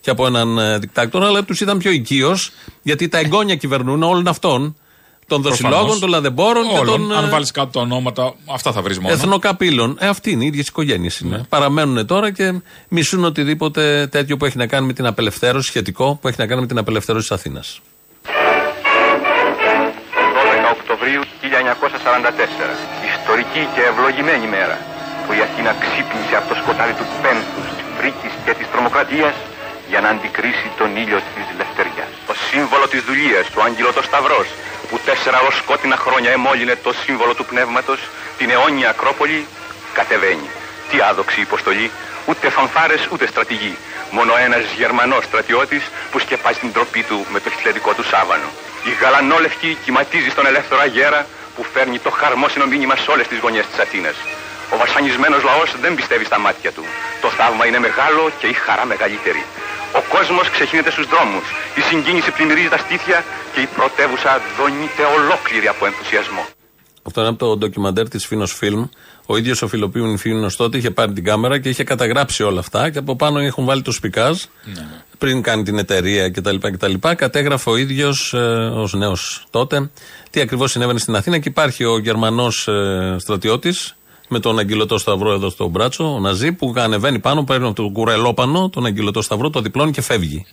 και 0.00 0.10
από 0.10 0.26
έναν 0.26 0.58
ε, 0.58 0.78
δικτάτορα, 0.78 1.26
αλλά 1.26 1.44
τους 1.44 1.60
είδαν 1.60 1.78
πιο 1.78 1.90
οικείο, 1.90 2.36
γιατί 2.82 3.08
τα 3.08 3.18
εγγόνια 3.18 3.54
κυβερνούν 3.56 4.02
όλων 4.02 4.28
αυτών. 4.28 4.76
Των 5.26 5.42
δοσιλόγων, 5.42 5.76
Προφανώς. 5.76 6.00
των 6.00 6.08
λαδεμπόρων 6.08 6.68
και 6.68 6.78
Όλων. 6.78 7.00
των 7.08 7.12
Αν 7.16 7.24
ε, 7.24 7.28
βάλεις 7.28 7.50
κάτω 7.50 7.70
τα 7.70 7.80
ονόματα, 7.80 8.34
αυτά 8.52 8.72
θα 8.72 8.82
βρεις 8.82 8.98
μόνο. 8.98 9.14
εθνοκαπήλων. 9.14 9.96
Ε, 10.00 10.06
αυτοί 10.08 10.30
είναι 10.30 10.44
οι 10.44 10.46
ίδιες 10.46 10.68
οικογένειες 10.68 11.18
είναι. 11.18 11.44
Παραμένουν 11.48 12.06
τώρα 12.06 12.32
και 12.32 12.60
μισούν 12.88 13.24
οτιδήποτε 13.24 14.06
τέτοιο 14.10 14.36
που 14.36 14.44
έχει 14.44 14.56
να 14.56 14.66
κάνει 14.66 14.86
με 14.86 14.92
την 14.92 15.06
απελευθέρωση, 15.06 15.66
σχετικό 15.68 16.18
που 16.20 16.28
έχει 16.28 16.36
να 16.40 16.46
κάνει 16.46 16.60
με 16.60 16.66
την 16.66 16.78
απελευθέρωση 16.78 17.28
της 17.28 17.36
Αθήνας. 17.36 17.80
1944. 22.02 22.76
Ιστορική 23.16 23.68
και 23.74 23.82
ευλογημένη 23.90 24.46
μέρα 24.46 24.76
που 25.24 25.32
η 25.38 25.40
Αθήνα 25.46 25.72
ξύπνησε 25.82 26.34
από 26.40 26.48
το 26.50 26.54
σκοτάδι 26.60 26.94
του 26.98 27.06
πένθους, 27.22 27.66
της 27.76 27.86
φρίκης 27.96 28.32
και 28.44 28.52
της 28.58 28.66
τρομοκρατίας 28.72 29.34
για 29.90 30.00
να 30.04 30.08
αντικρίσει 30.14 30.68
τον 30.78 30.90
ήλιο 31.02 31.18
της 31.34 31.46
λευτεριάς. 31.58 32.12
Το 32.26 32.34
σύμβολο 32.48 32.86
της 32.92 33.02
δουλείας, 33.08 33.46
ο 33.58 33.62
Αγγελωτός 33.68 34.04
Σταυρός, 34.04 34.48
που 34.88 34.96
τέσσερα 35.06 35.38
ως 35.48 35.54
σκότεινα 35.60 35.96
χρόνια 36.04 36.30
εμόλυνε 36.38 36.74
το 36.86 36.92
σύμβολο 37.02 37.34
του 37.34 37.44
πνεύματος, 37.44 38.00
την 38.38 38.50
αιώνια 38.50 38.88
Ακρόπολη, 38.94 39.46
κατεβαίνει. 39.98 40.48
Τι 40.90 40.96
άδοξη 41.10 41.40
υποστολή, 41.40 41.90
ούτε 42.26 42.48
φανφάρες 42.56 43.02
ούτε 43.12 43.26
στρατηγοί. 43.26 43.76
Μόνο 44.10 44.32
ένας 44.46 44.64
Γερμανός 44.80 45.24
στρατιώτης 45.24 45.84
που 46.10 46.18
σκεπάζει 46.18 46.58
την 46.58 46.72
τροπή 46.72 47.02
του 47.02 47.26
με 47.32 47.40
το 47.40 47.50
χιλιαδικό 47.50 47.92
του 47.94 48.04
σάβανο. 48.04 48.48
Η 48.84 48.92
γαλανόλευκη 49.00 49.76
κυματίζει 49.84 50.30
στον 50.30 50.46
ελεύθερο 50.46 50.80
αγέρα 50.80 51.26
που 51.54 51.62
φέρνει 51.72 51.98
το 51.98 52.10
χαρμόσυνο 52.10 52.66
μήνυμα 52.72 52.94
σε 52.96 53.10
όλες 53.10 53.26
τις 53.28 53.38
γωνιές 53.42 53.66
της 53.66 53.78
Αθήνας. 53.84 54.16
Ο 54.72 54.76
βασανισμένος 54.82 55.42
λαός 55.48 55.70
δεν 55.80 55.94
πιστεύει 55.94 56.24
στα 56.24 56.38
μάτια 56.38 56.70
του. 56.76 56.84
Το 57.22 57.28
θαύμα 57.38 57.66
είναι 57.68 57.80
μεγάλο 57.88 58.22
και 58.40 58.46
η 58.54 58.56
χαρά 58.64 58.84
μεγαλύτερη. 58.92 59.42
Ο 59.98 60.00
κόσμος 60.14 60.50
ξεχύνεται 60.54 60.90
στους 60.90 61.06
δρόμους. 61.12 61.46
Η 61.80 61.80
συγκίνηση 61.88 62.30
πλημμυρίζει 62.36 62.68
τα 62.68 62.78
στήθια 62.84 63.24
και 63.52 63.60
η 63.60 63.68
πρωτεύουσα 63.76 64.40
δονείται 64.58 65.04
ολόκληρη 65.16 65.66
από 65.74 65.86
ενθουσιασμό. 65.86 66.44
Αυτό 67.02 67.20
είναι 67.20 67.30
από 67.30 67.38
το 67.38 67.56
ντοκιμαντέρ 67.56 68.08
της 68.08 68.26
Φίνος 68.26 68.52
Φιλμ. 68.52 68.84
Ο 69.26 69.36
ίδιος 69.36 69.62
ο 69.62 69.68
Φιλοπίων 69.68 70.18
Φίνος 70.18 70.56
τότε 70.56 70.76
είχε 70.76 70.90
πάρει 70.90 71.12
την 71.12 71.24
κάμερα 71.24 71.58
και 71.60 71.68
είχε 71.68 71.84
καταγράψει 71.84 72.42
όλα 72.42 72.60
αυτά 72.60 72.90
και 72.90 72.98
από 72.98 73.16
πάνω 73.16 73.38
έχουν 73.38 73.64
βάλει 73.64 73.82
το 73.82 73.92
σπικάζ 73.92 74.42
πριν 75.18 75.42
κάνει 75.42 75.62
την 75.62 75.78
εταιρεία 75.78 76.30
κτλ. 76.30 76.56
κτλ. 76.60 76.94
Κατέγραφε 77.16 77.70
ο 77.70 77.76
ίδιος 77.76 78.32
ε, 78.34 78.38
ως 78.74 78.92
νέος 78.92 79.46
τότε 79.50 79.90
τι 80.32 80.40
ακριβώς 80.40 80.70
συνέβαινε 80.70 80.98
στην 80.98 81.16
Αθήνα 81.16 81.38
και 81.38 81.48
υπάρχει 81.48 81.84
ο 81.84 81.98
Γερμανός 81.98 82.68
ε, 82.68 83.16
στρατιώτης 83.18 83.96
με 84.28 84.38
τον 84.40 84.58
αγγυλωτό 84.58 84.98
σταυρό 84.98 85.32
εδώ 85.32 85.50
στο 85.50 85.68
μπράτσο, 85.68 86.14
ο 86.14 86.18
Ναζί, 86.18 86.52
που 86.52 86.74
ανεβαίνει 86.76 87.18
πάνω, 87.18 87.44
παίρνει 87.44 87.66
από 87.66 87.74
τον 87.74 87.92
κουρελόπανο 87.92 88.68
τον 88.68 88.86
αγγυλωτό 88.86 89.22
σταυρό, 89.22 89.50
το 89.50 89.60
διπλώνει 89.60 89.90
και 89.90 90.02
φεύγει. 90.02 90.46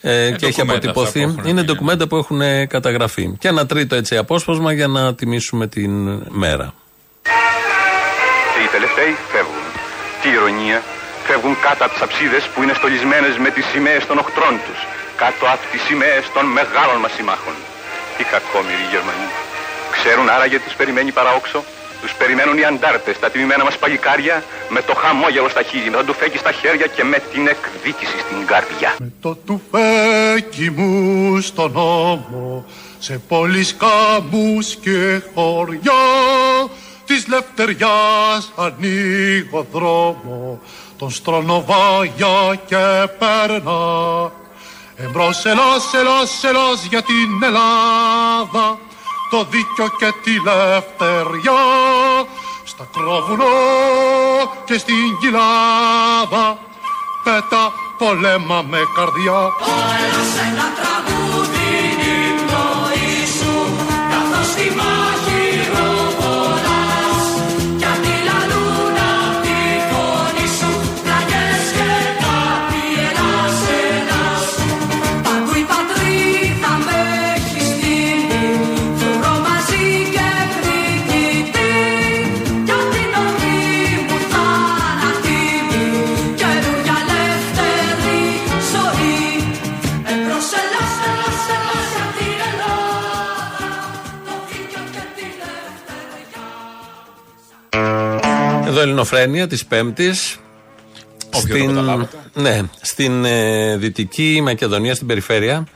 Ε, 0.00 0.30
και 0.30 0.46
έχει 0.46 0.56
ντοκουμέντα 0.56 0.76
αποτυπωθεί. 0.76 1.22
αυτά 1.22 1.32
που 1.32 1.38
έχουν 1.38 1.50
Είναι 1.50 1.60
βγει, 1.60 1.66
ντοκουμέντα 1.72 2.08
που 2.08 2.16
έχουν 2.16 2.40
ε, 2.40 2.66
καταγραφεί. 2.66 3.36
Και 3.38 3.48
ένα 3.48 3.66
τρίτο 3.66 3.94
έτσι 3.94 4.16
απόσπασμα 4.16 4.72
για 4.72 4.86
να 4.86 5.14
τιμήσουμε 5.14 5.66
την 5.66 5.92
μέρα. 6.28 6.74
Και 8.52 8.60
οι 8.64 8.68
τελευταίοι 8.76 9.16
φεύγουν. 9.32 9.64
Τι 10.22 10.28
ηρωνία. 10.28 10.82
Φεύγουν 11.24 11.56
κάτω 11.66 11.84
από 11.84 11.92
τις 11.92 12.02
αψίδες 12.02 12.48
που 12.54 12.62
είναι 12.62 12.74
στολισμένες 12.74 13.34
με 13.44 13.50
τις 13.50 13.64
σημαίες 13.72 14.06
των 14.06 14.18
οχτρών 14.18 14.54
τους. 14.66 14.78
Κάτω 15.16 15.44
από 15.54 15.64
τις 15.72 15.82
σημαίες 15.88 16.22
των 16.34 16.44
μεγάλων 16.58 16.98
μας 17.00 17.12
συμμάχων. 17.16 17.54
Τι 18.16 18.24
κακόμοιροι 18.24 18.82
οι 18.86 18.90
Γερμανοί. 18.94 19.28
Ξέρουν 19.90 20.28
άραγε 20.28 20.58
τους 20.60 20.74
περιμένει 20.74 21.12
παραόξο. 21.12 21.64
Τους 22.02 22.12
περιμένουν 22.14 22.58
οι 22.58 22.64
αντάρτες, 22.64 23.18
τα 23.18 23.30
τιμημένα 23.30 23.64
μας 23.64 23.76
παλικάρια, 23.78 24.44
με 24.68 24.80
το 24.82 24.94
χαμόγελο 24.94 25.48
στα 25.48 25.62
χείλη, 25.62 25.90
με 25.90 25.96
το 25.96 26.04
τουφέκι 26.04 26.38
στα 26.38 26.52
χέρια 26.52 26.86
και 26.86 27.04
με 27.04 27.18
την 27.32 27.48
εκδίκηση 27.48 28.18
στην 28.18 28.46
καρδιά. 28.46 28.96
Το 29.20 29.34
τουφέκι 29.46 30.70
μου 30.70 31.40
στον 31.40 31.76
ώμο 31.76 32.64
σε 32.98 33.20
πόλεις 33.28 33.76
κάμπους 33.76 34.74
και 34.74 35.20
χωριά 35.34 36.04
της 37.06 37.26
λευτεριάς 37.28 38.52
ανοίγω 38.56 39.66
δρόμο 39.72 40.60
τον 40.98 41.10
στρονοβάγια 41.10 42.60
και 42.66 43.08
περνά 43.18 44.32
Εμπρός 44.98 45.44
ελάς, 45.44 45.94
ελάς, 45.94 46.44
ελάς 46.44 46.84
για 46.84 47.02
την 47.02 47.42
Ελλάδα 47.42 48.78
το 49.30 49.44
δίκιο 49.50 49.88
και 49.98 50.12
τη 50.22 50.30
λευτεριά. 50.30 51.62
Στα 52.64 52.88
κρόβουνο 52.92 53.44
και 54.64 54.78
στην 54.78 55.18
κοιλάδα 55.20 56.58
πέτα 57.24 57.72
πολέμα 57.98 58.62
με 58.62 58.78
καρδιά. 58.94 59.52
Ένα 60.48 60.66
τραγούδι 60.78 61.55
Εδώ 98.76 98.84
Ελληνοφρένεια 98.84 99.46
της 99.46 99.64
Πέμπτης. 99.66 100.36
Όποιο 101.32 101.58
το 101.58 101.66
καταλάβατε. 101.66 102.16
ναι, 102.34 102.60
στην 102.80 103.24
ε, 103.24 103.76
Δυτική 103.76 104.40
Μακεδονία, 104.42 104.94
στην 104.94 105.06
περιφέρεια, 105.06 105.66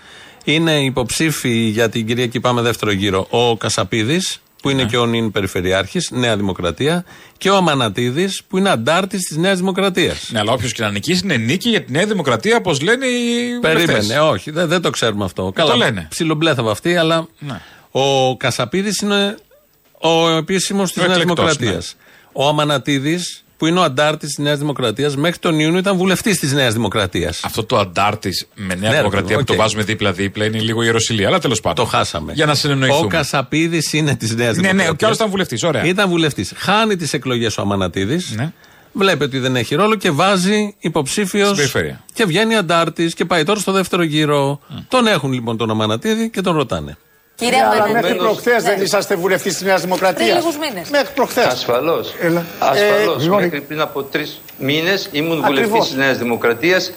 είναι 0.45 0.85
υποψήφοι 0.85 1.51
για 1.51 1.89
την 1.89 2.07
Κυριακή 2.07 2.41
Πάμε 2.41 2.63
δεύτερο 2.63 2.93
γύρο 2.93 3.27
ο 3.31 3.57
Κασαπίδης 3.57 4.41
που 4.63 4.71
είναι 4.71 4.85
και 4.85 4.97
ο 4.97 5.07
νυν 5.07 5.31
Περιφερειάρχης, 5.31 6.11
Νέα 6.11 6.37
Δημοκρατία, 6.37 7.05
και 7.39 7.51
ο 7.51 7.57
Αμανατίδη, 7.57 8.29
που 8.49 8.59
είναι 8.59 8.71
αντάρτης 8.71 9.23
της 9.23 9.37
Νέας 9.37 9.59
Δημοκρατίας. 9.59 10.29
Ναι, 10.33 10.39
αλλά 10.39 10.53
όποιος 10.53 10.73
και 10.73 10.83
να 10.83 10.91
νικήσει 10.91 11.21
είναι 11.25 11.37
νίκη 11.37 11.69
για 11.69 11.83
τη 11.85 11.93
Νέα 11.93 12.07
Δημοκρατία, 12.07 12.57
όπως 12.57 12.81
λένε 12.81 13.07
οι 13.07 13.59
Περίμενε, 13.61 13.93
βουλευτές. 13.93 14.19
όχι, 14.19 14.51
δεν, 14.51 14.69
δεν 14.69 14.83
το 14.83 14.91
ξέρουμε 14.91 15.25
αυτό. 15.25 15.53
Καλά, 15.55 15.77
λένε. 15.77 16.07
Ψιλομπλέθαβα 16.11 16.71
αυτή, 16.71 16.97
αλλά 16.97 17.29
Ναι. 17.39 17.61
ο 17.91 18.37
Κασαπίδης 18.37 18.99
είναι 19.01 19.37
ο 20.01 20.29
επίσημος 20.37 20.93
της 20.93 21.03
Ο 21.03 21.07
Νέας 21.07 21.19
εκλεκτός, 21.21 21.57
Δημοκρατίας. 21.57 21.95
ναι. 21.99 22.09
Ο 22.33 22.49
Αμανατίδης, 22.49 23.45
που 23.57 23.67
είναι 23.67 23.79
ο 23.79 23.83
αντάρτης 23.83 24.29
της 24.29 24.39
Νέας 24.45 24.59
Δημοκρατίας, 24.59 25.17
μέχρι 25.17 25.39
τον 25.39 25.59
Ιούνιο 25.59 25.79
ήταν 25.79 25.97
βουλευτής 25.97 26.39
της 26.39 26.53
Νέας 26.53 26.73
Δημοκρατίας. 26.73 27.41
Αυτό 27.45 27.65
το 27.65 27.79
αντάρτης 27.79 28.47
με 28.55 28.75
Νέα 28.75 28.77
Ναι, 28.77 28.89
ρε, 28.91 28.97
Δημοκρατία 28.97 29.35
που 29.35 29.41
οκ. 29.41 29.47
το 29.47 29.55
βάζουμε 29.55 29.83
δίπλα-δίπλα 29.83 30.45
είναι 30.45 30.59
λίγο 30.59 30.83
ιεροσυλία. 30.83 31.27
Αλλά 31.27 31.39
τέλος 31.39 31.61
πάντων. 31.61 31.85
Το 31.85 31.91
χάσαμε. 31.91 32.33
Για 32.33 32.47
να 32.47 32.55
συνεννοηθούμε. 32.55 33.05
Ο 33.05 33.09
Κασαπίδης 33.09 33.93
είναι 33.93 34.15
της 34.17 34.35
Νέας 34.35 34.47
Ναι, 34.49 34.53
Δημοκρατία. 34.55 34.85
ναι, 34.85 34.91
ο 34.91 34.95
κι 34.95 35.05
άλλος 35.05 35.17
ήταν 35.17 35.31
βουλευτής. 35.31 35.63
Ωραία. 35.63 35.85
Ήταν 35.85 36.09
βουλευτής. 36.09 36.53
Χάνει 36.57 36.97
τις 36.97 37.13
εκλογές 37.13 37.59
ο 37.59 37.63
Αμανατίδης. 37.63 38.31
Ναι. 38.37 38.53
Βλέπει 38.93 39.25
ότι 39.25 39.39
δεν 39.39 39.57
έχει 39.57 39.75
ρόλο 39.75 39.95
και 39.95 40.11
βάζει 40.11 40.75
υποψήφιος. 40.79 41.45
Στην 41.47 41.57
περιφέρεια. 41.57 42.05
Και 42.13 42.25
βγαίνει 42.25 42.57
αντάρτης 42.57 43.15
και 43.15 43.25
πάει 43.25 43.45
τώρα 43.45 43.61
στο 43.61 43.73
δεύτερο 43.73 44.03
γύρο. 44.03 44.61
Τον 44.89 45.07
έχουν 45.07 45.33
λοιπόν 45.33 45.57
τον 45.57 45.71
Αμανατίδη 45.71 46.31
και 46.31 46.41
τον 46.41 46.55
ρωτάνε. 46.57 46.97
Κύριε 47.41 47.59
αλλά 47.61 47.69
Αμανατίδη. 47.69 48.01
μέχρι 48.01 48.15
προχθές 48.17 48.63
Ναι. 48.63 48.71
δεν 48.75 48.83
είσαστε 48.83 49.15
βουλευτής 49.15 49.53
της 49.53 49.63
Νέας 49.63 49.81
Δημοκρατίας. 49.81 50.29
Πριν 50.29 50.39
λίγους 50.39 50.57
μήνες. 50.59 50.89
Μέχρι 50.91 51.09
προχθές. 51.15 51.45
Ασφαλώς. 51.45 52.15
Έλα. 52.21 52.45
Ασφαλώς. 52.59 53.27
Ε, 53.27 53.29
Μέχρι 53.31 53.61
πριν 53.61 53.81
από 53.81 54.03
τρεις 54.03 54.41
μήνες 54.59 55.09
ήμουν 55.13 55.45
Ακριβώς. 55.45 55.69
βουλευτής 55.69 55.89
της 55.89 55.99
Νέας 55.99 56.19
Δημοκρατίας. 56.19 56.93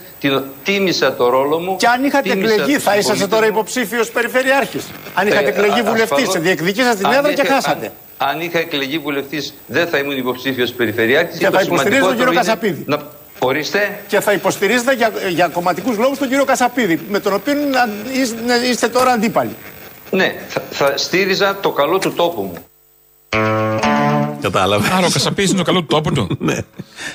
Τίμησα 0.64 1.14
το 1.14 1.30
ρόλο 1.30 1.60
μου. 1.60 1.76
Και 1.76 1.88
αν 1.88 2.04
είχατε 2.04 2.30
τίμησα 2.30 2.54
εκλεγεί, 2.54 2.74
τους 2.74 2.84
θα 2.84 2.92
είσαστε 2.96 3.14
συμπολίτες 3.14 3.30
τώρα 3.40 3.46
μου. 3.52 3.52
υποψήφιος 3.58 4.10
περιφερειάρχης. 4.12 4.84
Αν 5.14 5.28
είχατε 5.28 5.46
Ε, 5.46 5.48
εκλεγεί 5.50 5.80
α- 5.80 5.84
βουλευτής, 5.84 6.12
ασφαλώς. 6.28 6.42
διεκδικήσατε 6.44 6.96
την 6.96 7.06
Αν 7.06 7.14
έδρα 7.14 7.34
και 7.34 7.42
είχα- 7.42 7.54
χάσατε. 7.54 7.92
Αν, 8.18 8.30
αν 8.30 8.42
είχα 8.42 8.60
εκλεγεί 8.60 8.98
βουλευτής, 8.98 9.54
δεν 9.68 9.88
θα 9.88 9.98
ήμουν 9.98 10.18
υποψήφιος 10.18 10.72
περιφερειάρχης. 10.72 11.38
Και 11.38 11.50
θα 11.50 11.62
υποστηρίζω 11.62 12.06
τον 12.06 12.18
κύριο 12.18 12.34
Κασαπίδη. 12.34 12.84
Να... 12.88 12.98
Ορίστε. 13.40 14.00
Και 14.08 14.20
θα 14.20 14.32
υποστηρίζετε 14.32 14.94
για, 14.94 15.12
για 15.30 15.48
κομματικούς 15.48 15.98
λόγους 15.98 16.18
τον 16.18 16.28
κύριο 16.28 16.46
Κασαπίδη, 16.46 17.00
με 17.10 17.20
τον 17.20 17.34
οποίο 17.34 17.54
να- 17.54 17.90
είστε- 18.22 18.40
είστε 18.70 18.88
τώρα 18.88 19.12
αντίπαλοι. 19.12 19.56
Ναι, 20.16 20.36
θα, 20.48 20.64
θα 20.72 20.98
στήριζα 20.98 21.60
το 21.60 21.72
καλό 21.72 22.00
του 22.00 22.14
τόπου 22.14 22.42
μου. 22.42 22.58
Κατάλαβες. 24.42 24.90
Άρα 24.90 25.06
ο 25.06 25.10
Κασαπίδη 25.10 25.50
είναι 25.50 25.58
το 25.58 25.64
καλό 25.64 25.80
του 25.80 25.86
τόπου 25.86 26.12
του; 26.12 26.28
ναι. 26.40 26.58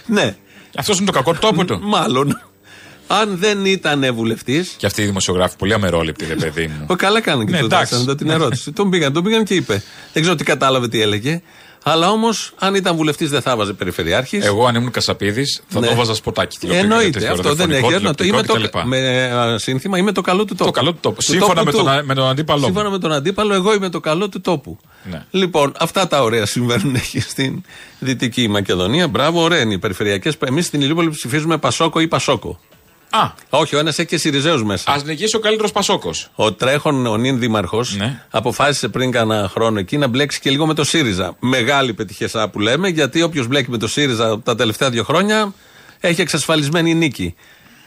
ναι. 0.06 0.36
Αυτός 0.76 0.96
είναι 0.96 1.06
το 1.06 1.12
κακό 1.12 1.32
του 1.32 1.38
τόπου 1.38 1.64
του; 1.64 1.80
Μάλλον. 1.82 2.40
Αν 3.10 3.36
δεν 3.38 3.64
ήταν 3.64 4.14
βουλευτή. 4.14 4.64
Και 4.76 4.86
αυτοί 4.86 5.02
οι 5.02 5.04
δημοσιογράφοι 5.04 5.56
πολύ 5.56 5.72
αμερόληπτοι, 5.74 6.24
ρε 6.26 6.34
παιδί 6.34 6.66
μου. 6.66 6.86
Ο 6.88 6.94
καλά 6.94 7.20
κάνανε 7.20 7.44
και 7.44 7.50
Ναι, 7.50 7.58
το 7.58 7.64
εντάξει. 7.64 7.94
δάξανε 7.94 8.16
την 8.16 8.30
ερώτηση. 8.30 8.72
τον 8.72 8.90
πήγαν, 8.90 9.12
τον 9.12 9.22
πήγαν 9.22 9.44
και 9.44 9.54
είπε. 9.54 9.82
Δεν 10.12 10.22
ξέρω 10.22 10.36
τι 10.36 10.44
κατάλαβε 10.44 10.88
τι 10.88 11.00
έλεγε. 11.00 11.42
Αλλά 11.82 12.10
όμως, 12.10 12.52
αν 12.58 12.74
ήταν 12.74 12.96
βουλευτής, 12.96 13.30
δεν 13.30 13.40
θα 13.42 13.56
βάζε 13.56 13.72
περιφερειάρχης. 13.72 14.44
Εγώ 14.44 14.66
αν 14.66 14.74
ήμουν 14.74 14.90
Κασαπίδης 14.90 15.62
θα 15.68 15.80
Ναι. 15.80 15.86
το 15.86 15.94
βάζα 15.94 16.14
σποτάκι. 16.14 16.58
τηλεοπτικό, 16.58 16.92
Εννοείται. 16.94 17.18
τέτοιο 17.18 17.32
Αυτό 17.32 17.54
δεν 17.54 17.70
έχει. 17.70 17.80
ραδιοφωνικό, 17.82 17.88
έρευνα. 17.90 18.14
Το, 18.14 18.24
είμαι 18.24 18.42
τηλεοπτικό 18.42 18.70
το, 18.70 18.78
κτλ. 18.78 18.88
με 18.88 19.30
α, 19.54 19.58
σύνθημα 19.58 19.98
είμαι 19.98 20.12
το 20.12 20.20
καλό 20.20 20.44
του 20.44 20.54
τόπου. 20.54 20.64
Το 20.64 20.70
καλό 20.78 20.92
του 20.92 20.98
τόπου. 21.00 21.22
Σύμφωνα 21.22 21.54
τόπου 21.54 21.64
με 21.64 21.72
τον, 21.72 21.84
του. 21.84 21.90
α- 21.90 22.02
με 22.04 22.14
τον 22.14 22.26
αντίπαλό 22.28 22.58
μου. 22.60 22.64
Σύμφωνα 22.66 22.90
με 22.90 22.98
τον 22.98 23.12
αντίπαλο, 23.12 23.54
εγώ 23.54 23.74
είμαι 23.74 23.88
το 23.88 24.00
καλό 24.00 24.28
του 24.28 24.40
τόπου. 24.40 24.78
Ναι. 25.10 25.24
Λοιπόν, 25.30 25.72
αυτά 25.78 26.06
τα 26.08 26.22
ωραία 26.22 26.46
συμβαίνουν 26.46 26.94
εκεί 27.04 27.20
στην 27.20 27.62
Δυτική 27.98 28.48
Μακεδονία. 28.48 29.08
Μπράβο, 29.08 29.42
ωραία 29.42 29.60
είναι 29.60 29.74
οι 29.74 29.78
περιφερειακές. 29.78 30.36
Εμείς 30.46 30.66
στην 30.66 30.80
Ηλιούπολη 30.80 31.10
ψηφίζουμε 31.10 31.58
Πασόκο 31.58 32.00
ή 32.00 32.08
Πασόκο. 32.08 32.60
Α, 33.10 33.30
Όχι, 33.50 33.76
ο 33.76 33.78
ένας 33.78 33.98
έχει 33.98 34.08
και 34.08 34.16
Σιριζέους 34.16 34.62
μέσα. 34.64 34.90
ας 34.92 35.04
νικήσει 35.04 35.36
ο 35.36 35.38
καλύτερος 35.38 35.72
Πασόκος. 35.72 36.28
Ο 36.34 36.52
τρέχον 36.52 37.06
ο 37.06 37.16
νυν 37.16 37.38
δήμαρχος 37.38 37.96
Ναι. 37.96 38.22
αποφάσισε 38.30 38.88
πριν 38.88 39.10
κάνα 39.10 39.48
χρόνο 39.52 39.78
εκεί 39.78 39.96
να 39.98 40.06
μπλέξει 40.06 40.40
και 40.40 40.50
λίγο 40.50 40.66
με 40.66 40.74
το 40.74 40.84
ΣΥΡΙΖΑ. 40.84 41.36
Μεγάλη 41.40 41.94
πετυχεσά 41.94 42.48
που 42.48 42.60
λέμε, 42.60 42.88
γιατί 42.88 43.22
όποιος 43.22 43.46
μπλέκει 43.46 43.70
με 43.70 43.78
το 43.78 43.88
ΣΥΡΙΖΑ 43.88 44.40
τα 44.40 44.54
τελευταία 44.54 44.90
δύο 44.90 45.04
χρόνια 45.04 45.52
έχει 46.00 46.20
εξασφαλισμένη 46.20 46.94
νίκη. 46.94 47.34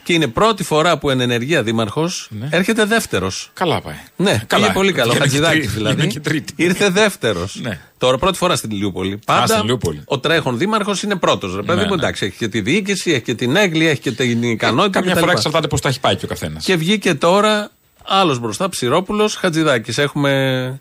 Και 0.04 0.12
είναι 0.12 0.26
πρώτη 0.26 0.62
φορά 0.64 0.98
που 0.98 1.10
εν 1.10 1.20
ενεργεία 1.20 1.62
δήμαρχος 1.62 2.30
έρχεται 2.50 2.84
δεύτερος. 2.84 3.50
Καλά 3.54 3.80
πάει. 3.80 3.94
Ναι, 4.16 4.42
Καλά. 4.46 4.62
πήγε 4.62 4.74
πολύ 4.74 4.92
καλό. 4.92 5.12
Βγαίνει 5.12 5.28
και 5.28 5.28
Χατζηδάκη 5.36 5.58
τρίτη. 5.58 5.72
δηλαδή. 5.72 5.94
Βγαίνει 5.96 6.12
και 6.12 6.20
τρίτη. 6.20 6.52
Ήρθε 6.56 6.88
δεύτερος. 6.90 7.58
Ναι. 7.62 7.80
Τώρα 7.98 8.18
πρώτη 8.18 8.36
φορά 8.38 8.56
στην 8.56 8.70
Ηλιούπολη. 8.70 9.18
Πάντα 9.26 9.46
στην 9.46 9.60
Ηλιούπολη. 9.62 10.02
ο 10.04 10.18
τρέχον 10.18 10.58
δήμαρχος 10.58 11.02
είναι 11.02 11.16
πρώτος. 11.16 11.54
Ρε 11.56 11.62
παιδί 11.62 11.78
Ναι, 11.80 11.86
μου, 11.86 11.94
ναι. 11.94 12.02
εντάξει, 12.02 12.26
έχει 12.26 12.36
και 12.36 12.48
τη 12.48 12.60
διοίκηση, 12.60 13.10
έχει 13.10 13.20
και 13.22 13.34
την 13.34 13.56
έγκλη, 13.56 13.86
έχει 13.88 14.00
και 14.00 14.12
την 14.12 14.42
ικανότητα. 14.42 14.98
Καμιά 14.98 15.10
κτλ. 15.12 15.20
φορά 15.20 15.32
εξαρτάται 15.32 15.66
πώς 15.66 15.80
τα 15.80 15.88
έχει 15.88 16.00
πάει 16.00 16.16
και 16.16 16.24
ο 16.24 16.28
καθένας. 16.28 16.64
Και 16.64 16.76
βγήκε 16.76 17.14
τώρα 17.14 17.70
άλλος 18.04 18.38
μπροστά, 18.38 18.68
Ψηρόπουλος, 18.68 19.34
Χατζηδάκης. 19.34 19.98
Έχουμε 19.98 20.80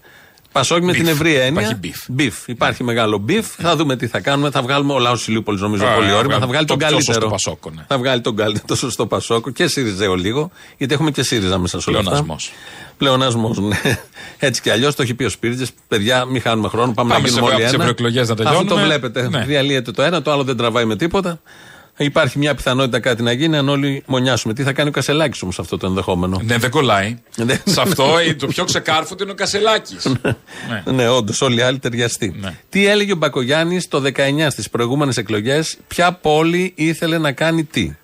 Πασόκι 0.52 0.86
με 0.86 0.92
Beef. 0.92 0.96
την 0.96 1.08
ευρία 1.08 1.42
έννοια. 1.44 1.62
Υπάρχει 1.62 1.80
beef. 2.18 2.20
Beef. 2.22 2.34
Υπάρχει 2.46 2.84
μεγάλο 2.84 3.26
beef. 3.28 3.42
Θα 3.42 3.76
δούμε 3.76 3.96
τι 3.96 4.08
θα 4.08 4.20
κάνουμε. 4.20 4.50
Θα 4.52 4.62
βγάλουμε 4.62 4.94
ο 4.94 5.00
λαό 5.00 5.14
τη 5.16 5.24
Ηλιούπολη, 5.28 5.60
νομίζω, 5.60 5.86
Α, 5.86 5.94
πολύ 5.94 6.08
θα 6.08 6.18
όρημα. 6.18 6.38
βγάλουμε 6.38 6.40
Θα 6.40 6.48
βγάλει 6.48 6.66
το 6.66 6.74
τον 6.78 6.88
πιο 6.88 6.88
σωστό 6.90 7.12
καλύτερο. 7.12 7.32
Πασόκο, 7.32 7.70
ναι. 7.70 7.84
Θα 7.88 7.98
βγάλει 7.98 8.22
τον 8.22 8.36
καλύτερο, 8.36 8.66
το 8.68 8.76
σωστό 8.76 9.06
Πασόκο 9.08 9.50
και 9.50 9.68
ΣΥΡΙΖΑ 9.68 10.08
λίγο. 10.18 10.52
Γιατί 10.78 10.94
έχουμε 10.94 11.12
και 11.12 11.24
ΣΥΡΙΖΑ 11.24 11.58
μέσα 11.58 11.80
σε 11.82 11.90
όλα 11.90 12.00
αυτά. 12.00 12.10
Πλεονασμός. 12.12 12.52
Πλεονασμός, 12.98 13.58
ναι. 13.60 13.80
Έτσι 14.40 14.62
κι 14.62 14.70
αλλιώς 14.70 14.96
το 14.96 15.02
έχει 15.02 15.14
πει 15.14 15.24
ο 15.24 15.30
Σπίριτζε. 15.30 15.66
Παιδιά, 15.88 16.26
μην 16.26 16.42
χάνουμε 16.42 16.68
χρόνο. 16.68 16.92
Πάμε, 16.94 17.10
Πάμε 17.14 17.22
να 17.22 17.28
σε 17.28 17.34
γίνουμε 17.34 17.52
όλοι 17.54 17.64
τις 17.64 17.74
ένα. 17.74 17.82
ευρωεκλογές 17.84 18.28
να 18.28 18.34
Αφού 18.34 18.44
τελειώνουμε. 18.44 18.70
το 18.70 18.78
βλέπετε, 18.78 19.30
Ναι. 19.30 19.44
διαλύεται 19.46 19.92
το 19.92 20.02
ένα, 20.02 20.22
το 20.22 20.32
άλλο 20.32 20.44
δεν 20.44 20.58
τραβάει 20.58 20.86
με 20.86 20.96
τίποτα. 20.96 21.42
Υπάρχει 22.04 22.38
μια 22.38 22.56
πιθανότητα 22.56 23.00
κάτι 23.00 23.24
να 23.24 23.32
γίνει 23.32 23.58
αν 23.58 23.70
όλοι 23.70 24.04
μονιάσουμε. 24.06 24.54
Τι 24.54 24.64
θα 24.64 24.74
κάνει 24.74 24.90
ο 24.90 24.92
Κασελάκης 24.92 25.42
όμως 25.42 25.60
αυτό 25.60 25.78
το 25.78 25.88
ενδεχόμενο; 25.88 26.42
Ναι, 26.44 26.58
δεν 26.58 26.70
κολλάει. 26.70 27.18
Ναι. 27.46 27.62
σε 27.66 27.82
αυτό 27.82 28.18
ε, 28.18 28.34
το 28.34 28.48
πιο 28.48 28.64
ξεκάρφωτο 28.64 29.24
είναι 29.24 29.32
ο 29.32 29.36
Κασελάκης. 29.36 30.06
ναι. 30.22 30.92
Ναι, 30.92 31.10
όντως, 31.10 31.42
όλοι 31.42 31.60
οι 31.60 31.62
άλλοι 31.62 31.80
ταιριαστοί. 31.80 32.36
Ναι. 32.40 32.58
Τι 32.70 32.86
έλεγε 32.88 33.12
ο 33.12 33.16
Μπακογιάννης 33.16 33.88
το 33.88 34.02
19 34.16 34.48
στις 34.50 34.70
προηγούμενες 34.70 35.18
εκλογές, 35.18 35.78
ποια 35.88 36.12
πόλη 36.12 36.74
ήθελε 36.76 37.18
να 37.18 37.32
κάνει 37.32 37.64
τι; 37.64 37.96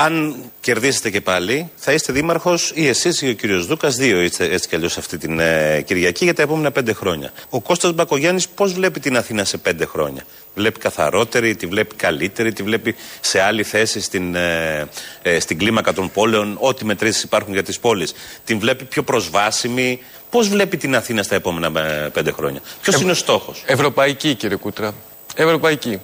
Αν 0.00 0.34
κερδίσετε 0.60 1.10
και 1.10 1.20
πάλι, 1.20 1.70
θα 1.76 1.92
είστε 1.92 2.12
δήμαρχος 2.12 2.72
ή 2.74 2.86
εσείς 2.88 3.22
ή 3.22 3.28
ο 3.28 3.32
κύριος 3.32 3.66
Δούκας, 3.66 3.96
δύο 3.96 4.20
είστε 4.20 4.44
έτσι 4.44 4.68
κι 4.68 4.74
αλλιώς 4.74 4.98
αυτή 4.98 5.18
την 5.18 5.40
ε, 5.40 5.82
Κυριακή 5.86 6.24
για 6.24 6.34
τα 6.34 6.42
επόμενα 6.42 6.70
πέντε 6.70 6.92
χρόνια. 6.92 7.32
Ο 7.48 7.60
Κώστας 7.60 7.92
Μπακογιάννης 7.92 8.48
πώς 8.48 8.72
βλέπει 8.72 9.00
την 9.00 9.16
Αθήνα 9.16 9.44
σε 9.44 9.56
πέντε 9.56 9.84
χρόνια; 9.84 10.22
Βλέπει 10.54 10.78
καθαρότερη, 10.78 11.56
τη 11.56 11.66
βλέπει 11.66 11.94
καλύτερη, 11.94 12.52
τη 12.52 12.62
βλέπει 12.62 12.94
σε 13.20 13.40
άλλη 13.40 13.62
θέση 13.62 14.00
στην, 14.00 14.34
ε, 14.34 14.88
ε, 15.22 15.40
στην 15.40 15.58
κλίμακα 15.58 15.92
των 15.92 16.10
πόλεων, 16.10 16.56
ό,τι 16.60 16.84
μετρήσεις 16.84 17.22
υπάρχουν 17.22 17.52
για 17.52 17.62
τις 17.62 17.78
πόλεις. 17.78 18.12
Την 18.44 18.58
βλέπει 18.58 18.84
πιο 18.84 19.02
προσβάσιμη. 19.02 20.00
Πώς 20.30 20.48
βλέπει 20.48 20.76
την 20.76 20.96
Αθήνα 20.96 21.22
στα 21.22 21.34
επόμενα 21.34 21.80
ε, 21.80 22.08
πέντε 22.08 22.32
χρόνια; 22.32 22.60
Ποιος 22.82 23.00
είναι 23.00 23.10
ο 23.10 23.14
στόχος; 23.14 23.62
Ευρωπαϊκή, 23.66 24.34
κύριε 24.34 24.56
Κούτρα. 24.56 24.94
Ευρωπαϊκή. 25.34 26.00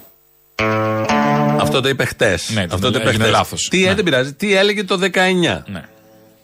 Αυτό 1.61 1.81
το 1.81 1.89
είπε 1.89 2.05
χτες. 2.05 2.49
Ναι, 2.53 2.61
Αυτό 2.61 2.77
το 2.77 2.91
το 2.91 2.97
είπε 2.99 3.07
έγινε 3.09 3.23
χτες. 3.23 3.35
λάθος. 3.37 3.67
Τι, 3.71 3.77
Ναι. 3.79 3.89
ε, 3.89 3.93
δεν 3.93 4.03
πειράζει. 4.03 4.33
Τι 4.33 4.55
έλεγε 4.55 4.83
το 4.83 4.97
19. 4.97 5.63
Ναι. 5.67 5.83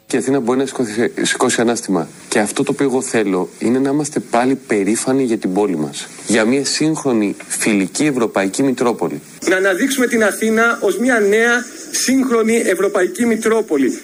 Και 0.08 0.16
η 0.18 0.20
Αθήνα 0.20 0.40
μπορεί 0.40 0.60
να 0.60 0.66
σηκώσει, 0.66 1.12
σηκώσει 1.22 1.62
ανάστημα. 1.62 2.08
Και 2.28 2.40
αυτό 2.40 2.64
το 2.64 2.72
οποίο 2.72 2.86
εγώ 2.86 3.02
θέλω 3.02 3.50
είναι 3.60 3.80
να 3.80 3.90
είμαστε 3.90 4.20
πάλι 4.20 4.56
περήφανοι 4.56 5.24
για 5.24 5.38
την 5.38 5.54
πόλη 5.54 5.78
μας. 5.78 6.08
Για 6.28 6.46
μια 6.46 6.66
σύγχρονη 6.66 7.36
φιλική 7.48 8.06
ευρωπαϊκή 8.06 8.64
Μητρόπολη. 8.64 9.22
να 9.50 9.56
αναδείξουμε 9.56 10.08
την 10.08 10.24
Αθήνα 10.24 10.78
ως 10.82 10.98
μια 10.98 11.20
νέα 11.20 11.66
σύγχρονη 11.92 12.56
ευρωπαϊκή 12.56 13.26
Μητρόπολη. 13.26 14.00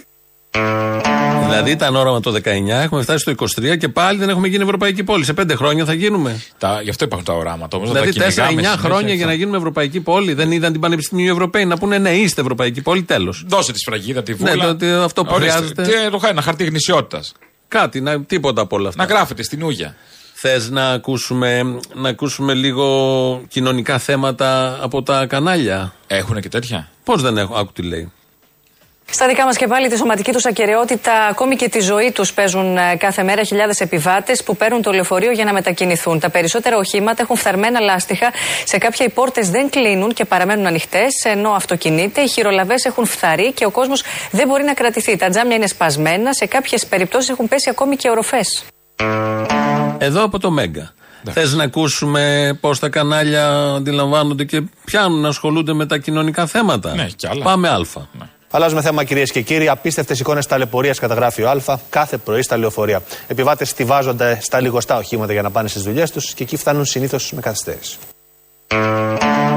Δηλαδή 1.47 1.71
ήταν 1.71 1.95
όραμα 1.95 2.19
το 2.19 2.33
19, 2.33 2.43
έχουμε 2.67 3.01
φτάσει 3.01 3.19
στο 3.19 3.33
23 3.71 3.77
και 3.77 3.89
πάλι 3.89 4.19
δεν 4.19 4.29
έχουμε 4.29 4.47
γίνει 4.47 4.63
Ευρωπαϊκή 4.63 5.03
πόλη. 5.03 5.23
Σε 5.25 5.33
πέντε 5.33 5.55
χρόνια 5.55 5.85
θα 5.85 5.93
γίνουμε. 5.93 6.41
Τα, 6.57 6.79
γι' 6.83 6.89
αυτό 6.89 7.05
υπάρχουν 7.05 7.27
τα 7.27 7.33
οράματα 7.33 7.77
όμως. 7.77 7.89
Δηλαδή 7.91 8.11
4-9 8.15 8.19
χρόνια 8.77 9.13
για 9.13 9.25
να 9.25 9.33
γίνουμε 9.33 9.57
Ευρωπαϊκή 9.57 9.99
πόλη. 9.99 10.33
Δεν 10.33 10.51
είδαν 10.51 10.71
την 10.71 10.81
Πανεπιστημίου 10.81 11.31
Ευρωπαίοι 11.31 11.65
να 11.65 11.77
πούνε 11.77 11.97
ναι, 11.97 12.09
είστε 12.11 12.41
Ευρωπαϊκή 12.41 12.81
πόλη, 12.81 13.03
τέλος. 13.03 13.43
Δώσε 13.47 13.71
τη 13.71 13.79
σφραγίδα, 13.79 14.23
τη 14.23 14.33
βούλα. 14.33 14.55
Ναι, 14.55 14.63
το- 14.63 14.75
το- 14.75 15.03
αυτό 15.03 15.23
που 15.23 15.31
Ορίστε. 15.33 15.53
χρειάζεται. 15.55 15.81
Τι, 15.83 15.91
το 16.11 16.17
χάρη, 16.17 16.31
ένα 16.31 16.41
χαρτί 16.41 16.63
γνησιότητας. 16.63 17.33
Κάτι, 17.67 18.01
να, 18.01 18.23
τίποτα 18.23 18.61
από 18.61 18.75
όλα 18.75 18.89
αυτά. 18.89 19.05
Να 19.05 19.09
γράφεται 19.13 19.43
στην 19.43 19.63
ούγια. 19.63 19.95
Θες 20.33 20.69
να 20.69 20.89
ακούσουμε, 20.89 21.63
να 21.93 22.09
ακούσουμε 22.09 22.53
λίγο 22.53 23.41
κοινωνικά 23.47 23.97
θέματα 23.97 24.77
από 24.81 25.03
τα 25.03 25.25
κανάλια; 25.25 25.93
Έχουν 26.07 26.41
και 26.41 26.49
τέτοια; 26.49 26.89
Πώς 27.03 27.21
δεν 27.21 27.37
έχω, 27.37 27.55
άκου 27.55 27.71
τι 27.73 27.81
λέει. 27.81 28.11
Στα 29.11 29.27
δικά 29.27 29.45
μας 29.45 29.57
και 29.57 29.67
πάλι 29.67 29.89
τη 29.89 29.97
σωματική 29.97 30.31
τους 30.31 30.45
ακαιρεότητα, 30.45 31.13
ακόμη 31.29 31.55
και 31.55 31.69
τη 31.69 31.79
ζωή 31.79 32.11
τους 32.11 32.33
παίζουν 32.33 32.77
ε, 32.77 32.95
κάθε 32.97 33.23
μέρα 33.23 33.43
χιλιάδες 33.43 33.79
επιβάτες 33.79 34.43
που 34.43 34.57
παίρνουν 34.57 34.81
το 34.81 34.91
λεωφορείο 34.91 35.31
για 35.31 35.45
να 35.45 35.53
μετακινηθούν. 35.53 36.19
Τα 36.19 36.29
περισσότερα 36.29 36.77
οχήματα 36.77 37.21
έχουν 37.21 37.35
φθαρμένα 37.35 37.79
λάστιχα. 37.79 38.31
Σε 38.65 38.77
κάποια 38.77 39.05
οι 39.05 39.09
πόρτες 39.09 39.49
δεν 39.49 39.69
κλείνουν 39.69 40.13
και 40.13 40.25
παραμένουν 40.25 40.65
ανοιχτές, 40.65 41.23
ενώ 41.23 41.49
αυτοκινείται, 41.49 42.21
οι 42.21 42.27
χειρολαβές 42.27 42.85
έχουν 42.85 43.05
φθαρεί 43.05 43.51
και 43.51 43.65
ο 43.65 43.71
κόσμος 43.71 44.03
δεν 44.31 44.47
μπορεί 44.47 44.63
να 44.63 44.73
κρατηθεί. 44.73 45.17
Τα 45.17 45.29
τζάμια 45.29 45.55
είναι 45.55 45.67
σπασμένα, 45.67 46.33
σε 46.33 46.45
κάποιες 46.45 46.85
περιπτώσεις 46.85 47.29
έχουν 47.29 47.47
πέσει 47.47 47.69
ακόμη 47.69 47.95
και 47.95 48.09
οροφές. 48.09 48.63
Εδώ 49.97 50.23
από 50.23 50.39
το 50.39 50.51
Μέγκα. 50.51 50.93
Θες 51.31 51.53
να 51.53 51.63
ακούσουμε 51.63 52.57
πώς 52.61 52.79
τα 52.79 52.89
κανάλια 52.89 53.49
αντιλαμβάνονται 53.75 54.43
και 54.43 54.61
πιάνουν 54.85 55.21
να 55.21 55.27
ασχολούνται 55.27 55.73
με 55.73 55.85
τα 55.85 55.97
κοινωνικά 55.97 56.45
θέματα. 56.45 56.95
Ναι, 56.95 57.05
κι 57.15 57.27
άλλα. 57.27 57.43
Πάμε 57.43 57.69
Α. 57.69 58.36
Αλλάζουμε 58.51 58.81
θέμα, 58.81 59.03
κυρίες 59.03 59.31
και 59.31 59.41
κύριοι. 59.41 59.69
Απίστευτες 59.69 60.19
εικόνες 60.19 60.45
ταλαιπωρίας 60.45 60.99
καταγράφει 60.99 61.43
ο 61.43 61.49
Α 61.49 61.79
κάθε 61.89 62.17
πρωί 62.17 62.41
στα 62.41 62.57
λεωφορεία. 62.57 63.01
Επιβάτες 63.27 63.69
στηβάζονται 63.69 64.37
στα 64.41 64.61
λιγοστά 64.61 64.97
οχήματα 64.97 65.33
για 65.33 65.41
να 65.41 65.51
πάνε 65.51 65.67
στις 65.67 65.81
δουλειές 65.81 66.11
τους 66.11 66.33
και 66.33 66.43
εκεί 66.43 66.57
φτάνουν 66.57 66.85
συνήθως 66.85 67.31
με 67.31 67.41
καθυστέρηση. 67.41 67.97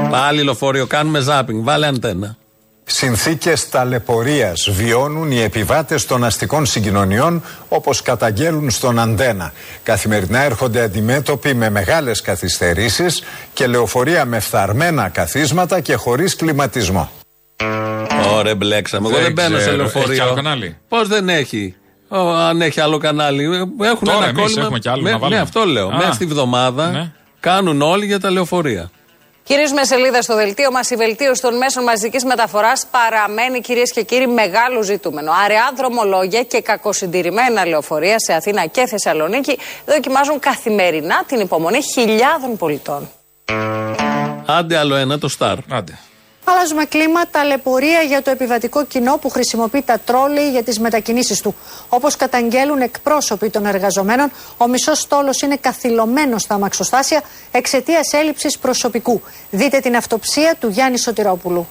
Πάλι 0.09 0.43
λεωφορείο, 0.43 0.87
κάνουμε 0.87 1.19
ζάπινγκ. 1.19 1.63
Βάλε 1.63 1.87
αντένα. 1.87 2.37
Συνθήκες 2.83 3.69
ταλαιπωρίας 3.69 4.69
βιώνουν 4.71 5.31
οι 5.31 5.41
επιβάτες 5.41 6.05
των 6.05 6.23
αστικών 6.23 6.65
συγκοινωνιών 6.65 7.43
όπως 7.69 8.01
καταγγέλουν 8.01 8.69
στον 8.69 8.99
Αντένα. 8.99 9.53
Καθημερινά 9.83 10.39
έρχονται 10.39 10.81
αντιμέτωποι 10.81 11.53
με 11.53 11.69
μεγάλες 11.69 12.21
καθυστερήσεις 12.21 13.23
και 13.53 13.67
λεωφορεία 13.67 14.25
με 14.25 14.39
φθαρμένα 14.39 15.09
καθίσματα 15.09 15.79
και 15.79 15.95
χωρίς 15.95 16.35
κλιματισμό. 16.35 17.20
Ωραία, 18.33 18.55
μπλέξαμε. 18.55 19.07
Εγώ 19.07 19.15
Δεν 19.15 19.23
δεν 19.25 19.33
μπαίνω 19.33 19.55
σε 19.55 19.61
ξέρω. 19.61 19.75
λεωφορείο. 19.77 20.07
Έχεις 20.11 20.19
άλλο 20.21 20.33
κανάλι; 20.33 20.77
Πώς 20.89 21.07
δεν 21.07 21.29
έχει; 21.29 21.75
Ω, 22.07 22.29
αν 22.29 22.61
έχει 22.61 22.79
άλλο 22.81 22.97
κανάλι. 22.97 23.43
Έχουν 23.81 24.07
Τώρα 24.07 24.17
ένα 24.17 24.27
εμείς 24.27 24.41
κόλλημα. 24.41 24.61
έχουμε 24.61 24.79
κι 24.79 24.89
άλλο 24.89 25.01
με, 25.01 25.11
να 25.11 25.17
βάλουμε. 25.17 25.35
ναι, 25.37 25.41
αυτό 25.41 25.65
λέω. 25.65 25.87
Α. 25.87 25.95
Μέσα 25.97 26.11
στη 26.13 26.25
βδομάδα 26.25 26.87
Ναι. 26.89 27.11
κάνουν 27.39 27.81
όλοι 27.81 28.05
για 28.05 28.19
τα 28.19 28.31
λεωφορεία. 28.31 28.91
Κυρίως 29.43 29.71
με 29.71 29.83
σελίδα 29.83 30.21
στο 30.21 30.35
δελτίο 30.35 30.71
μας 30.71 30.89
η 30.89 30.95
βελτίωση 30.95 31.41
των 31.41 31.57
μέσων 31.57 31.83
μαζικής 31.83 32.25
μεταφοράς 32.25 32.85
παραμένει 32.91 33.61
κυρίες 33.61 33.91
και 33.91 34.01
κύριοι 34.03 34.27
μεγάλο 34.27 34.83
ζητούμενο. 34.83 35.31
Αραιά 35.43 35.71
δρομολόγια 35.77 36.43
και 36.43 36.61
κακοσυντηρημένα 36.61 37.65
λεωφορεία 37.65 38.19
σε 38.19 38.33
Αθήνα 38.33 38.65
και 38.65 38.85
Θεσσαλονίκη 38.87 39.57
δοκιμάζουν 39.85 40.39
καθημερινά 40.39 41.23
την 41.27 41.39
υπομονή 41.39 41.79
χιλιάδων 41.93 42.57
πολιτών. 42.57 43.09
Άντε 44.45 44.77
άλλο 44.77 44.95
ένα, 44.95 45.17
το 45.17 45.29
Star. 45.39 45.55
Άντε. 45.69 45.97
Αλλάζουμε 46.43 46.85
κλίμα, 46.85 47.27
ταλαιπωρία 47.31 48.01
για 48.01 48.21
το 48.21 48.29
επιβατικό 48.29 48.85
κοινό 48.85 49.17
που 49.17 49.29
χρησιμοποιεί 49.29 49.81
τα 49.81 49.99
τρόλεϊ 49.99 50.49
για 50.49 50.63
τις 50.63 50.79
μετακινήσεις 50.79 51.41
του. 51.41 51.55
Όπως 51.89 52.15
καταγγέλουν 52.15 52.81
εκπρόσωποι 52.81 53.49
των 53.49 53.65
εργαζομένων, 53.65 54.31
ο 54.57 54.67
μισός 54.67 54.99
στόλος 54.99 55.41
είναι 55.41 55.55
καθυλωμένος 55.55 56.41
στα 56.41 56.55
αμαξοστάσια 56.55 57.21
εξαιτίας 57.51 58.13
έλλειψης 58.13 58.57
προσωπικού. 58.57 59.21
Δείτε 59.49 59.79
την 59.79 59.95
αυτοψία 59.95 60.55
του 60.59 60.69
Γιάννη 60.69 60.97
Σωτηρόπουλου. 60.97 61.67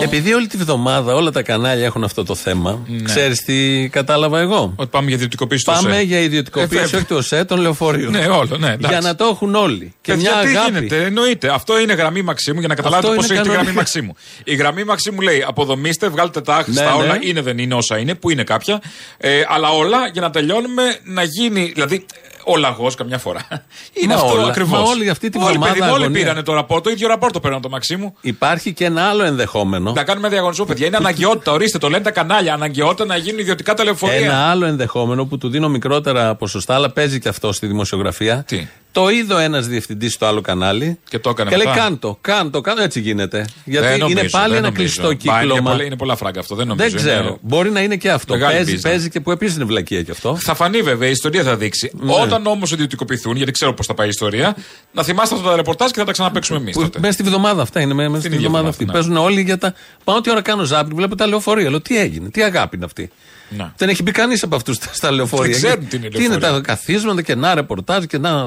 Επειδή 0.00 0.32
όλη 0.34 0.46
τη 0.46 0.56
βδομάδα 0.56 1.14
όλα 1.14 1.30
τα 1.30 1.42
κανάλια 1.42 1.84
έχουν 1.84 2.04
αυτό 2.04 2.24
το 2.24 2.34
θέμα, 2.34 2.82
Ναι. 2.86 3.02
ξέρεις 3.02 3.42
τι 3.44 3.88
κατάλαβα 3.88 4.40
εγώ; 4.40 4.72
Ότι 4.76 4.88
πάμε 4.90 5.06
για 5.06 5.14
ιδιωτικοποίηση 5.16 5.64
του 5.64 5.72
Πάμε 5.72 5.90
ΟΣΕ. 5.90 6.02
για 6.02 6.18
ιδιωτικοποίηση, 6.20 6.90
Ε, 6.92 6.96
όχι 6.96 7.04
του 7.04 7.16
ΟΣΕ, 7.16 7.44
των 7.44 7.60
λεωφορείων. 7.60 8.10
Ναι, 8.12 8.26
όλο, 8.26 8.56
ναι, 8.58 8.66
εντάξει. 8.66 8.86
Για 8.88 9.00
να 9.00 9.14
το 9.14 9.24
έχουν 9.24 9.54
όλοι. 9.54 9.94
Και 10.00 10.12
Παιδιά, 10.12 10.30
μια 10.34 10.42
τι 10.42 10.48
αγάπη. 10.56 10.72
γίνεται, 10.72 11.04
εννοείται. 11.04 11.48
Αυτό 11.54 11.80
είναι 11.80 11.92
γραμμή 11.92 12.22
Μαξίμου 12.22 12.58
για 12.58 12.68
να 12.68 12.74
καταλάβετε 12.74 13.08
Αυτό 13.08 13.20
πώ 13.20 13.24
είναι 13.26 13.34
έχει 13.34 13.42
τη 13.42 13.48
γραμμή 13.48 13.56
κανονικά. 13.72 13.80
Μαξίμου. 13.80 14.16
Η 14.44 14.54
γραμμή 14.54 14.84
Μαξίμου 14.84 15.20
λέει: 15.20 15.44
Αποδομήστε, 15.46 16.08
βγάλτε 16.08 16.40
τα 16.40 16.54
άχρηστα 16.56 16.84
Ναι, 16.84 16.90
ναι. 16.90 16.96
όλα. 17.02 17.18
Είναι 17.20 17.40
δεν 17.40 17.58
είναι 17.58 17.74
όσα 17.74 17.98
είναι, 17.98 18.14
που 18.14 18.30
είναι 18.30 18.44
κάποια. 18.44 18.80
Ε, 19.18 19.42
αλλά 19.48 19.68
όλα 19.70 19.98
για 20.12 20.20
να 20.20 20.30
τελειώνουμε 20.30 20.82
να 21.04 21.22
γίνει. 21.22 21.70
Δηλαδή, 21.74 22.06
ο 22.44 22.56
λαγός 22.56 22.94
καμιά 22.94 23.18
φορά. 23.18 23.40
Είναι 24.02 24.14
Μα 24.14 24.20
αυτό 24.20 24.32
όλα, 24.32 24.46
ακριβώς. 24.46 24.70
μα 24.72 24.78
όλοι 24.88 25.08
αυτή 25.08 25.28
τη 25.28 25.38
όλοι, 25.38 25.46
βδομάδα 25.46 25.72
παιδί 25.72 25.84
μου, 25.84 25.92
όλοι 25.92 26.02
αγωνία. 26.02 26.20
πήρανε 26.20 26.42
το 26.42 26.52
ραπόρτο, 26.52 26.82
το 26.82 26.90
ίδιο 26.90 27.08
ραπόρτο 27.08 27.40
παίρνουν 27.40 27.60
το 27.60 27.68
Μαξίμου. 27.68 28.14
Υπάρχει 28.20 28.72
και 28.72 28.84
ένα 28.84 29.02
άλλο 29.08 29.24
ενδεχόμενο. 29.24 29.92
Να 29.92 30.04
κάνουμε 30.04 30.28
διαγωνισμό, 30.28 30.64
παιδιά. 30.64 30.86
Είναι 30.86 30.96
αναγκαιότητα. 30.96 31.52
Ορίστε, 31.52 31.78
το 31.78 31.88
λένε 31.88 32.02
τα 32.02 32.10
κανάλια. 32.10 32.54
Αναγκαιότητα 32.54 33.04
να 33.04 33.16
γίνουν 33.16 33.38
ιδιωτικά 33.38 33.74
τα 33.74 33.84
λεωφορεία. 33.84 34.16
Ένα 34.16 34.50
άλλο 34.50 34.66
ενδεχόμενο 34.66 35.24
που 35.24 35.38
του 35.38 35.48
δίνω 35.48 35.68
μικρότερα 35.68 36.34
ποσοστά, 36.34 36.74
αλλά 36.74 36.90
παίζει 36.90 37.20
και 37.20 37.28
αυτό 37.28 37.52
στη 37.52 37.66
δημοσιογραφία. 37.66 38.44
Τι; 38.46 38.66
Το 38.92 39.08
είδε 39.08 39.42
ένας 39.44 39.66
διευθυντής 39.66 40.12
στο 40.12 40.26
άλλο 40.26 40.40
κανάλι. 40.40 40.98
Και 41.08 41.18
το 41.18 41.30
έκανε 41.30 41.50
Και 41.50 41.56
λέει: 41.56 41.66
μετά. 41.66 41.78
Κάντο, 41.80 42.18
κάντο, 42.20 42.60
κάντο. 42.60 42.82
Έτσι 42.82 43.00
γίνεται. 43.00 43.46
Γιατί 43.64 43.86
Δεν 43.86 43.98
νομίζω, 43.98 44.18
είναι 44.20 44.28
πάλι 44.28 44.48
δεν 44.54 44.56
ένα 44.64 44.70
νομίζω. 44.70 44.82
κλειστό 44.82 45.02
Μα 45.02 45.08
Είναι 45.40 45.42
κύκλωμα. 45.42 45.70
πολλά, 45.70 45.84
είναι 45.84 45.96
πολλά 45.96 46.16
φράγκα 46.16 46.40
αυτό. 46.40 46.54
Δεν 46.54 46.66
νομίζω. 46.66 46.88
Δεν 46.88 46.96
ξέρω. 46.98 47.22
Είναι- 47.26 47.36
Μπορεί 47.40 47.70
να 47.70 47.80
είναι 47.80 47.96
και 47.96 48.10
αυτό. 48.10 48.34
Μεγάλη 48.34 48.54
Παίζει, 48.54 48.72
μπίζνα. 48.72 48.90
παίζει 48.90 49.10
και 49.10 49.20
που 49.20 49.30
επίσης 49.30 49.54
είναι 49.56 49.64
βλακεία 49.64 50.02
κι 50.02 50.10
αυτό. 50.10 50.36
Θα 50.36 50.54
φανεί 50.54 50.82
βέβαια, 50.82 51.08
η 51.08 51.10
ιστορία 51.10 51.42
θα 51.42 51.56
δείξει. 51.56 51.90
Ναι. 51.94 52.12
Όταν 52.32 52.46
όμως 52.46 52.72
ιδιωτικοποιηθούν, 52.72 53.36
γιατί 53.36 53.52
ξέρω 53.52 53.74
πώς 53.74 53.86
θα 53.86 53.94
πάει 53.94 54.06
η 54.06 54.10
ιστορία, 54.10 54.56
να 54.92 55.02
θυμάστε 55.02 55.34
αυτά 55.34 55.48
τα 55.48 55.56
ρεπορτάζ 55.56 55.90
και 55.90 55.98
θα 55.98 56.04
τα 56.04 56.12
ξαναπέξουμε 56.12 56.58
εμείς 56.58 56.74
τότε. 56.76 56.98
Μέσα 56.98 57.12
στη 57.12 57.22
βδομάδα 57.22 57.62
αυτά 57.62 57.80
είναι. 57.80 57.94
Μέσα 57.94 58.08
στη 58.18 58.26
ίδια 58.26 58.28
βδομάδα 58.38 58.46
εβδομάδα, 58.48 58.68
αυτή. 58.68 58.84
ναι. 58.84 58.92
Παίζουν 58.92 59.16
όλοι 59.16 59.40
για 59.40 59.58
τα. 59.58 59.74
Πάω 60.04 60.16
ό,τι 60.16 60.30
ώρα 60.30 60.40
κάνω 60.42 60.64
ζάπινγκ, 60.64 60.96
βλέπω 60.96 61.14
τα 61.16 61.26
λεωφορεία. 61.26 61.70
Λέω 61.70 61.80
τι 61.80 61.98
έγινε, 61.98 62.28
τι 62.30 62.42
αγάπη 62.42 62.76
είναι 62.76 62.84
αυτή. 62.84 63.10
Να. 63.48 63.72
Δεν 63.76 63.88
έχει 63.88 64.02
μπει 64.02 64.10
κανείς 64.10 64.42
από 64.42 64.56
αυτούς 64.56 64.78
στα 64.92 65.10
λεωφορεία. 65.10 65.58
Δεν 65.58 65.62
ξέρουν 65.62 65.88
τι 65.88 65.96
είναι 65.96 66.08
Τι 66.08 66.18
είναι 66.24 66.28
λεωφορεία. 66.28 66.50
τα 66.52 66.60
καθίσματα 66.60 67.22
και 67.22 67.34
να 67.34 67.54
ρεπορτάζ 67.54 68.04
και 68.04 68.18
να 68.18 68.46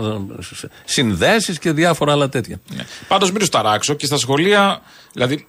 συνδέσεις 0.86 1.60
και 1.60 1.72
διάφορα 1.72 2.12
άλλα 2.12 2.30
τέτοια. 2.30 2.60
Πάντως 3.08 3.30
μην 3.32 3.40
τους 3.40 3.50
ταράξω 3.50 3.94
και 3.94 4.06
στα 4.06 4.18
σχολεία, 4.18 4.82
δηλαδή 5.14 5.48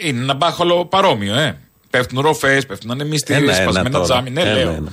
είναι 0.00 0.22
ένα 0.22 0.34
μπάχαλο 0.34 0.86
παρόμοιο, 0.86 1.34
ε. 1.34 1.58
Πέφτουν 1.90 2.20
ροφές, 2.20 2.66
πέφτουν 2.66 2.90
ανεμιστήρε, 2.90 3.38
Ένα-ένα 3.38 3.62
σπασμένα 3.62 3.90
τώρα. 3.90 4.04
τζάμι. 4.04 4.30
Ναι, 4.30 4.40
Ένα-ένα. 4.40 4.70
λέω. 4.70 4.84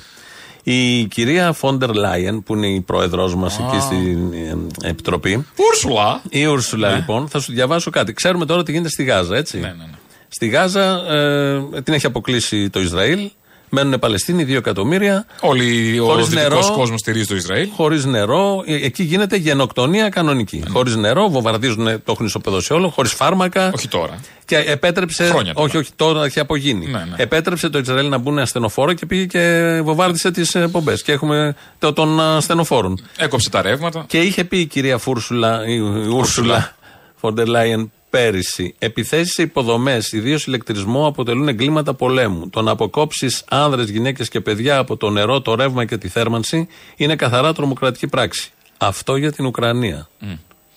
Η 0.68 1.06
κυρία 1.06 1.52
Φόντερ 1.54 1.94
Λάιεν, 1.94 2.44
που 2.44 2.56
είναι 2.56 2.68
η 2.68 2.82
πρόεδρός 2.82 3.36
μας 3.36 3.60
εκεί 3.60 3.80
στην 3.80 4.34
ε, 4.82 4.88
επιτροπή. 4.90 5.46
Ούρσουλα. 5.56 6.22
Η 6.30 6.46
Ούρσουλα, 6.46 6.90
Ναι. 6.90 6.96
λοιπόν, 6.96 7.28
θα 7.28 7.40
σου 7.40 7.52
διαβάσω 7.54 7.90
κάτι. 7.90 8.14
Ξέρουμε 8.14 8.46
τώρα 8.46 8.64
τι 8.64 8.72
γίνεται 8.72 8.90
στη 8.90 9.04
Γάζα, 9.04 9.36
έτσι. 9.36 9.60
Ναι, 9.60 9.68
ναι, 9.68 9.74
ναι. 9.74 9.98
Στη 10.28 10.48
Γάζα 10.48 11.14
ε, 11.14 11.82
την 11.84 11.94
έχει 11.94 12.06
αποκλείσει 12.06 12.70
το 12.70 12.80
Ισραήλ. 12.80 13.30
Μένουν 13.76 14.00
Παλαιστίνοι 14.00 14.46
2 14.50 14.50
εκατομμύρια. 14.56 15.26
Όλοι 15.42 16.00
ο 16.00 16.06
Χωρίς 16.06 16.28
δυτικός 16.28 16.66
νερό. 16.66 16.76
κόσμος 16.78 17.00
στηρίζει 17.00 17.26
το 17.26 17.36
Ισραήλ. 17.36 17.68
Χωρίς 17.76 18.06
νερό. 18.06 18.64
Ε, 18.66 18.86
Εκεί 18.86 19.04
γίνεται 19.04 19.36
γενοκτονία 19.36 20.10
κανονική. 20.10 20.58
Ναι. 20.58 20.70
Χωρίς 20.70 20.96
νερό, 20.96 21.30
βομβαρδίζουν, 21.30 21.86
το 21.86 22.12
έχουν 22.12 22.26
ισοπεδώσει 22.26 22.74
όλο. 22.74 22.90
Χωρίς 22.90 23.14
φάρμακα. 23.14 23.72
Όχι 23.74 23.88
τώρα. 23.88 24.20
Και 24.46 24.58
επέτρεψε. 24.58 25.24
Χρόνια 25.26 25.54
τώρα. 25.54 25.66
όχι, 25.68 25.78
όχι, 25.78 25.90
τώρα 25.96 26.26
έχει 26.26 26.40
απογίνει. 26.40 26.86
Ναι, 26.86 26.92
ναι. 26.92 27.06
Επέτρεψε 27.16 27.70
το 27.70 27.78
Ισραήλ 27.80 28.10
να 28.10 28.18
μπουν 28.18 28.40
ασθενοφόρο 28.40 28.94
και 28.94 29.06
πήγε 29.06 29.26
και 29.26 29.80
βομβάρδισε 29.84 30.32
τις 30.32 30.56
πομπές. 30.72 31.02
Και 31.04 31.12
έχουμε 31.12 31.56
το, 31.80 31.94
των 31.94 32.20
ασθενοφόρων. 32.22 33.00
Έκοψε 33.18 33.50
τα 33.50 33.62
ρεύματα. 33.62 34.04
Και 34.08 34.20
είχε 34.22 34.44
πει 34.44 34.60
η 34.60 34.66
κυρία 34.66 34.98
Φούρσουλα, 34.98 35.62
η, 35.68 35.74
η 35.76 36.08
Ούρσουλα 36.08 36.76
Φοντερ 37.16 37.48
Λάιεν 37.48 37.92
πέρυσι, 38.16 38.76
επιθέσεις 38.80 39.34
σε 39.34 39.42
υποδομές, 39.42 40.12
ιδίως 40.12 40.46
ηλεκτρισμό, 40.46 41.08
αποτελούν 41.08 41.48
εγκλήματα 41.48 41.94
πολέμου. 41.94 42.50
Το 42.50 42.62
να 42.62 42.72
αποκόψεις 42.72 43.44
άνδρες, 43.50 43.90
γυναίκες 43.90 44.30
και 44.30 44.42
παιδιά 44.42 44.78
από 44.78 44.98
το 44.98 45.10
νερό, 45.10 45.42
το 45.42 45.56
ρεύμα 45.56 45.86
και 45.86 45.98
τη 45.98 46.08
θέρμανση 46.08 46.68
είναι 46.96 47.16
καθαρά 47.16 47.54
τρομοκρατική 47.54 48.08
πράξη. 48.08 48.52
Αυτό 48.78 49.16
για 49.16 49.32
την 49.32 49.46
Ουκρανία. 49.46 50.10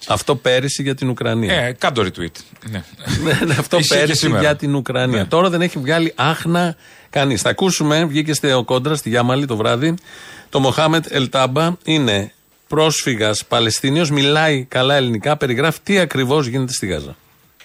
Αυτό 0.09 0.36
πέρυσι 0.36 0.82
για 0.82 0.95
την 0.95 1.09
Ουκρανία. 1.09 1.55
Ε, 1.55 1.72
κάντο 1.72 2.03
retweet. 2.03 2.36
Ναι. 2.70 2.84
Ναι, 3.24 3.41
ναι, 3.47 3.55
αυτό 3.59 3.78
Ισχύει 3.78 3.95
και 3.95 4.01
πέρυσι 4.01 4.18
σήμερα. 4.18 4.41
για 4.41 4.57
την 4.57 4.74
Ουκρανία. 4.74 5.26
Τώρα 5.26 5.51
δεν 5.51 5.61
έχει 5.62 5.78
βγάλει 5.78 6.12
άχνα 6.16 6.76
κανείς. 7.11 7.41
Θα 7.43 7.51
ακούσουμε, 7.51 8.05
βγήκε 8.05 8.32
στο 8.32 8.64
κόντρα 8.64 8.95
στη 8.95 9.09
Γιάμαλη 9.09 9.47
το 9.47 9.57
βράδυ. 9.57 9.95
Το 10.49 10.61
Μοχάμετ 10.61 11.05
Ελτάμπα 11.09 11.76
είναι 11.84 12.32
πρόσφυγας 12.68 13.45
Παλαιστίνιος, 13.45 14.11
μιλάει 14.11 14.64
καλά 14.64 14.95
ελληνικά, 14.95 15.36
περιγράφει 15.36 15.78
τι 15.82 15.99
ακριβώς 15.99 16.47
γίνεται 16.47 16.72
στη 16.72 16.86
Γάζα. 16.86 17.16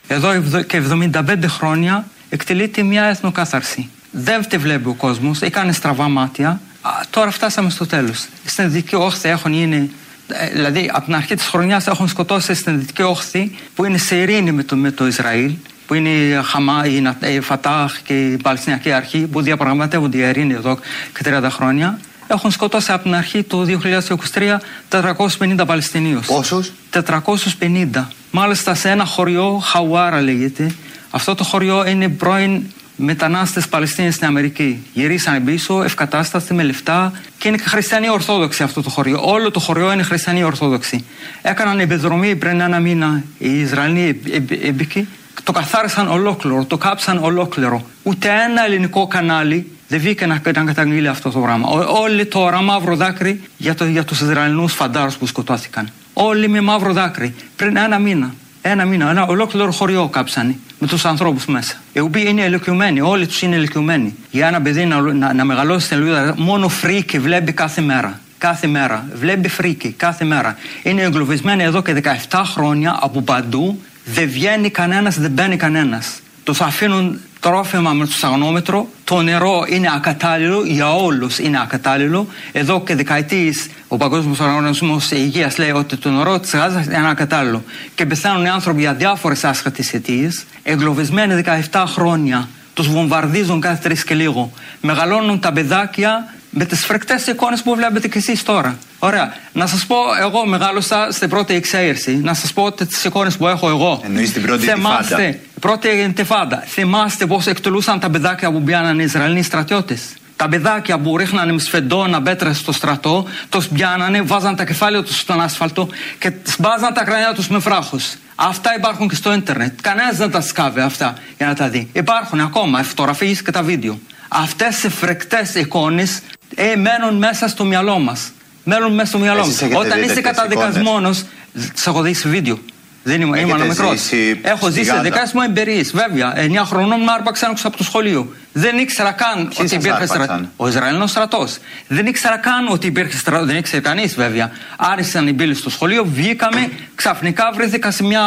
Εδώ 0.08 0.30
ευδο- 0.32 0.62
και 0.62 0.78
75 0.78 1.48
χρόνια 1.48 2.06
εκτελείται 2.30 2.84
μια 2.84 3.04
εθνοκάθαρση. 3.04 3.90
Δεν 4.12 4.48
τη 4.48 4.58
βλέπει 4.58 4.88
ο 4.88 4.94
κόσμος, 4.94 5.42
έκανε 5.42 5.72
στραβά 5.72 6.08
μάτια. 6.10 6.50
Α, 6.82 6.90
τώρα 7.10 7.32
φτάσαμε 7.32 7.70
στο 7.70 7.86
τέλος. 7.86 8.26
Στην 8.46 8.72
δυτική 8.72 8.96
όχθη 8.96 9.30
έχουν 9.30 9.54
γίνει. 9.54 9.92
ε, 10.28 10.50
Δηλαδή, 10.50 10.90
από 10.94 11.06
την 11.06 11.16
αρχή 11.16 11.36
της 11.36 11.46
χρονιάς 11.46 11.88
έχουν 11.88 12.08
σκοτώσει 12.08 12.54
στην 12.54 12.80
δυτική 12.80 13.02
όχθη 13.02 13.52
που 13.76 13.86
είναι 13.86 13.98
σε 13.98 14.16
ειρήνη 14.16 14.52
με 14.52 14.64
το, 14.64 14.76
με 14.76 14.92
το 14.92 15.08
Ισραήλ, 15.08 15.52
που 15.88 15.94
είναι 15.94 16.10
η 16.10 16.40
Χαμά, 16.44 16.86
η, 16.86 17.02
Να- 17.02 17.18
η 17.30 17.40
Φατάχ 17.40 18.00
και 18.04 18.26
η 18.26 18.38
Παλαιστινιακή 18.38 18.92
Αρχή, 18.92 19.20
που 19.20 19.42
διαπραγματεύονται 19.42 20.18
η 20.18 20.22
ειρήνη 20.22 20.54
εδώ 20.54 20.80
και 21.14 21.22
30 21.24 21.48
χρόνια. 21.50 22.00
Έχουν 22.34 22.52
σκοτώσει 22.52 22.92
από 22.92 23.04
την 23.04 23.16
αρχή 23.16 23.44
του 23.44 23.66
2023 23.66 24.60
450 24.90 25.66
Παλαιστινίους. 25.66 26.26
Πόσους; 26.26 26.72
450. 26.92 28.08
Μάλιστα 28.32 28.74
σε 28.76 28.90
ένα 28.90 29.06
χωριό, 29.06 29.62
Χαουάρα 29.64 30.22
λέγεται. 30.22 30.76
Αυτό 31.12 31.36
το 31.36 31.44
χωριό 31.44 31.88
είναι 31.88 32.10
πρώην 32.10 32.62
μετανάστες 32.96 33.68
Παλαιστίνοι 33.68 34.12
στην 34.12 34.28
Αμερική. 34.28 34.84
Γυρίσανε 34.94 35.40
πίσω, 35.40 35.84
ευκατάστατοι 35.84 36.54
με 36.54 36.64
λεφτά 36.64 37.12
και 37.38 37.48
είναι 37.48 37.58
και 37.58 37.70
χριστιανοί 37.70 38.10
Ορθόδοξοι 38.10 38.64
αυτό 38.64 38.82
το 38.82 38.90
χωριό. 38.90 39.20
Όλο 39.24 39.52
το 39.52 39.60
χωριό 39.60 39.92
είναι 39.94 40.04
χριστιανοί 40.04 40.44
Ορθόδοξοι. 40.44 41.06
Έκαναν 41.42 41.80
επιδρομή 41.80 42.36
πριν 42.36 42.60
ένα 42.60 42.80
μήνα 42.80 43.24
οι 43.38 43.60
Ισραηλινοί 43.60 44.22
επ- 44.32 44.66
έποικοι. 44.66 45.08
Το 45.44 45.52
καθάρισαν 45.52 46.08
ολόκληρο, 46.08 46.66
το 46.66 46.78
κάψαν 46.78 47.18
ολόκληρο. 47.24 47.82
Ούτε 48.04 48.28
ένα 48.50 48.66
ελληνικό 48.66 49.08
κανάλι 49.08 49.72
δεν 49.88 50.00
βγήκε 50.00 50.26
να, 50.26 50.42
να 50.56 50.64
καταγγείλει 50.64 51.08
αυτό 51.08 51.30
το 51.30 51.40
πράγμα. 51.40 51.68
Ό- 51.70 52.02
όλοι 52.02 52.26
τώρα 52.26 52.62
μαύρο 52.62 52.96
δάκρυ 52.96 53.42
για, 53.58 53.76
το, 53.76 53.86
για 53.86 54.04
τους 54.04 54.22
Ισραηλινούς 54.22 54.74
φαντάρους 54.74 55.16
που 55.16 55.26
σκοτώθηκαν. 55.26 55.90
Όλοι 56.14 56.48
με 56.48 56.62
μαύρο 56.62 56.94
δάκρυ. 56.94 57.36
Πριν 57.56 57.78
ένα 57.78 58.00
μήνα. 58.00 58.34
Ένα 58.62 58.86
μήνα. 58.86 59.10
Ένα 59.10 59.26
ολόκληρο 59.26 59.72
χωριό 59.72 60.08
κάψανε 60.08 60.56
με 60.80 60.88
τους 60.88 61.06
ανθρώπους 61.06 61.46
μέσα. 61.46 61.76
Οι 61.94 62.00
οποίοι 62.00 62.26
είναι 62.28 62.42
ηλικιωμένοι. 62.44 63.02
Όλοι 63.02 63.28
τους 63.28 63.42
είναι 63.42 63.56
ηλικιωμένοι. 63.56 64.16
Για 64.32 64.48
ένα 64.48 64.62
παιδί 64.62 64.86
να, 64.86 65.02
να, 65.02 65.34
να 65.34 65.46
μεγαλώσει 65.46 65.86
στην 65.86 66.00
Λωρίδα 66.00 66.34
μόνο 66.38 66.68
φρίκη 66.68 67.20
βλέπει 67.20 67.52
κάθε 67.52 67.82
μέρα. 67.82 68.20
Κάθε 68.38 68.68
μέρα. 68.68 69.06
Βλέπει 69.14 69.48
φρίκη 69.50 69.92
κάθε 69.92 70.26
μέρα. 70.26 70.56
Είναι 70.84 71.02
εγκλωβισμένοι 71.02 71.64
εδώ 71.64 71.82
και 71.82 72.02
17 72.30 72.42
χρόνια 72.46 72.98
από 73.02 73.22
παντού. 73.22 73.82
Δεν 74.06 74.30
βγαίνει 74.30 74.70
κανένας, 74.70 75.20
δεν 75.20 75.32
μπαίνει 75.32 75.58
κανένας. 75.58 76.20
Τους 76.44 76.62
αφήνουν 76.62 77.20
τρόφιμα 77.40 77.94
με 77.94 78.06
το 78.06 78.12
σταγνόμετρο, 78.12 78.88
το 79.04 79.22
νερό 79.22 79.66
είναι 79.70 79.90
ακατάλληλο, 79.96 80.64
για 80.66 80.96
όλους 80.96 81.40
είναι 81.40 81.62
ακατάλληλο. 81.62 82.28
Εδώ 82.52 82.82
και 82.82 82.96
δεκαετίες 82.96 83.68
ο 83.88 83.98
Παγκόσμιος 83.98 84.40
Οργανισμός 84.40 85.12
Υγείας 85.12 85.58
λέει 85.58 85.72
ότι 85.72 85.98
το 85.98 86.10
νερό 86.10 86.40
της 86.40 86.52
Γάζας 86.52 86.86
είναι 86.86 87.10
ακατάλληλο. 87.10 87.64
Και 87.96 88.06
πεθαίνουν 88.06 88.46
οι 88.46 88.50
άνθρωποι 88.50 88.80
για 88.80 88.94
διάφορες 88.94 89.44
άσχετες 89.44 89.94
αιτίες. 89.94 90.44
Εγκλωβισμένοι 90.64 91.44
17 91.72 91.84
χρόνια, 91.88 92.48
τους 92.74 92.88
βομβαρδίζουν 92.88 93.62
κάθε 93.62 93.80
τρεις 93.84 94.04
και 94.04 94.14
λίγο. 94.14 94.52
Μεγαλώνουν 94.82 95.40
τα 95.40 95.52
παιδάκια 95.52 96.34
με 96.56 96.66
τις 96.66 96.86
φρικτές 96.86 97.28
εικόνες 97.28 97.62
που 97.62 97.76
βλέπετε 97.76 98.08
κι 98.08 98.18
εσείς 98.18 98.44
τώρα. 98.44 98.78
Ωραία. 99.00 99.34
Να 99.54 99.68
σας 99.68 99.86
πω, 99.86 99.96
εγώ 100.22 100.46
μεγάλωσα 100.46 101.08
στην 101.12 101.30
πρώτη 101.30 101.54
εξέγερση. 101.54 102.16
Να 102.24 102.34
σας 102.34 102.54
πω 102.54 102.72
τις 102.72 103.04
εικόνες 103.04 103.38
που 103.38 103.48
έχω 103.48 103.70
εγώ. 103.70 104.02
Εννοείς 104.06 104.34
την 104.34 104.42
πρώτη 104.42 104.66
Θυμάστε, 104.66 105.14
Ιντιφάντα. 105.24 105.38
πρώτη 105.60 105.90
Ιντιφάντα. 105.90 106.64
Θυμάστε 106.68 107.26
πώς 107.26 107.48
εκτελούσαν 107.48 108.00
τα 108.00 108.10
παιδάκια 108.10 108.52
που 108.52 108.62
πιάνανε 108.64 109.02
οι 109.02 109.06
Ισραηλινοί 109.06 109.44
στρατιώτες. 109.44 110.02
Τα 110.36 110.48
παιδάκια 110.50 111.00
που 111.00 111.18
ρίχνανε 111.18 111.52
με 111.52 111.60
σφεντόνα 111.60 112.20
πέτρες 112.20 112.54
στο 112.54 112.72
στρατό, 112.72 113.28
τους 113.50 113.68
πιάνανε, 113.68 114.22
βάζαν 114.22 114.56
τα 114.56 114.66
κεφάλια 114.66 115.04
τους 115.04 115.20
στην 115.20 115.42
άσφαλτο 115.42 115.88
και 116.20 116.32
σπάζαν 116.44 116.94
τα 116.94 117.04
κρανία 117.04 117.34
τους 117.34 117.48
με 117.48 117.60
βράχους. 117.60 118.00
Αυτά 118.36 118.76
υπάρχουν 118.78 119.10
και 119.10 119.16
στο 119.16 119.34
ίντερνετ. 119.34 119.80
Κανένας 119.82 120.18
δεν 120.18 120.32
τα 120.32 120.42
σκάβει 120.42 120.80
αυτά 120.80 121.14
για 121.38 121.48
να 121.48 121.54
τα 121.54 121.70
δει. 121.70 121.90
Υπάρχουν 121.94 122.40
ακόμα 122.40 122.80
οι 122.80 122.84
φωτογραφίες 122.84 123.34
και 123.36 123.52
τα 123.52 123.64
βίντεο. 123.64 124.00
Αυτές 124.28 124.84
οι 124.84 124.90
φρικτές 124.90 125.52
εικόνες 125.56 126.20
ε, 126.56 126.76
μένουν 126.76 127.18
μέσα 127.18 127.48
στο 127.48 127.64
μυαλό 127.66 128.00
μας. 128.00 128.32
Μένουν 128.64 128.94
μέσα 128.94 129.08
στο 129.08 129.18
μυαλό 129.20 129.40
Εσείς 129.40 129.52
μας. 129.52 129.62
έχετε 129.62 129.78
Όταν 129.78 130.00
δει 130.00 130.06
είσαι 130.06 130.14
τέτοιες 130.14 130.34
καταδικασμένος, 130.36 131.26
σε 131.74 131.90
έχω 131.90 132.02
δει 132.02 132.14
σε 132.14 132.30
βίντεο. 132.30 132.60
Δεν 133.06 133.22
είμαι, 133.22 133.38
Έχετε 133.38 133.54
ήμουν 133.54 133.68
μικρός. 133.68 134.00
ζήσει 134.00 134.40
Έχω 134.42 134.70
στη 134.70 134.80
ζήσει 134.80 134.90
Γάζα. 134.90 135.02
δικέ 135.02 135.22
μου 135.34 135.42
εμπειρίες, 135.42 135.92
βέβαια. 135.92 136.34
9 136.38 136.64
χρονών 136.66 137.00
με 137.04 137.12
άρπαξαν 137.12 137.52
έξω 137.52 137.68
από 137.68 137.78
το 137.78 137.84
σχολείο. 137.84 138.34
Δεν 138.54 138.78
ήξερα 138.78 139.12
καν 139.12 139.40
ότι 139.46 139.56
σας 139.56 139.72
υπήρχε 139.72 139.92
άρπαξαν; 139.92 140.24
στρατό. 140.24 140.50
Ο 140.58 140.68
Ισραηλινός 140.68 141.10
στρατός. 141.10 141.58
Δεν 141.88 142.06
ήξερα 142.06 142.38
καν 142.38 142.68
ότι 142.70 142.88
υπήρχε 142.88 143.18
στρατό. 143.18 143.46
Δεν 143.46 143.56
ήξερε 143.56 143.82
κανείς, 143.82 144.16
βέβαια. 144.16 144.52
Άρχισαν 144.78 145.28
οι 145.28 145.34
μπύλες 145.34 145.58
στο 145.58 145.70
σχολείο, 145.70 146.06
βγήκαμε, 146.06 146.70
ξαφνικά 146.96 147.52
βρέθηκα 147.56 147.92
σε 147.92 148.04
μια 148.04 148.22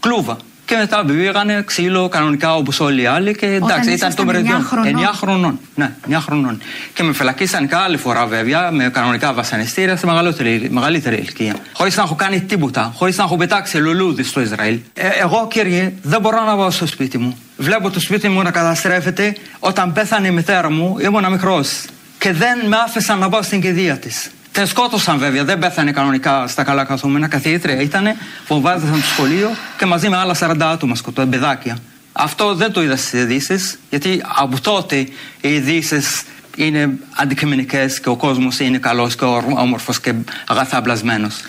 κλούβα. 0.00 0.36
Και 0.70 0.76
μετά 0.76 1.04
πήγανε 1.04 1.62
ξύλο 1.66 2.08
κανονικά 2.08 2.54
όπως 2.54 2.80
όλοι 2.80 3.02
οι 3.02 3.06
άλλοι 3.06 3.34
και 3.34 3.46
εντάξει, 3.46 3.70
ήταν 3.70 3.84
το 3.84 3.90
ήσασταν 3.92 4.26
μεριδιό. 4.26 4.56
9 4.56 4.60
χρονών. 4.62 4.98
9 4.98 5.10
χρονών. 5.12 5.58
Ναι, 5.74 5.92
9 6.08 6.12
χρονών. 6.20 6.60
Και 6.94 7.02
με 7.02 7.12
φυλακίσαν 7.12 7.68
και 7.68 7.74
άλλη 7.74 7.96
φορά 7.96 8.26
βέβαια 8.26 8.70
με 8.70 8.88
κανονικά 8.88 9.32
βασανιστήρια 9.32 9.96
σε 9.96 10.06
μεγαλύτερη, 10.06 10.68
μεγαλύτερη 10.70 11.16
ηλικία. 11.16 11.54
Χωρίς 11.72 11.96
να 11.96 12.02
έχω 12.02 12.14
κάνει 12.14 12.40
τίποτα. 12.40 12.92
Χωρίς 12.96 13.16
να 13.16 13.24
έχω 13.24 13.36
πετάξει 13.36 13.76
λουλούδι 13.78 14.22
στο 14.22 14.40
Ισραήλ. 14.40 14.78
Ε, 14.94 15.08
εγώ 15.08 15.46
κύριε 15.50 15.92
δεν 16.02 16.20
μπορώ 16.20 16.44
να 16.44 16.56
πάω 16.56 16.70
στο 16.70 16.86
σπίτι 16.86 17.18
μου. 17.18 17.38
Βλέπω 17.56 17.90
το 17.90 18.00
σπίτι 18.00 18.28
μου 18.28 18.42
να 18.42 18.50
καταστρέφεται. 18.50 19.36
Όταν 19.58 19.92
πέθανε 19.92 20.26
η 20.26 20.30
μητέρα 20.30 20.70
μου 20.70 20.96
ήμουν 21.00 21.30
μικρός. 21.30 21.84
Και 22.18 22.32
δεν 22.32 22.58
με 22.66 22.76
άφησαν 22.76 23.18
να 23.18 23.28
πάω 23.28 23.42
στην 23.42 23.60
κηδεία 23.60 23.98
της. 23.98 24.30
Την 24.60 24.68
σκότωσαν 24.68 25.18
βέβαια, 25.18 25.44
δεν 25.44 25.58
πέθανε 25.58 25.92
κανονικά 25.92 26.46
στα 26.46 26.64
καλά 26.64 26.84
καθούμενα. 26.84 27.28
Καθηγήτρια 27.28 27.80
ήταν, 27.80 28.04
φοβάζονταν 28.44 28.92
το 29.00 29.06
σχολείο 29.06 29.48
και 29.78 29.86
μαζί 29.86 30.08
με 30.08 30.16
άλλα 30.16 30.36
40 30.40 30.56
άτομα 30.60 30.94
σκοτώ, 30.94 31.26
παιδάκια. 31.26 31.78
Αυτό 32.12 32.54
δεν 32.54 32.72
το 32.72 32.82
είδα 32.82 32.96
στις 32.96 33.12
ειδήσεις, 33.20 33.78
γιατί 33.90 34.22
από 34.36 34.60
τότε 34.60 34.96
οι 35.40 35.54
ειδήσεις 35.54 36.22
είναι 36.56 36.90
αντικειμενικές 37.16 38.00
και 38.00 38.08
ο 38.08 38.16
κόσμος 38.16 38.58
είναι 38.58 38.78
καλός 38.78 39.14
και 39.14 39.24
όμορφος 39.56 40.00
και 40.00 40.14
αγαθά 40.46 40.80
μπλασμένος. 40.80 41.44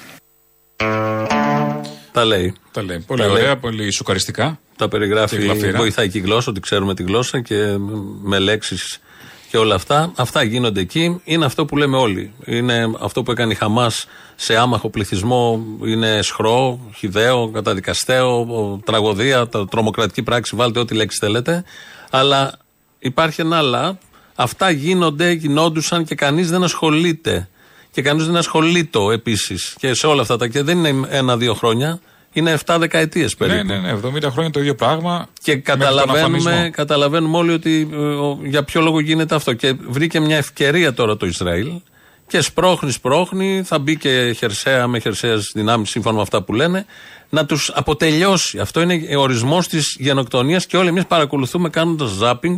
Τα 2.11 2.25
λέει. 2.25 2.55
Τα 2.71 2.83
λέει. 2.83 2.99
Πολύ 3.07 3.21
Τα 3.21 3.27
ωραία, 3.27 3.43
λέει. 3.43 3.55
πολύ 3.55 3.91
σοκαριστικά. 3.91 4.59
Τα 4.75 4.87
περιγράφει, 4.87 5.35
Και 5.37 5.41
γλαφύρα. 5.43 5.77
βοηθάει 5.77 6.09
και 6.09 6.17
η 6.17 6.21
γλώσσα, 6.21 6.49
ότι 6.49 6.59
ξέρουμε 6.59 6.93
τη 6.95 7.03
γλώσσα 7.03 7.41
και 7.41 7.55
με 8.21 8.39
λέξεις 8.39 8.99
και 9.51 9.57
όλα 9.57 9.75
αυτά. 9.75 10.11
Αυτά 10.15 10.43
γίνονται 10.43 10.79
εκεί. 10.79 11.21
Είναι 11.23 11.45
αυτό 11.45 11.65
που 11.65 11.77
λέμε 11.77 11.97
όλοι. 11.97 12.33
Είναι 12.45 12.91
αυτό 12.99 13.23
που 13.23 13.31
έκανε 13.31 13.51
η 13.53 13.55
Χαμάς 13.55 14.05
σε 14.35 14.57
άμαχο 14.57 14.89
πληθυσμό. 14.89 15.63
Είναι 15.85 16.21
σχρό, 16.21 16.79
χιδαίο, 16.97 17.49
καταδικαστέο, 17.49 18.45
τραγωδία, 18.85 19.47
τα- 19.47 19.65
τρομοκρατική 19.67 20.23
πράξη. 20.23 20.55
Βάλτε 20.55 20.79
ό,τι 20.79 20.95
λέξη 20.95 21.17
θέλετε. 21.21 21.63
Αλλά 22.09 22.51
υπάρχει 22.99 23.41
ένα 23.41 23.57
αλλά. 23.57 23.97
Αυτά 24.35 24.69
γίνονται, 24.69 25.31
γινόντουσαν 25.31 26.05
και 26.05 26.15
κανείς 26.15 26.49
δεν 26.49 26.63
ασχολείται. 26.63 27.49
Και 27.91 28.01
κανείς 28.01 28.25
δεν 28.25 28.35
ασχολείται 28.35 28.99
επίσης. 29.13 29.75
Και 29.79 29.93
σε 29.93 30.07
όλα 30.07 30.21
αυτά 30.21 30.37
τα. 30.37 30.47
Και 30.47 30.61
δεν 30.63 30.85
είναι 30.85 31.07
ένα-δύο 31.09 31.53
χρόνια. 31.53 31.99
Είναι 32.33 32.57
7 32.65 32.75
δεκαετίες 32.79 33.35
περίπου. 33.35 33.65
Ναι, 33.65 33.77
ναι, 33.79 33.91
ναι, 33.91 33.99
70 34.27 34.29
χρόνια 34.31 34.49
το 34.51 34.59
ίδιο 34.59 34.75
πράγμα. 34.75 35.27
Και 35.43 35.51
μέχρι 35.51 35.63
τον 35.71 35.79
καταλαβαίνουμε, 35.79 36.39
αφανισμό. 36.49 36.71
καταλαβαίνουμε 36.71 37.37
όλοι 37.37 37.51
ότι 37.51 37.89
ε, 37.93 37.95
ο- 37.95 38.39
για 38.43 38.63
ποιο 38.63 38.81
λόγο 38.81 38.99
γίνεται 38.99 39.35
αυτό. 39.35 39.53
Και 39.53 39.73
βρήκε 39.87 40.19
μια 40.19 40.37
ευκαιρία 40.37 40.93
τώρα 40.93 41.17
το 41.17 41.25
Ισραήλ 41.25 41.71
και 42.27 42.41
σπρώχνει, 42.41 42.91
σπρώχνει, 42.91 43.61
θα 43.65 43.79
μπει 43.79 43.97
και 43.97 44.33
χερσαία 44.37 44.87
με 44.87 44.99
χερσαίες 44.99 45.51
δυνάμεις 45.53 45.89
σύμφωνα 45.89 46.15
με 46.15 46.21
αυτά 46.21 46.43
που 46.43 46.53
λένε, 46.53 46.85
να 47.29 47.45
τους 47.45 47.71
αποτελειώσει. 47.75 48.59
Αυτό 48.59 48.81
είναι 48.81 49.15
ο 49.17 49.21
ορισμός 49.21 49.67
της 49.67 49.95
γενοκτονίας 49.99 50.65
και 50.65 50.77
όλοι 50.77 50.87
εμείς 50.87 51.05
παρακολουθούμε 51.05 51.69
κάνοντας 51.69 52.09
ζάπινγκ 52.09 52.57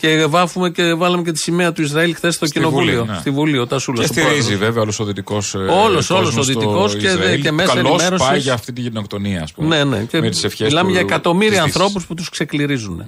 και 0.00 0.26
βάφουμε 0.28 0.70
και 0.70 0.94
βάλαμε 0.94 1.22
και 1.22 1.32
τη 1.32 1.38
σημαία 1.38 1.72
του 1.72 1.82
Ισραήλ 1.82 2.14
χθες 2.14 2.34
στο 2.34 2.46
Στη 2.46 2.58
κοινοβούλιο. 2.58 2.98
Βουλή, 3.00 3.10
ναι. 3.12 3.18
Στη 3.18 3.30
Βουλή, 3.30 3.58
ο 3.58 3.66
Τασούλα. 3.66 4.00
Και 4.00 4.06
στηρίζει 4.06 4.56
βέβαια 4.56 4.82
όλος 4.82 5.00
ο 5.00 5.04
δυτικός. 5.04 5.54
Όλος, 5.54 6.10
όλος 6.10 6.36
ο 6.36 6.42
δυτικός 6.42 6.96
και 6.96 7.10
δε- 7.10 7.36
και 7.36 7.50
μέσα 7.52 7.74
Καλώς 7.74 7.90
ενημέρωσης. 7.92 8.26
πάει 8.28 8.38
για 8.38 8.52
αυτή 8.52 8.72
τη 8.72 8.80
γενοκτονία, 8.80 9.42
ας 9.42 9.52
πούμε. 9.52 9.76
Ναι, 9.76 9.84
ναι. 9.84 10.04
Και 10.04 10.20
με 10.20 10.30
τις 10.30 10.44
ευχές 10.44 10.68
μιλάμε 10.68 10.86
του- 10.86 10.92
για 10.92 11.00
εκατομμύρια 11.00 11.48
της 11.50 11.62
Δύσης. 11.62 11.74
ανθρώπους 11.80 12.06
που 12.06 12.14
τους 12.14 12.28
ξεκληρίζουν. 12.28 13.04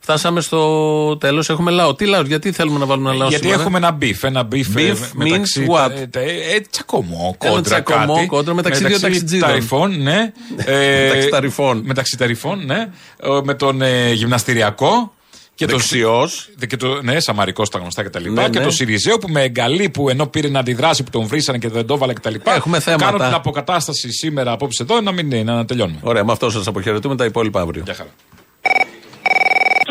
Φτάσαμε 0.00 0.40
στο 0.40 1.16
τέλος. 1.16 1.48
Έχουμε 1.48 1.70
λαό. 1.70 1.94
Τι 1.94 2.04
λαός, 2.06 2.26
γιατί 2.26 2.52
θέλουμε 2.52 2.78
να 2.78 2.86
βάλουμε 2.86 3.08
ένα 3.08 3.18
λαό 3.18 3.28
Γιατί 3.28 3.44
σήμερα; 3.44 3.62
έχουμε 3.62 3.78
ένα 3.78 3.98
beef, 4.00 4.16
ένα 4.22 4.48
beef, 4.52 4.76
ε, 4.76 4.92
Beef 4.92 4.98
μεταξύ. 5.14 5.66
means 5.68 5.74
what? 5.74 5.88
τα- 5.88 6.08
τα- 6.10 6.20
ε, 6.20 6.60
τσακωμό, 6.70 7.36
Ένα 7.40 7.52
κόντρα 7.54 7.82
τσακωμό, 7.82 8.14
κάτι. 8.14 8.26
κόντρα 8.26 8.54
μεταξύ 8.54 8.84
δύο 8.86 9.00
ταξιτζίδων. 9.00 9.48
ταρυφών, 9.48 10.02
ναι. 10.02 10.32
Μεταξύ 11.06 11.28
ταρυφών. 11.28 11.82
Μεταξύ 11.84 12.16
ταρυφών, 12.16 12.64
ναι. 12.66 12.86
Ε, 13.20 13.28
Με 13.44 13.54
τον 13.54 13.82
ε, 13.82 14.12
γυμναστηριακό. 14.12 15.14
Και 15.56 15.66
Δεξιός. 15.66 16.48
Το, 16.60 16.66
και 16.66 16.76
το, 16.76 17.02
ναι, 17.02 17.20
Σαμαρικό 17.20 17.64
στα 17.64 17.78
γνωστά 17.78 18.02
κτλ. 18.02 18.30
Ναι, 18.32 18.48
και 18.48 18.58
ναι. 18.58 18.64
το 18.64 18.70
Σιριζέο 18.70 19.18
που 19.18 19.28
με 19.28 19.42
εγκαλεί 19.42 19.88
που 19.88 20.08
ενώ 20.08 20.26
πήρε 20.26 20.48
να 20.48 20.58
αντιδράσει 20.58 21.02
που 21.02 21.10
τον 21.10 21.26
βρήσανε 21.26 21.58
και 21.58 21.68
δεν 21.68 21.86
το 21.86 21.94
έβαλε 21.94 22.12
κτλ. 22.12 22.34
Έχουμε 22.44 22.80
θέματα. 22.80 23.04
Κάνω 23.04 23.18
την 23.24 23.34
αποκατάσταση 23.34 24.12
σήμερα 24.12 24.52
απόψε 24.52 24.82
εδώ 24.82 25.00
να 25.00 25.12
μην 25.12 25.30
είναι, 25.30 25.52
να 25.52 25.64
τελειώνουμε. 25.64 25.98
Ωραία, 26.02 26.24
με 26.24 26.32
αυτό 26.32 26.50
σας 26.50 26.66
αποχαιρετούμε. 26.66 27.16
Τα 27.16 27.24
υπόλοιπα 27.24 27.60
αύριο. 27.60 27.82
Γεια 27.84 27.94
χαρά. 27.94 28.10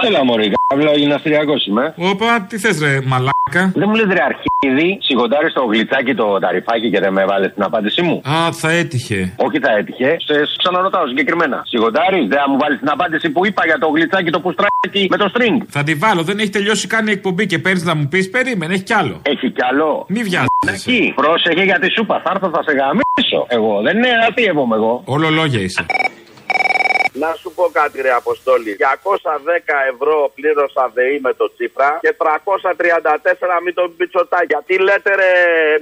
Έλα, 0.07 0.23
Μωρή, 0.23 0.53
καύλα, 0.67 0.91
γυμναστηριακό 0.93 1.53
είμαι. 1.67 1.93
Όπα, 1.97 2.45
τι 2.49 2.57
θες, 2.57 2.79
ρε, 2.79 3.01
μαλάκα; 3.05 3.71
Δεν 3.75 3.85
μου 3.87 3.95
λες 3.95 4.07
ρε 4.17 4.23
αρχίδι, 4.31 4.97
σιγοντάρει 5.01 5.51
το 5.51 5.63
γλιτσάκι 5.65 6.13
το 6.15 6.39
ταρυφάκι 6.39 6.89
και 6.89 6.99
δεν 6.99 7.13
με 7.13 7.21
έβαλε 7.21 7.49
την 7.49 7.63
απάντησή 7.63 8.01
μου; 8.01 8.21
Α, 8.23 8.51
θα 8.51 8.69
έτυχε. 8.71 9.33
Όχι, 9.37 9.59
θα 9.59 9.71
έτυχε. 9.79 10.15
Σε 10.27 10.35
ξαναρωτάω 10.57 11.07
συγκεκριμένα. 11.07 11.63
Σιγοντάρει, 11.65 12.19
δεν 12.27 12.37
θα 12.39 12.49
μου 12.49 12.57
βάλεις 12.57 12.79
την 12.79 12.89
απάντηση 12.89 13.29
που 13.29 13.45
είπα 13.45 13.65
για 13.65 13.77
το 13.77 13.87
γλιτσάκι 13.87 14.29
το 14.29 14.39
πουστράκι 14.39 15.07
με 15.09 15.17
το 15.17 15.31
string; 15.33 15.57
Θα 15.67 15.83
τη 15.83 15.93
βάλω, 15.95 16.21
δεν 16.23 16.39
έχει 16.39 16.49
τελειώσει 16.49 16.87
καν 16.87 17.07
η 17.07 17.11
εκπομπή 17.11 17.45
και 17.45 17.59
παίρνεις 17.59 17.83
να 17.83 17.95
μου 17.95 18.07
πεις 18.07 18.29
περίμενε, 18.29 18.73
έχει 18.73 18.83
κι 18.83 18.93
άλλο. 18.93 19.21
Έχει 19.23 19.51
κι 19.51 19.63
άλλο. 19.71 20.05
Μη 20.09 20.21
βιάζεσαι. 20.23 20.89
Εκεί, 20.89 21.13
πρόσεχε 21.15 21.63
για 21.63 21.79
τη 21.79 21.91
σούπα. 21.91 22.21
Θα 22.23 22.31
έρθω, 22.33 22.49
θα 22.49 22.63
σε 22.63 22.71
γαμίσω. 22.79 23.41
Εγώ 23.47 23.81
δεν 23.81 23.97
είναι 23.97 24.09
αστείευομαι 24.29 24.75
εγώ. 24.75 25.01
Όλο 25.05 25.29
λόγια 25.29 25.59
είσαι. 25.61 25.85
Να 27.23 27.29
σου 27.39 27.49
πω 27.57 27.63
κάτι, 27.79 28.01
ρε 28.01 28.11
Αποστόλη. 28.21 28.71
210 28.79 28.83
ευρώ 29.93 30.31
πλήρωσα 30.35 30.83
ΔΕΗ 30.93 31.19
με 31.27 31.33
το 31.33 31.45
Τσίπρα 31.53 31.89
και 32.01 32.15
334 32.17 33.59
με 33.65 33.71
τον 33.71 33.95
Πιτσοτά. 33.97 34.39
Γιατί 34.51 34.73
λέτε, 34.87 35.11
ρε, 35.15 35.31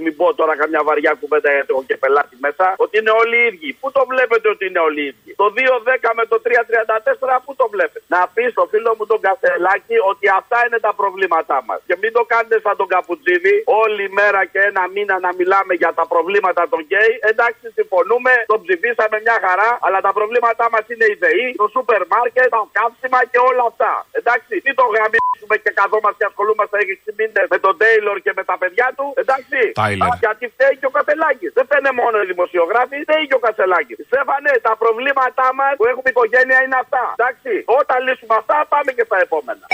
μην 0.04 0.16
πω 0.16 0.34
τώρα 0.40 0.54
καμιά 0.62 0.82
βαριά 0.88 1.14
κουβέντα 1.20 1.50
γιατί 1.56 1.70
έχω 1.74 1.84
και 1.90 1.98
πελάτη 2.04 2.36
μέσα, 2.46 2.66
ότι 2.84 2.96
είναι 3.00 3.14
όλοι 3.22 3.36
οι 3.42 3.46
ίδιοι. 3.52 3.70
Πού 3.82 3.88
το 3.98 4.02
βλέπετε 4.12 4.48
ότι 4.54 4.64
είναι 4.70 4.82
όλοι 4.88 5.02
οι 5.04 5.08
ίδιοι; 5.12 5.32
Το 5.42 5.48
210 5.56 6.12
με 6.20 6.26
το 6.32 6.38
334 6.46 7.40
πού 7.46 7.52
το 7.62 7.66
βλέπετε; 7.74 8.06
Να 8.16 8.20
πεις 8.34 8.50
στο 8.56 8.64
φίλο 8.72 8.92
μου 8.98 9.06
τον 9.12 9.20
Καστελάκη 9.26 9.96
ότι 10.12 10.26
αυτά 10.42 10.58
είναι 10.66 10.80
τα 10.88 10.94
προβλήματά 11.00 11.58
μας. 11.68 11.80
Και 11.88 11.96
μην 12.02 12.12
το 12.18 12.24
κάνετε 12.32 12.58
σαν 12.66 12.76
τον 12.80 12.88
Καπουτσίδη 12.94 13.56
όλη 13.84 14.06
μέρα 14.20 14.42
και 14.52 14.60
ένα 14.70 14.84
μήνα 14.94 15.16
να 15.26 15.32
μιλάμε 15.38 15.74
για 15.82 15.92
τα 16.00 16.06
προβλήματα 16.14 16.62
των 16.72 16.80
γκέι. 16.88 17.14
Εντάξει, 17.32 17.66
συμφωνούμε, 17.78 18.32
τον 18.52 18.60
ψηφίσαμε 18.66 19.18
μια 19.26 19.38
χαρά, 19.46 19.70
αλλά 19.86 20.00
τα 20.08 20.12
προβλήματά 20.18 20.66
μας 20.74 20.86
είναι 20.94 21.06
η 21.14 21.16
ΔΕΗ, 21.24 21.48
το 21.62 21.68
σούπερ 21.74 22.02
μάρκετ, 22.14 22.48
τα 22.56 22.62
καύσιμα 22.78 23.20
και 23.32 23.40
όλα 23.50 23.64
αυτά. 23.72 23.94
Εντάξει, 24.20 24.54
μην 24.66 24.74
το 24.80 24.86
γαμήσουμε 24.96 25.56
και 25.64 25.72
καθόμαστε 25.80 26.18
και 26.20 26.28
ασχολούμαστε 26.32 26.76
6 26.84 27.12
μήνες 27.20 27.42
με 27.54 27.58
τον 27.66 27.74
Τέιλορ 27.82 28.18
και 28.26 28.34
με 28.38 28.44
τα 28.50 28.56
παιδιά 28.62 28.88
του. 28.98 29.06
Εντάξει, 29.22 29.60
Τάιλερ. 29.82 30.08
Α, 30.08 30.10
γιατί 30.24 30.46
φταίει 30.54 30.76
και 30.80 30.88
ο 30.92 30.94
Κασελάκης. 30.98 31.52
Δεν 31.58 31.66
φταίνε 31.68 31.92
μόνο 32.02 32.16
οι 32.22 32.26
δημοσιογράφοι, 32.34 32.96
φταίει 33.06 33.24
και 33.30 33.38
ο 33.40 33.42
Κασελάκης. 33.46 33.98
Στέφανε, 34.10 34.52
τα 34.68 34.74
προβλήματά 34.84 35.48
μας 35.60 35.74
που 35.80 35.86
έχουμε 35.92 36.10
οικογένεια 36.14 36.60
είναι 36.66 36.78
αυτά. 36.84 37.04
Εντάξει, 37.18 37.54
όταν 37.80 37.98
λύσουμε 38.08 38.36
αυτά, 38.42 38.58
πάμε 38.74 38.92
και 38.98 39.06
στα 39.10 39.18
επόμενα. 39.26 39.66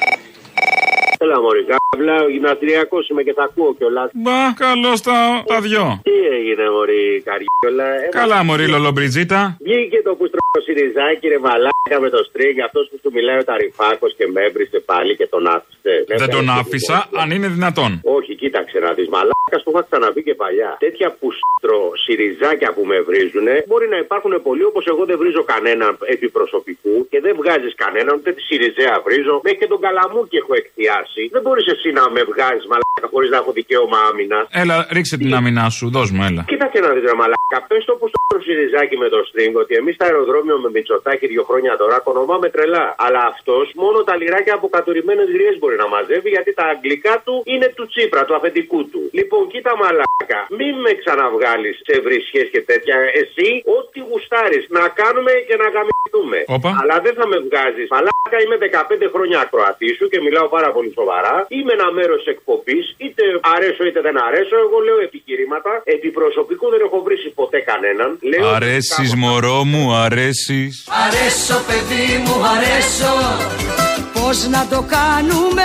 Έλα, 1.22 1.42
Μωρή, 1.42 1.66
καύλα, 1.72 2.30
γυμναστηριακός 2.30 3.10
είμαι 3.10 3.24
και 3.24 3.34
θα 3.34 3.44
ακούω 3.44 3.76
κιόλας. 3.78 4.10
Μπα, 4.14 4.54
καλώς 4.56 5.02
τα, 5.02 5.44
τα 5.48 5.62
δυο. 5.62 6.00
Τι 6.04 6.18
έγινε, 6.38 6.70
Μωρή, 6.70 7.24
καριόλα. 7.28 7.88
Καλά, 8.10 8.44
Μωρή 8.44 8.68
Λολομπριτζίτα. 8.68 9.58
Βγήκε 9.60 10.02
το 10.04 10.16
πουστρο 10.16 10.40
το 10.52 10.62
Σιριζάκι 10.62 11.28
ρε 11.28 11.40
μαλάκα 11.40 11.98
με 12.00 12.10
το 12.10 12.24
στρίγκ, 12.28 12.60
αυτός 12.60 12.88
που 12.90 12.98
σου 13.02 13.12
μιλάει 13.14 13.38
ο 13.38 13.44
Ταρυφάκο 13.44 14.08
και 14.18 14.28
με 14.34 14.42
έβρισε 14.42 14.80
πάλι 14.80 15.16
και 15.16 15.28
τον 15.28 15.48
άφησε. 15.48 15.79
Δεν 16.22 16.30
τον 16.30 16.50
άφησα, 16.60 16.98
αν 17.22 17.32
είναι 17.36 17.48
δυνατόν. 17.48 17.92
Όχι, 18.18 18.32
κοίταξε 18.42 18.78
να 18.86 18.92
δεις. 18.94 19.08
Μαλάκας 19.16 19.62
που 19.64 19.72
είχα 19.72 19.84
ξαναπεί 19.90 20.22
και 20.28 20.36
παλιά. 20.42 20.72
Τέτοια 20.86 21.10
πουστρο 21.20 21.78
σιριζάκια 22.04 22.70
που 22.76 22.84
με 22.92 22.98
βρίζουν 23.08 23.48
μπορεί 23.68 23.88
να 23.94 23.98
υπάρχουν 24.06 24.34
πολλοί 24.48 24.64
όπως 24.72 24.86
εγώ 24.92 25.04
δεν 25.10 25.18
βρίζω 25.22 25.44
κανέναν 25.54 25.92
επί 26.14 26.28
προσωπικού 26.38 26.96
και 27.12 27.20
δεν 27.26 27.34
βγάζεις 27.42 27.74
κανέναν, 27.84 28.14
ούτε 28.18 28.32
τη 28.38 28.42
Σιριζέα 28.48 28.96
βρίζω. 29.06 29.34
Μέχρι 29.44 29.60
και 29.62 29.68
τον 29.74 29.80
Καλαμούκι 29.86 30.36
έχω 30.44 30.54
εκθιάσει. 30.62 31.24
Δεν 31.36 31.42
μπορείς 31.42 31.68
εσύ 31.74 31.90
να 32.00 32.04
με 32.16 32.22
βγάζεις 32.32 32.66
μαλάκα 32.72 33.08
χωρίς 33.14 33.30
να 33.34 33.38
έχω 33.42 33.52
δικαίωμα 33.60 33.98
άμυνας. 34.10 34.46
Έλα, 34.62 34.76
ρίξε 34.96 35.16
την 35.22 35.34
άμυνά 35.40 35.66
σου, 35.78 35.86
δώσ' 35.96 36.12
μου, 36.16 36.24
έλα. 36.30 36.42
Κοίταξε 36.52 36.80
να 36.86 36.90
δεις 36.96 37.04
ρε 37.10 37.16
μαλάκα. 37.22 37.58
Πες 37.68 37.86
το 37.86 37.94
όπω 37.98 38.06
το 38.14 38.40
Σιριζάκι 38.46 38.96
με 39.04 39.08
το 39.14 39.20
string 39.30 39.54
ότι 39.64 39.74
εμείς 39.82 39.94
στα 39.96 40.06
αεροδρόμιο 40.06 40.56
με 40.64 40.70
Μητσοτάκι 40.76 41.26
δύο 41.34 41.44
χρόνια 41.50 41.78
τώρα 41.82 41.98
κονομάμε 42.08 42.48
τρελά. 42.56 42.86
Αλλά 43.06 43.22
αυτός 43.34 43.66
μόνο 43.84 43.98
τα 44.08 44.16
λιράκια 44.20 44.54
από 44.60 44.68
κατουρημένε 44.76 45.24
γριέ 45.34 45.52
μπορεί 45.60 45.69
να 45.76 45.88
μαζεύει 45.94 46.30
γιατί 46.36 46.52
τα 46.60 46.66
αγγλικά 46.74 47.14
του 47.26 47.36
είναι 47.52 47.68
του 47.76 47.86
Τσίπρα, 47.92 48.22
του 48.26 48.36
αφεντικού 48.36 48.80
του. 48.92 49.02
Λοιπόν, 49.18 49.42
κοίτα 49.52 49.74
μαλάκα, 49.82 50.40
μην 50.60 50.74
με 50.84 50.92
ξαναβγάλεις 51.02 51.76
σε 51.88 51.96
βρισχές 52.06 52.48
και 52.54 52.62
τέτοια. 52.70 52.96
Εσύ, 53.22 53.48
ό,τι 53.78 54.00
γουστάρεις 54.10 54.64
να 54.78 54.84
κάνουμε 55.02 55.32
και 55.48 55.56
να 55.62 55.68
γαμιστούμε. 55.76 56.40
Όπα. 56.56 56.70
Αλλά 56.82 56.96
δεν 57.06 57.14
θα 57.20 57.26
με 57.32 57.38
βγάζεις. 57.46 57.88
Μαλάκα 57.94 58.38
είμαι 58.44 58.58
15 58.58 59.08
χρόνια 59.14 59.38
ακροατή 59.46 59.90
σου 59.98 60.06
και 60.12 60.20
μιλάω 60.26 60.48
πάρα 60.56 60.70
πολύ 60.76 60.92
σοβαρά. 61.00 61.36
Είμαι 61.56 61.74
ένα 61.80 61.88
μέρος 61.98 62.20
της 62.22 62.30
εκπομπής, 62.36 62.86
είτε 63.06 63.24
αρέσω 63.56 63.82
είτε 63.88 64.00
δεν 64.08 64.16
αρέσω. 64.28 64.56
Εγώ 64.66 64.78
λέω 64.88 65.00
επιχειρήματα. 65.08 65.72
Επί 65.96 66.10
προσωπικού 66.20 66.66
δεν 66.74 66.82
έχω 66.88 66.98
βρει 67.06 67.18
ποτέ 67.40 67.60
κανέναν. 67.72 68.10
Λέω 68.30 68.48
Αρέσεις, 68.58 69.16
μωρό 69.16 69.60
μου, 69.72 69.84
αρέσεις. 70.06 70.72
Αρέσω 71.06 71.58
παιδί 71.68 72.08
μου, 72.24 72.36
αρέσω 72.54 73.14
Πώς 74.14 74.48
να 74.48 74.68
το 74.68 74.86
κάνουμε 74.98 75.59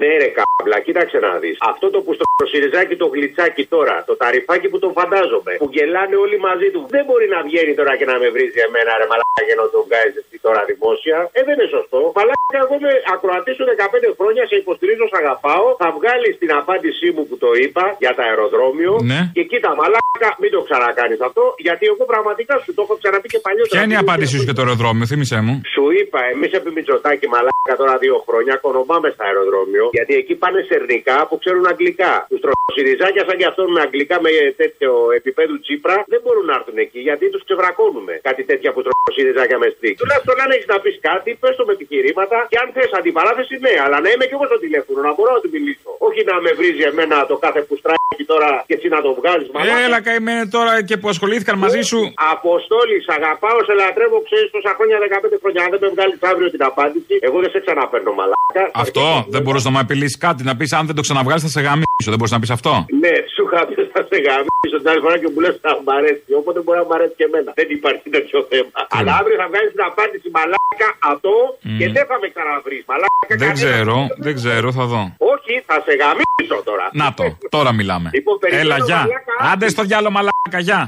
Ναι, 0.00 0.10
ρε 0.22 0.30
κάμπλα, 0.38 0.78
κοίταξε 0.86 1.18
να 1.26 1.32
δεις. 1.42 1.56
Αυτό 1.72 1.86
το 1.94 1.98
που 2.04 2.12
στο 2.18 2.24
σιριζάκι 2.50 2.94
το 3.02 3.06
γλιτσάκι 3.14 3.64
τώρα, 3.74 3.96
το 4.08 4.14
ταρυφάκι 4.20 4.68
που 4.72 4.78
τον 4.84 4.92
φαντάζομαι, 4.98 5.52
που 5.60 5.68
γελάνε 5.74 6.16
όλοι 6.24 6.38
μαζί 6.48 6.68
του, 6.74 6.80
δεν 6.94 7.02
μπορεί 7.06 7.26
να 7.34 7.40
βγαίνει 7.46 7.72
τώρα 7.78 7.92
και 7.98 8.06
να 8.10 8.16
με 8.22 8.28
βρίζει 8.34 8.60
εμένα, 8.66 8.90
ρε 9.00 9.06
μαλάκα, 9.10 9.42
για 9.48 9.56
να 9.60 9.64
τον 9.74 9.82
βγάζει 9.86 10.16
εσύ 10.22 10.36
τώρα 10.46 10.60
δημόσια. 10.70 11.16
Ε, 11.36 11.40
δεν 11.46 11.54
είναι 11.56 11.68
σωστό. 11.76 12.00
Μαλάκα, 12.18 12.58
εγώ 12.64 12.74
με 12.84 12.92
ακροατής 13.14 13.54
σου 13.58 13.64
15 13.70 14.10
χρόνια, 14.18 14.42
σε 14.50 14.56
υποστηρίζω, 14.62 15.04
σε 15.12 15.16
αγαπάω. 15.22 15.66
Θα 15.82 15.88
βγάλει 15.96 16.28
την 16.42 16.50
απάντησή 16.60 17.08
μου 17.14 17.22
που 17.28 17.36
το 17.44 17.50
είπα 17.62 17.84
για 18.02 18.12
το 18.16 18.20
αεροδρόμιο. 18.28 18.92
Ναι. 19.12 19.20
Και 19.36 19.42
κοίτα, 19.50 19.70
μαλάκα, 19.80 20.28
μην 20.42 20.50
το 20.54 20.60
ξανακάνεις 20.66 21.20
αυτό, 21.28 21.42
γιατί 21.66 21.84
εγώ 21.92 22.02
πραγματικά 22.12 22.54
σου 22.62 22.70
το 22.76 22.80
έχω 22.86 22.94
ξαναπεί 23.02 23.28
και 23.34 23.40
παλιότερα. 23.46 23.74
Ποια 23.76 23.84
είναι 23.86 23.96
η 23.98 24.02
απάντησή 24.06 24.34
σου 24.38 24.46
για 24.48 24.56
το 24.58 24.62
αεροδρόμιο, 24.64 25.04
θύμισε 25.10 25.38
μου. 25.46 25.54
Σου 25.74 25.84
είπα, 25.98 26.20
εμείς 26.32 26.50
επί 26.58 26.70
Μητσοτάκη 26.76 27.26
μαλάκα 27.34 27.74
τώρα 27.80 27.94
δύο 28.04 28.16
χρόνια 28.26 28.54
κονομάμε 28.64 29.08
στα 29.14 29.24
αεροδρόμιο 29.28 29.84
γιατί 29.98 30.12
εκεί 30.20 30.34
πάνε 30.42 30.60
σερνικά 30.70 31.16
που 31.28 31.36
ξέρουν 31.42 31.64
αγγλικά. 31.72 32.12
Τους 32.30 32.40
τροσυριζάκια 32.44 33.22
σαν 33.28 33.36
και 33.40 33.46
αυτόν 33.50 33.66
με 33.74 33.80
αγγλικά 33.86 34.16
με 34.24 34.30
τέτοιο 34.62 34.90
επίπεδο 35.18 35.54
τσίπρα 35.64 35.96
δεν 36.12 36.20
μπορούν 36.22 36.44
να 36.50 36.54
έρθουν 36.58 36.78
εκεί 36.84 37.00
γιατί 37.08 37.24
τους 37.32 37.42
ξεβρακώνουμε. 37.46 38.12
Κάτι 38.28 38.42
τέτοια 38.50 38.70
που 38.74 38.80
τροσυριζάκια 38.86 39.58
με 39.62 39.68
στρίκ. 39.74 39.94
Τουλάχιστον 40.02 40.36
αν 40.44 40.50
έχεις 40.54 40.68
να 40.72 40.78
πεις 40.82 40.96
κάτι, 41.08 41.30
πες 41.40 41.56
το 41.58 41.64
με 41.68 41.72
επιχειρήματα 41.78 42.38
και 42.50 42.58
αν 42.62 42.68
θες 42.74 42.90
αντιπαράθεση, 42.98 43.54
ναι, 43.64 43.74
αλλά 43.84 43.96
να 44.04 44.08
είμαι 44.12 44.24
και 44.28 44.34
εγώ 44.38 44.46
στο 44.50 44.58
τηλέφωνο, 44.64 44.98
να 45.08 45.12
μπορώ 45.14 45.30
να 45.36 45.40
του 45.44 45.50
μιλήσω. 45.54 45.90
Όχι 46.08 46.20
να 46.30 46.34
με 46.44 46.50
βρίζει 46.58 46.82
εμένα 46.90 47.16
το 47.30 47.36
κάθε 47.44 47.60
που 47.66 47.74
στράκι 47.80 48.24
τώρα 48.32 48.50
και 48.68 48.74
εσύ 48.78 48.88
να 48.94 49.00
το 49.04 49.10
βγάζει 49.18 49.46
Έλα, 49.86 50.00
καημένε 50.06 50.44
τώρα 50.56 50.72
και 50.88 50.96
που 51.00 51.08
ασχολήθηκαν 51.14 51.56
μαζί 51.64 51.82
σου. 51.90 52.00
Αποστόλη, 52.34 52.96
σ' 53.06 53.12
αγαπάω, 53.18 53.58
σε 53.66 53.72
λατρεύω, 53.80 54.18
ξέρεις 54.28 54.50
τόσα 54.56 54.72
χρόνια, 54.76 54.96
15 54.98 55.38
χρόνια. 55.42 55.60
Αν 55.64 55.70
δεν 55.72 55.80
με 55.82 55.88
βγάλεις 55.94 56.18
αύριο 56.30 56.48
την 56.54 56.62
απάντηση, 56.70 57.14
εγώ 57.26 57.36
δεν 57.42 57.50
σε 57.54 57.60
ξαναπαίρνω 57.64 58.12
μαλάκα. 58.18 58.49
Αυτό 58.84 59.04
δεν 59.34 59.40
μπορούσε 59.42 59.64
να 59.68 59.72
μου 59.74 59.78
απειλήσεις 59.84 60.18
κάτι, 60.26 60.40
να 60.48 60.56
πεις 60.58 60.72
αν 60.78 60.86
δεν 60.86 60.94
το 60.98 61.02
ξαναβγάλεις 61.06 61.42
θα 61.46 61.48
σε 61.56 61.60
γαμίσω. 61.66 62.08
Δεν 62.12 62.18
μπορείς 62.18 62.32
να 62.36 62.40
πεις 62.42 62.50
αυτό. 62.58 62.72
Ναι, 63.02 63.14
σου 63.34 63.42
είχα 63.46 63.60
πει 63.66 63.74
θα 63.94 64.02
σε 64.10 64.16
γαμίσω 64.26 64.76
την 64.82 64.88
άλλη 64.90 65.00
φορά 65.04 65.16
και 65.22 65.28
μου 65.34 65.40
λες 65.44 65.54
θα 65.64 65.72
μ' 65.84 65.90
αρέσει. 65.98 66.30
Οπότε 66.40 66.58
μπορεί 66.64 66.78
να 66.82 66.86
μ' 66.90 66.94
αρέσει 66.98 67.14
και 67.18 67.26
εμένα. 67.30 67.50
Δεν 67.60 67.68
υπάρχει 67.78 68.06
τέτοιο 68.16 68.38
θέμα. 68.50 68.70
Αλλά 68.98 69.10
αύριο 69.20 69.36
θα 69.42 69.46
βγάλεις 69.50 69.70
την 69.76 69.82
απάντηση 69.90 70.28
μαλάκα 70.36 70.88
αυτό 71.12 71.34
και 71.78 71.86
δεν 71.96 72.04
θα 72.10 72.16
με 72.22 72.26
ξαναβρεις. 72.34 72.82
Μαλάκα 72.90 73.24
Δεν 73.28 73.38
κανένα. 73.38 73.58
ξέρω, 73.60 73.96
δεν 74.26 74.34
ξέρω, 74.40 74.68
θα 74.78 74.84
δω. 74.92 75.02
Όχι, 75.34 75.52
θα 75.68 75.76
σε 75.86 75.92
γαμίσω 76.00 76.56
τώρα. 76.68 76.86
Να 77.02 77.08
το, 77.18 77.24
τώρα 77.56 77.70
μιλάμε. 77.80 78.08
Λοιπόν, 78.16 78.34
περιμένω, 78.42 78.64
Έλα, 78.66 78.76
γεια. 78.88 79.00
μαλάκα. 79.04 79.34
Άντε 79.52 79.66
στο 79.74 79.82
διάλογο, 79.88 80.12
μαλάκα, 80.16 80.58
γεια. 80.68 80.80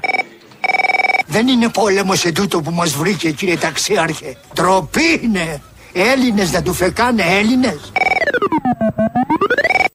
Δεν 1.26 1.46
είναι 1.48 1.68
πόλεμος 1.68 2.24
ετούτο 2.24 2.60
που 2.60 2.70
μας 2.70 2.90
βρήκε 2.96 3.30
κύριε 3.30 3.56
ταξίαρχε. 3.56 4.36
Τροπή 4.54 5.20
είναι. 5.24 5.62
Έλληνες 5.92 6.50
δεν 6.50 6.62
του 6.62 6.72
φεκάνε 6.72 7.22
Έλληνες. 7.22 7.92